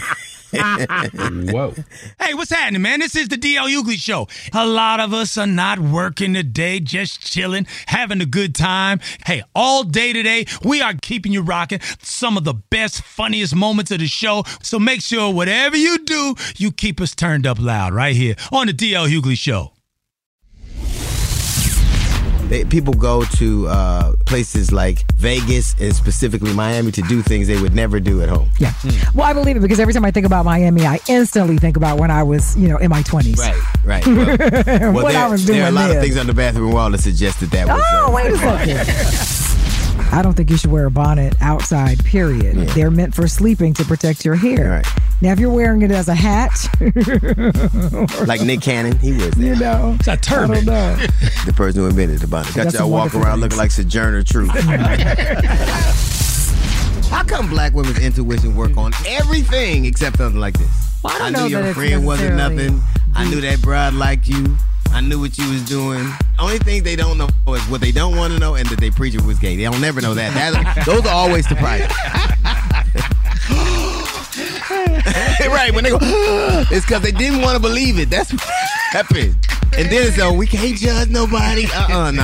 Whoa. 0.54 1.74
Hey, 2.20 2.34
what's 2.34 2.50
happening, 2.50 2.82
man? 2.82 3.00
This 3.00 3.16
is 3.16 3.28
the 3.28 3.36
DL 3.36 3.68
Hughley 3.68 3.96
Show. 3.96 4.28
A 4.52 4.66
lot 4.66 5.00
of 5.00 5.12
us 5.12 5.36
are 5.36 5.46
not 5.46 5.78
working 5.78 6.34
today, 6.34 6.80
just 6.80 7.20
chilling, 7.20 7.66
having 7.86 8.20
a 8.20 8.26
good 8.26 8.54
time. 8.54 9.00
Hey, 9.26 9.42
all 9.54 9.82
day 9.82 10.12
today, 10.12 10.46
we 10.62 10.80
are 10.80 10.94
keeping 10.94 11.32
you 11.32 11.42
rocking 11.42 11.80
some 12.00 12.36
of 12.36 12.44
the 12.44 12.54
best, 12.54 13.02
funniest 13.02 13.54
moments 13.54 13.90
of 13.90 13.98
the 13.98 14.06
show. 14.06 14.44
So 14.62 14.78
make 14.78 15.02
sure 15.02 15.32
whatever 15.32 15.76
you 15.76 15.98
do, 16.04 16.34
you 16.56 16.72
keep 16.72 17.00
us 17.00 17.14
turned 17.14 17.46
up 17.46 17.58
loud 17.58 17.92
right 17.92 18.14
here 18.14 18.36
on 18.52 18.66
the 18.68 18.72
DL 18.72 19.08
Hughley 19.08 19.36
Show. 19.36 19.73
They, 22.48 22.64
people 22.64 22.92
go 22.94 23.24
to 23.24 23.66
uh, 23.68 24.12
places 24.26 24.70
like 24.72 25.10
Vegas 25.14 25.74
and 25.80 25.94
specifically 25.94 26.52
Miami 26.52 26.92
to 26.92 27.02
do 27.02 27.22
things 27.22 27.46
they 27.46 27.60
would 27.60 27.74
never 27.74 28.00
do 28.00 28.22
at 28.22 28.28
home. 28.28 28.50
Yeah. 28.58 28.72
Well, 29.14 29.26
I 29.26 29.32
believe 29.32 29.56
it 29.56 29.60
because 29.60 29.80
every 29.80 29.94
time 29.94 30.04
I 30.04 30.10
think 30.10 30.26
about 30.26 30.44
Miami, 30.44 30.86
I 30.86 30.98
instantly 31.08 31.56
think 31.58 31.76
about 31.76 31.98
when 31.98 32.10
I 32.10 32.22
was, 32.22 32.56
you 32.56 32.68
know, 32.68 32.76
in 32.78 32.90
my 32.90 33.02
20s. 33.02 33.38
Right, 33.38 33.84
right. 33.84 34.04
Well, 34.84 34.92
what 34.92 35.12
there, 35.12 35.24
I 35.24 35.28
was 35.28 35.44
doing 35.44 35.58
there 35.58 35.66
are 35.66 35.70
a 35.70 35.72
lot 35.72 35.88
then. 35.88 35.96
of 35.96 36.02
things 36.02 36.16
on 36.16 36.26
the 36.26 36.34
bathroom 36.34 36.72
wall 36.72 36.90
that 36.90 36.98
suggest 36.98 37.40
that 37.40 37.50
that 37.50 37.66
was. 37.66 37.82
Oh, 37.92 38.08
uh, 38.08 38.12
wait 38.14 38.30
a 38.32 38.36
second. 38.38 39.63
I 40.14 40.22
don't 40.22 40.34
think 40.34 40.48
you 40.48 40.56
should 40.56 40.70
wear 40.70 40.86
a 40.86 40.90
bonnet 40.92 41.34
outside, 41.40 42.04
period. 42.04 42.56
They're 42.68 42.92
meant 42.92 43.12
for 43.16 43.26
sleeping 43.26 43.74
to 43.74 43.84
protect 43.84 44.24
your 44.24 44.36
hair. 44.36 44.80
Now, 45.20 45.32
if 45.32 45.40
you're 45.40 45.50
wearing 45.50 45.82
it 45.82 45.90
as 45.90 46.06
a 46.06 46.14
hat, 46.14 46.52
like 48.28 48.40
Nick 48.42 48.60
Cannon, 48.60 48.96
he 49.00 49.10
wears 49.10 49.32
that. 49.32 49.44
you 49.44 49.56
know, 49.56 49.96
it's 49.98 50.06
a 50.06 50.12
I 50.12 50.16
turban. 50.16 50.64
don't 50.64 50.66
know. 50.66 50.96
the 51.46 51.52
person 51.56 51.80
who 51.80 51.88
invented 51.88 52.20
the 52.20 52.28
bonnet. 52.28 52.54
Got 52.54 52.62
That's 52.64 52.76
y'all 52.76 52.84
a 52.84 52.88
walk 52.88 53.12
around 53.16 53.40
looking 53.40 53.58
like 53.58 53.72
Sojourner 53.72 54.22
Truth. 54.22 54.50
How 57.10 57.24
come 57.24 57.48
black 57.48 57.72
women's 57.74 57.98
intuition 57.98 58.54
work 58.54 58.76
on 58.76 58.92
everything 59.08 59.84
except 59.84 60.18
something 60.18 60.40
like 60.40 60.56
this? 60.56 61.00
Well, 61.02 61.12
I 61.12 61.18
don't 61.18 61.32
knew 61.32 61.38
know 61.40 61.46
your 61.46 61.62
that 61.62 61.74
friend 61.74 62.06
wasn't 62.06 62.36
necessarily 62.36 62.70
nothing. 62.70 62.82
I 63.16 63.28
knew 63.28 63.40
that 63.40 63.60
broad 63.62 63.94
liked 63.94 64.28
you. 64.28 64.56
I 64.94 65.00
knew 65.00 65.18
what 65.18 65.36
you 65.36 65.50
was 65.50 65.62
doing. 65.64 66.08
Only 66.38 66.58
thing 66.58 66.84
they 66.84 66.94
don't 66.94 67.18
know 67.18 67.28
is 67.48 67.68
what 67.68 67.80
they 67.80 67.90
don't 67.90 68.16
want 68.16 68.32
to 68.32 68.38
know 68.38 68.54
and 68.54 68.66
that 68.68 68.78
they 68.78 68.90
preacher 68.90 69.20
was 69.24 69.40
gay. 69.40 69.56
They 69.56 69.64
don't 69.64 69.80
never 69.80 70.00
know 70.00 70.14
that. 70.14 70.32
That- 70.34 70.86
those 70.86 71.04
are 71.04 71.14
always 71.14 71.48
surprising. 71.48 71.90
right, 75.48 75.74
when 75.74 75.84
they 75.84 75.90
go, 75.90 75.98
it's 76.70 76.86
because 76.86 77.02
they 77.02 77.12
didn't 77.12 77.42
want 77.42 77.56
to 77.56 77.60
believe 77.60 77.98
it. 77.98 78.08
That's 78.08 78.32
what 78.32 78.42
happened. 78.90 79.36
And 79.76 79.90
then 79.90 80.06
it's, 80.06 80.18
oh, 80.20 80.32
we 80.32 80.46
can't 80.46 80.76
judge 80.76 81.08
nobody. 81.08 81.66
Uh-uh, 81.66 82.12
no. 82.12 82.22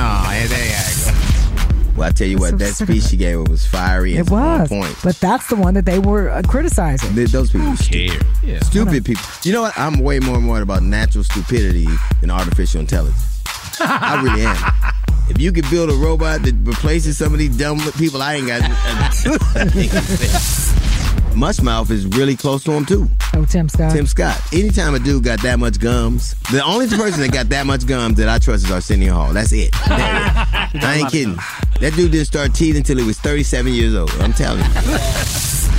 And 1.91 1.95
they, 1.95 1.99
well, 1.99 2.09
I 2.09 2.11
tell 2.11 2.27
you 2.27 2.37
what, 2.37 2.57
that 2.59 2.73
speech 2.87 3.03
she 3.03 3.17
gave 3.17 3.47
was 3.47 3.65
fiery 3.65 4.17
and 4.17 4.27
It 4.27 4.31
on 4.33 4.59
was. 4.61 4.69
point. 4.69 4.95
But 5.03 5.15
that's 5.17 5.47
the 5.47 5.55
one 5.55 5.73
that 5.75 5.85
they 5.85 5.99
were 5.99 6.29
uh, 6.29 6.41
criticizing. 6.47 7.13
Th- 7.15 7.29
Those 7.29 7.51
people 7.51 7.67
are 7.67 7.75
stupid. 7.77 8.25
Stupid 8.63 9.05
people. 9.05 9.23
You 9.43 9.53
know 9.53 9.61
what? 9.63 9.77
I'm 9.77 9.99
way 9.99 10.19
more 10.19 10.39
worried 10.39 10.63
about 10.63 10.83
natural 10.83 11.23
stupidity 11.23 11.87
than 12.21 12.31
artificial 12.31 12.79
intelligence. 12.81 13.41
I 13.79 14.21
really 14.23 14.45
am. 14.45 14.73
If 15.29 15.39
you 15.39 15.51
could 15.53 15.69
build 15.69 15.89
a 15.89 15.93
robot 15.93 16.41
that 16.43 16.55
replaces 16.63 17.17
some 17.17 17.31
of 17.31 17.39
these 17.39 17.55
dumb 17.57 17.79
people, 17.97 18.21
I 18.21 18.35
ain't 18.35 18.47
got. 18.47 18.61
Mushmouth 21.33 21.89
is 21.89 22.05
really 22.07 22.35
close 22.35 22.63
to 22.65 22.71
him 22.71 22.85
too. 22.85 23.07
Oh, 23.33 23.45
Tim 23.45 23.69
Scott. 23.69 23.93
Tim 23.93 24.05
Scott. 24.05 24.41
Anytime 24.53 24.93
a 24.95 24.99
dude 24.99 25.23
got 25.23 25.41
that 25.43 25.59
much 25.59 25.79
gums, 25.79 26.35
the 26.51 26.63
only 26.63 26.87
person 26.97 27.21
that 27.21 27.31
got 27.31 27.49
that 27.49 27.65
much 27.65 27.87
gums 27.87 28.17
that 28.17 28.27
I 28.27 28.37
trust 28.39 28.65
is 28.65 28.71
Arsenio 28.71 29.13
Hall. 29.13 29.33
That's 29.33 29.51
it. 29.51 29.71
That 29.87 30.71
it. 30.73 30.83
I 30.83 30.95
ain't 30.95 31.11
kidding. 31.11 31.37
That 31.79 31.93
dude 31.95 32.11
didn't 32.11 32.27
start 32.27 32.53
teething 32.53 32.77
until 32.77 32.97
he 32.97 33.05
was 33.05 33.19
37 33.19 33.73
years 33.73 33.95
old. 33.95 34.11
I'm 34.19 34.33
telling 34.33 34.59
you. 34.59 34.65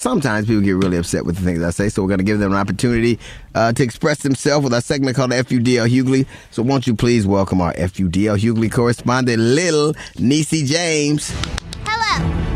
Sometimes 0.00 0.46
people 0.46 0.62
get 0.62 0.76
really 0.76 0.96
upset 0.96 1.24
with 1.24 1.36
the 1.36 1.42
things 1.42 1.60
I 1.60 1.70
say, 1.70 1.88
so 1.88 2.02
we're 2.02 2.08
going 2.08 2.18
to 2.18 2.24
give 2.24 2.38
them 2.38 2.52
an 2.52 2.58
opportunity 2.58 3.18
uh, 3.56 3.72
to 3.72 3.82
express 3.82 4.18
themselves 4.22 4.62
with 4.62 4.72
our 4.72 4.80
segment 4.80 5.16
called 5.16 5.32
FUDL 5.32 5.88
Hughley. 5.88 6.24
So 6.52 6.62
won't 6.62 6.86
you 6.86 6.94
please 6.94 7.26
welcome 7.26 7.60
our 7.60 7.74
FUDL 7.74 8.38
Hughley 8.38 8.70
correspondent, 8.70 9.42
Little 9.42 9.94
Niecy 10.14 10.64
James. 10.64 11.34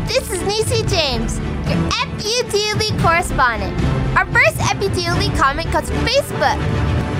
This 0.07 0.29
is 0.31 0.41
Nisi 0.43 0.83
James, 0.83 1.39
your 1.67 1.77
FUDL 1.89 3.01
correspondent. 3.01 3.73
Our 4.17 4.25
first 4.27 4.57
FUDL 4.57 5.35
comment 5.37 5.71
comes 5.71 5.89
from 5.89 5.99
Facebook. 6.05 6.59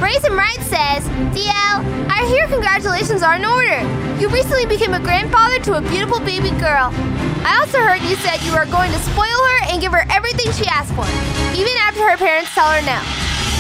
Raisin 0.02 0.34
Right 0.34 0.60
says, 0.62 1.08
DL, 1.32 1.80
I 2.12 2.26
hear 2.28 2.48
congratulations 2.48 3.24
are 3.24 3.36
in 3.36 3.46
order. 3.46 3.80
You 4.20 4.30
recently 4.30 4.66
became 4.66 4.94
a 4.94 5.00
grandfather 5.00 5.60
to 5.60 5.78
a 5.78 5.82
beautiful 5.82 6.20
baby 6.20 6.52
girl. 6.60 6.92
I 7.48 7.60
also 7.60 7.80
heard 7.80 8.02
you 8.04 8.16
said 8.18 8.42
you 8.44 8.54
are 8.54 8.66
going 8.66 8.92
to 8.92 9.00
spoil 9.00 9.26
her 9.28 9.72
and 9.72 9.82
give 9.82 9.92
her 9.92 10.06
everything 10.12 10.52
she 10.52 10.66
asks 10.68 10.92
for, 10.92 11.08
even 11.56 11.74
after 11.88 12.04
her 12.04 12.18
parents 12.18 12.54
tell 12.54 12.70
her 12.72 12.82
no. 12.84 13.00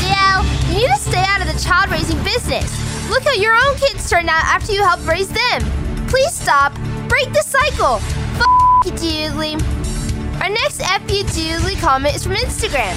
DL, 0.03 0.43
you 0.67 0.83
need 0.83 0.91
to 0.91 0.99
stay 0.99 1.23
out 1.27 1.41
of 1.41 1.47
the 1.47 1.59
child 1.63 1.91
raising 1.91 2.21
business. 2.23 2.67
Look 3.09 3.23
how 3.23 3.33
your 3.33 3.55
own 3.55 3.75
kids 3.75 4.09
turn 4.09 4.27
out 4.29 4.43
after 4.43 4.73
you 4.73 4.83
help 4.83 5.05
raise 5.07 5.29
them. 5.29 5.61
Please 6.07 6.33
stop. 6.33 6.73
Break 7.07 7.31
the 7.33 7.43
cycle. 7.43 8.22
Doodly. 8.91 9.55
Our 10.41 10.49
next 10.49 10.81
FUDL 10.81 11.79
comment 11.79 12.15
is 12.15 12.23
from 12.23 12.33
Instagram. 12.33 12.93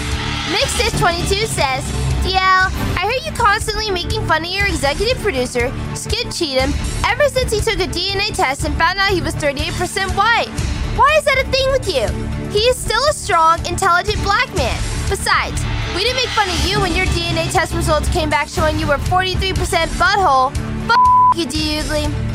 Mixdish22 0.50 1.46
says, 1.46 1.84
DL, 2.24 2.70
I 2.96 3.10
hear 3.10 3.30
you 3.30 3.36
constantly 3.36 3.90
making 3.90 4.26
fun 4.26 4.44
of 4.44 4.50
your 4.50 4.66
executive 4.66 5.18
producer, 5.22 5.72
Skip 5.94 6.30
Cheatham, 6.32 6.72
ever 7.04 7.28
since 7.28 7.52
he 7.52 7.60
took 7.60 7.78
a 7.80 7.88
DNA 7.88 8.34
test 8.34 8.64
and 8.64 8.74
found 8.76 8.98
out 8.98 9.10
he 9.10 9.20
was 9.20 9.34
38% 9.36 10.16
white. 10.16 10.48
Why 10.96 11.14
is 11.18 11.24
that 11.24 11.44
a 11.44 11.50
thing 11.50 11.70
with 11.70 11.86
you? 11.86 12.06
He 12.50 12.60
is 12.66 12.76
still 12.76 13.02
a 13.08 13.12
strong, 13.12 13.64
intelligent 13.66 14.22
black 14.22 14.48
man. 14.56 14.76
Besides, 15.08 15.62
we 15.94 16.02
didn't 16.02 16.16
make 16.16 16.28
fun 16.30 16.48
of 16.48 16.66
you 16.66 16.80
when 16.80 16.96
your 16.96 17.06
DNA 17.06 17.52
test 17.52 17.74
results 17.74 18.08
came 18.08 18.30
back 18.30 18.48
showing 18.48 18.78
you 18.78 18.86
were 18.86 18.98
43% 18.98 19.54
butthole. 19.98 20.52
F 20.90 21.36
you, 21.36 21.46
D. 21.46 22.25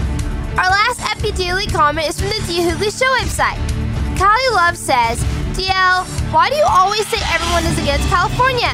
Our 0.59 0.67
last 0.67 0.99
FUDL 0.99 1.71
comment 1.71 2.09
is 2.09 2.19
from 2.19 2.27
the 2.27 2.43
D. 2.45 2.59
Hughley 2.59 2.91
Show 2.91 3.07
website. 3.23 3.55
Callie 4.19 4.51
Love 4.51 4.75
says, 4.75 5.23
DL, 5.55 6.03
why 6.33 6.49
do 6.49 6.55
you 6.55 6.65
always 6.67 7.07
say 7.07 7.23
everyone 7.31 7.63
is 7.63 7.79
against 7.79 8.05
California? 8.09 8.67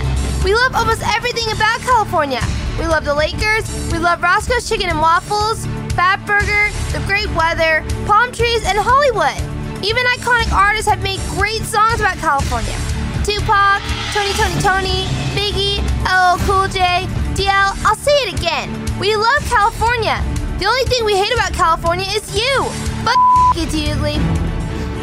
We 0.43 0.55
love 0.55 0.73
almost 0.73 1.05
everything 1.05 1.45
about 1.53 1.80
California. 1.82 2.41
We 2.80 2.88
love 2.88 3.05
the 3.05 3.13
Lakers, 3.13 3.69
we 3.91 3.99
love 3.99 4.23
Roscoe's 4.23 4.67
Chicken 4.67 4.89
and 4.89 4.99
Waffles, 4.99 5.67
Fat 5.93 6.17
Burger, 6.25 6.73
the 6.97 7.05
great 7.05 7.30
weather, 7.38 7.86
palm 8.09 8.32
trees, 8.34 8.65
and 8.65 8.78
Hollywood. 8.82 9.38
Even 9.86 10.01
iconic 10.17 10.51
artists 10.51 10.89
have 10.89 11.03
made 11.03 11.21
great 11.38 11.61
songs 11.61 12.01
about 12.01 12.17
California. 12.17 12.73
Tupac, 13.21 13.86
Tony 14.17 14.34
Tony 14.34 14.57
Tony, 14.65 14.99
Biggie, 15.38 15.86
LL 16.09 16.41
Cool 16.49 16.67
J, 16.73 17.05
DL, 17.38 17.78
I'll 17.86 17.95
say 17.95 18.17
it 18.25 18.34
again. 18.34 18.73
We 18.97 19.15
love 19.15 19.45
California. 19.45 20.17
The 20.59 20.65
only 20.65 20.83
thing 20.85 21.05
we 21.05 21.15
hate 21.15 21.31
about 21.33 21.53
California 21.53 22.05
is 22.09 22.35
you. 22.35 22.63
But 23.05 23.15
you, 23.55 23.67
Hughley. 23.67 24.17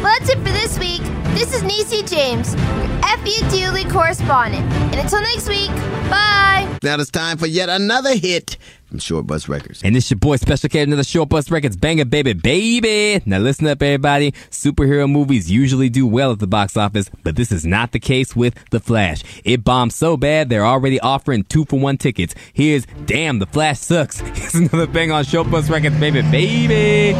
Well, 0.03 0.13
that's 0.19 0.29
it 0.29 0.37
for 0.39 0.51
this 0.51 0.77
week. 0.77 1.01
This 1.33 1.53
is 1.55 1.63
Nisi 1.63 2.03
James, 2.03 2.53
your 2.55 3.71
FU 3.71 3.89
correspondent. 3.89 4.65
And 4.91 4.95
until 4.95 5.21
next 5.21 5.47
week, 5.47 5.69
bye. 6.09 6.67
Now 6.83 6.95
it's 6.99 7.09
time 7.09 7.37
for 7.37 7.47
yet 7.47 7.69
another 7.69 8.15
hit 8.17 8.57
from 8.87 8.99
Short 8.99 9.27
Bus 9.27 9.49
Records. 9.49 9.81
And 9.83 9.95
this 9.95 10.09
your 10.09 10.17
boy 10.17 10.37
Special 10.37 10.69
K, 10.69 10.81
another 10.81 11.03
Short 11.03 11.29
Bus 11.29 11.49
Records 11.51 11.75
banger, 11.75 12.05
baby, 12.05 12.33
baby. 12.33 13.21
Now 13.25 13.39
listen 13.39 13.67
up, 13.67 13.81
everybody. 13.81 14.31
Superhero 14.51 15.09
movies 15.09 15.51
usually 15.51 15.89
do 15.89 16.07
well 16.07 16.31
at 16.31 16.39
the 16.39 16.47
box 16.47 16.77
office, 16.77 17.09
but 17.23 17.35
this 17.35 17.51
is 17.51 17.65
not 17.65 17.91
the 17.91 17.99
case 17.99 18.35
with 18.35 18.55
The 18.71 18.79
Flash. 18.79 19.23
It 19.43 19.63
bombed 19.63 19.93
so 19.93 20.17
bad 20.17 20.49
they're 20.49 20.65
already 20.65 20.99
offering 20.99 21.43
two 21.43 21.65
for 21.65 21.79
one 21.79 21.97
tickets. 21.97 22.35
Here's 22.53 22.85
Damn, 23.05 23.39
The 23.39 23.47
Flash 23.47 23.79
Sucks. 23.79 24.19
Here's 24.37 24.55
another 24.55 24.87
bang 24.87 25.11
on 25.11 25.23
Short 25.23 25.49
Bus 25.49 25.69
Records, 25.69 25.99
baby, 25.99 26.21
baby. 26.21 27.15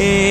Eh. 0.00 0.29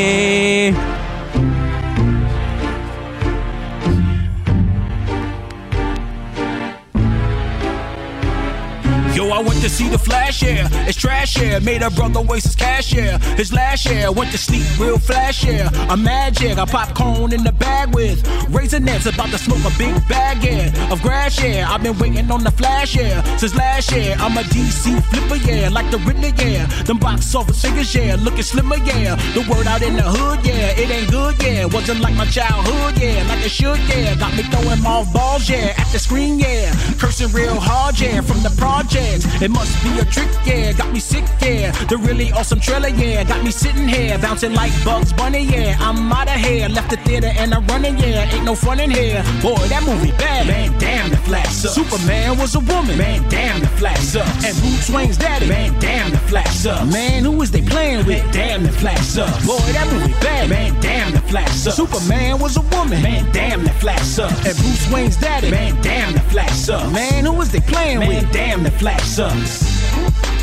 To 9.69 9.75
see 9.75 9.89
the 9.89 9.97
flash, 9.97 10.41
yeah. 10.41 10.67
It's 10.87 10.97
trash, 10.97 11.37
yeah. 11.37 11.59
Made 11.59 11.81
a 11.81 11.89
brother 11.89 12.21
waste 12.21 12.45
his 12.47 12.55
cash, 12.55 12.93
yeah. 12.93 13.17
His 13.35 13.53
last 13.53 13.85
year, 13.85 14.11
went 14.11 14.31
to 14.31 14.37
sleep 14.37 14.65
real 14.79 14.97
flash, 14.97 15.43
yeah. 15.45 15.69
A 15.89 15.97
magic, 15.97 16.57
I 16.57 16.65
pop 16.65 16.95
cone 16.95 17.33
in 17.33 17.43
the 17.43 17.51
bag 17.51 17.93
with 17.93 18.23
raisinets, 18.49 19.05
about 19.11 19.29
to 19.29 19.37
smoke 19.37 19.63
a 19.65 19.77
big 19.77 19.95
bag, 20.07 20.43
yeah. 20.43 20.91
Of 20.91 21.01
grass, 21.01 21.41
yeah. 21.43 21.67
I've 21.69 21.83
been 21.83 21.97
waiting 21.97 22.31
on 22.31 22.43
the 22.43 22.51
flash, 22.51 22.95
yeah. 22.95 23.21
Since 23.37 23.55
last 23.55 23.91
year, 23.91 24.15
I'm 24.19 24.37
a 24.37 24.41
DC 24.41 24.83
flipper, 25.09 25.39
yeah. 25.49 25.69
Like 25.69 25.91
the 25.91 25.99
Riddler, 25.99 26.33
yeah. 26.43 26.65
Them 26.83 26.97
box 26.97 27.33
office 27.35 27.61
figures, 27.61 27.93
yeah. 27.93 28.15
Looking 28.19 28.43
slimmer, 28.43 28.77
yeah. 28.77 29.15
The 29.33 29.45
word 29.49 29.67
out 29.67 29.81
in 29.81 29.95
the 29.95 30.03
hood, 30.03 30.45
yeah. 30.45 30.81
It 30.81 30.89
ain't 30.89 31.11
good, 31.11 31.41
yeah. 31.43 31.65
Wasn't 31.65 31.99
like 31.99 32.15
my 32.15 32.25
childhood, 32.25 32.97
yeah. 32.97 33.25
Like 33.27 33.45
it 33.45 33.51
should, 33.51 33.79
yeah. 33.89 34.15
Got 34.15 34.35
me 34.35 34.43
throwing 34.43 34.85
off 34.85 35.11
balls, 35.13 35.49
yeah. 35.49 35.73
At 35.77 35.91
the 35.91 35.99
screen, 35.99 36.39
yeah. 36.39 36.73
Cursing 36.97 37.31
real 37.31 37.59
hard, 37.59 37.99
yeah. 37.99 38.21
From 38.21 38.41
the 38.41 38.53
project. 38.57 39.25
It 39.41 39.51
must 39.59 39.83
be 39.83 39.91
a 39.99 40.05
trick, 40.05 40.31
yeah. 40.45 40.71
Got 40.71 40.91
me 40.93 40.99
sick, 40.99 41.25
yeah. 41.41 41.71
The 41.91 41.97
really 41.97 42.31
awesome 42.31 42.59
trailer, 42.59 42.87
yeah. 42.89 43.23
Got 43.25 43.43
me 43.43 43.51
sitting 43.51 43.87
here, 43.87 44.17
bouncing 44.17 44.53
like 44.53 44.71
Bugs 44.85 45.11
Bunny, 45.11 45.43
yeah. 45.43 45.75
I'm 45.79 46.11
out 46.11 46.29
of 46.29 46.39
here, 46.39 46.69
left 46.69 46.89
the 46.89 46.97
theater 46.97 47.31
and 47.35 47.53
I'm 47.53 47.65
running, 47.67 47.97
yeah. 47.97 48.33
Ain't 48.33 48.45
no 48.45 48.55
fun 48.55 48.79
in 48.79 48.89
here. 48.89 49.21
Boy, 49.41 49.59
that 49.67 49.83
movie 49.85 50.11
bad. 50.13 50.47
Man, 50.47 50.77
damn, 50.79 51.09
the 51.09 51.17
flash 51.17 51.51
sucks. 51.51 51.75
Superman 51.75 52.37
was 52.37 52.55
a 52.55 52.61
woman. 52.61 52.97
Man, 52.97 53.27
damn, 53.29 53.59
the 53.59 53.67
flash 53.79 53.99
sucks. 53.99 54.45
And 54.45 54.55
Bruce 54.61 54.89
Wayne's 54.89 55.17
daddy. 55.17 55.47
Man, 55.47 55.77
damn, 55.79 56.11
the 56.11 56.19
flash 56.31 56.55
sucks. 56.55 56.91
Man, 56.91 57.25
who 57.25 57.41
is 57.41 57.51
they 57.51 57.61
playing 57.61 58.05
with? 58.05 58.23
Damn, 58.31 58.63
the 58.63 58.71
flash 58.71 59.05
sucks. 59.15 59.45
Boy, 59.45 59.59
that 59.75 59.87
movie 59.91 60.13
bad. 60.21 60.49
Man, 60.49 60.79
damn, 60.79 61.11
the 61.11 61.21
flash 61.31 61.51
sucks. 61.51 61.75
Superman 61.75 62.39
was 62.39 62.55
a 62.55 62.61
woman. 62.75 63.01
Man, 63.01 63.29
damn, 63.33 63.63
the 63.63 63.73
flash 63.83 64.03
sucks. 64.03 64.45
And 64.47 64.55
Bruce 64.57 64.89
Wayne's 64.91 65.17
daddy. 65.17 65.51
Man, 65.51 65.75
damn, 65.81 66.13
the 66.13 66.21
flash 66.31 66.55
sucks. 66.55 66.91
Man, 66.93 67.25
who 67.25 67.41
is 67.41 67.51
they 67.51 67.59
playing 67.59 67.99
with? 67.99 68.23
Man, 68.23 68.31
damn, 68.31 68.63
the 68.63 68.71
flash 68.71 69.03
sucks. 69.03 69.48
This 69.49 70.38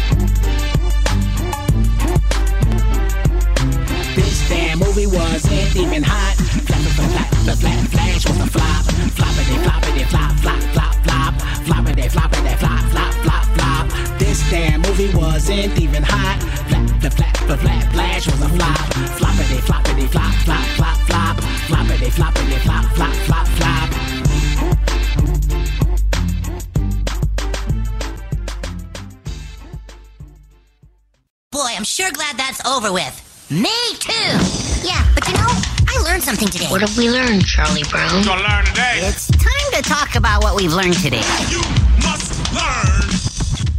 over 32.86 32.92
with. 32.92 33.50
Me 33.50 33.94
too. 33.98 34.12
Yeah, 34.86 35.04
but 35.14 35.26
you 35.26 35.34
know, 35.34 35.46
I 35.88 36.02
learned 36.04 36.22
something 36.22 36.48
today. 36.48 36.66
What 36.66 36.80
have 36.80 36.96
we 36.96 37.08
learned, 37.10 37.46
Charlie 37.46 37.84
Brown? 37.84 38.24
Gonna 38.24 38.42
learn 38.42 38.64
today. 38.66 38.98
It's 39.02 39.28
time 39.28 39.72
to 39.72 39.82
talk 39.82 40.14
about 40.16 40.42
what 40.42 40.56
we've 40.56 40.72
learned 40.72 40.94
today. 40.94 41.22
You 41.48 41.62
must 42.02 42.52
learn. 42.52 43.02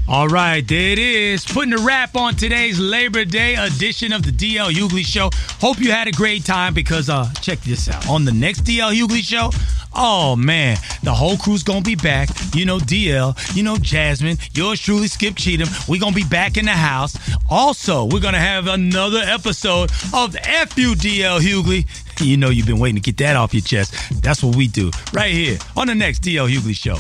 All 0.09 0.27
right, 0.27 0.65
there 0.65 0.91
it 0.91 0.99
is. 0.99 1.45
Putting 1.45 1.73
a 1.73 1.77
wrap 1.79 2.15
on 2.15 2.35
today's 2.35 2.79
Labor 2.79 3.25
Day 3.25 3.55
edition 3.55 4.13
of 4.13 4.23
the 4.23 4.31
DL 4.31 4.71
Hughley 4.71 5.05
Show. 5.05 5.29
Hope 5.59 5.79
you 5.79 5.91
had 5.91 6.07
a 6.07 6.13
great 6.13 6.45
time 6.45 6.73
because 6.73 7.09
uh 7.09 7.29
check 7.41 7.59
this 7.59 7.89
out. 7.89 8.07
On 8.09 8.23
the 8.25 8.31
next 8.31 8.61
DL 8.63 8.93
Hughley 8.93 9.21
Show, 9.21 9.51
oh 9.97 10.35
man, 10.35 10.77
the 11.03 11.13
whole 11.13 11.37
crew's 11.37 11.63
gonna 11.63 11.81
be 11.81 11.95
back. 11.95 12.29
You 12.53 12.65
know, 12.65 12.77
DL, 12.77 13.55
you 13.55 13.63
know, 13.63 13.77
Jasmine, 13.77 14.37
yours 14.53 14.79
truly, 14.79 15.07
Skip 15.07 15.35
Cheatham. 15.35 15.67
We're 15.87 15.99
gonna 15.99 16.15
be 16.15 16.23
back 16.23 16.57
in 16.57 16.65
the 16.65 16.71
house. 16.71 17.17
Also, 17.49 18.05
we're 18.05 18.21
gonna 18.21 18.39
have 18.39 18.67
another 18.67 19.19
episode 19.19 19.91
of 20.13 20.35
FUDL 20.35 21.39
Hughley. 21.39 21.85
You 22.21 22.37
know 22.37 22.49
you've 22.49 22.65
been 22.65 22.79
waiting 22.79 22.95
to 22.95 23.01
get 23.01 23.17
that 23.17 23.35
off 23.35 23.53
your 23.53 23.61
chest. 23.61 23.93
That's 24.21 24.43
what 24.43 24.55
we 24.55 24.67
do 24.67 24.91
right 25.13 25.31
here 25.33 25.57
on 25.75 25.87
the 25.87 25.95
next 25.95 26.23
DL 26.23 26.49
Hughley 26.49 26.75
Show. 26.75 26.97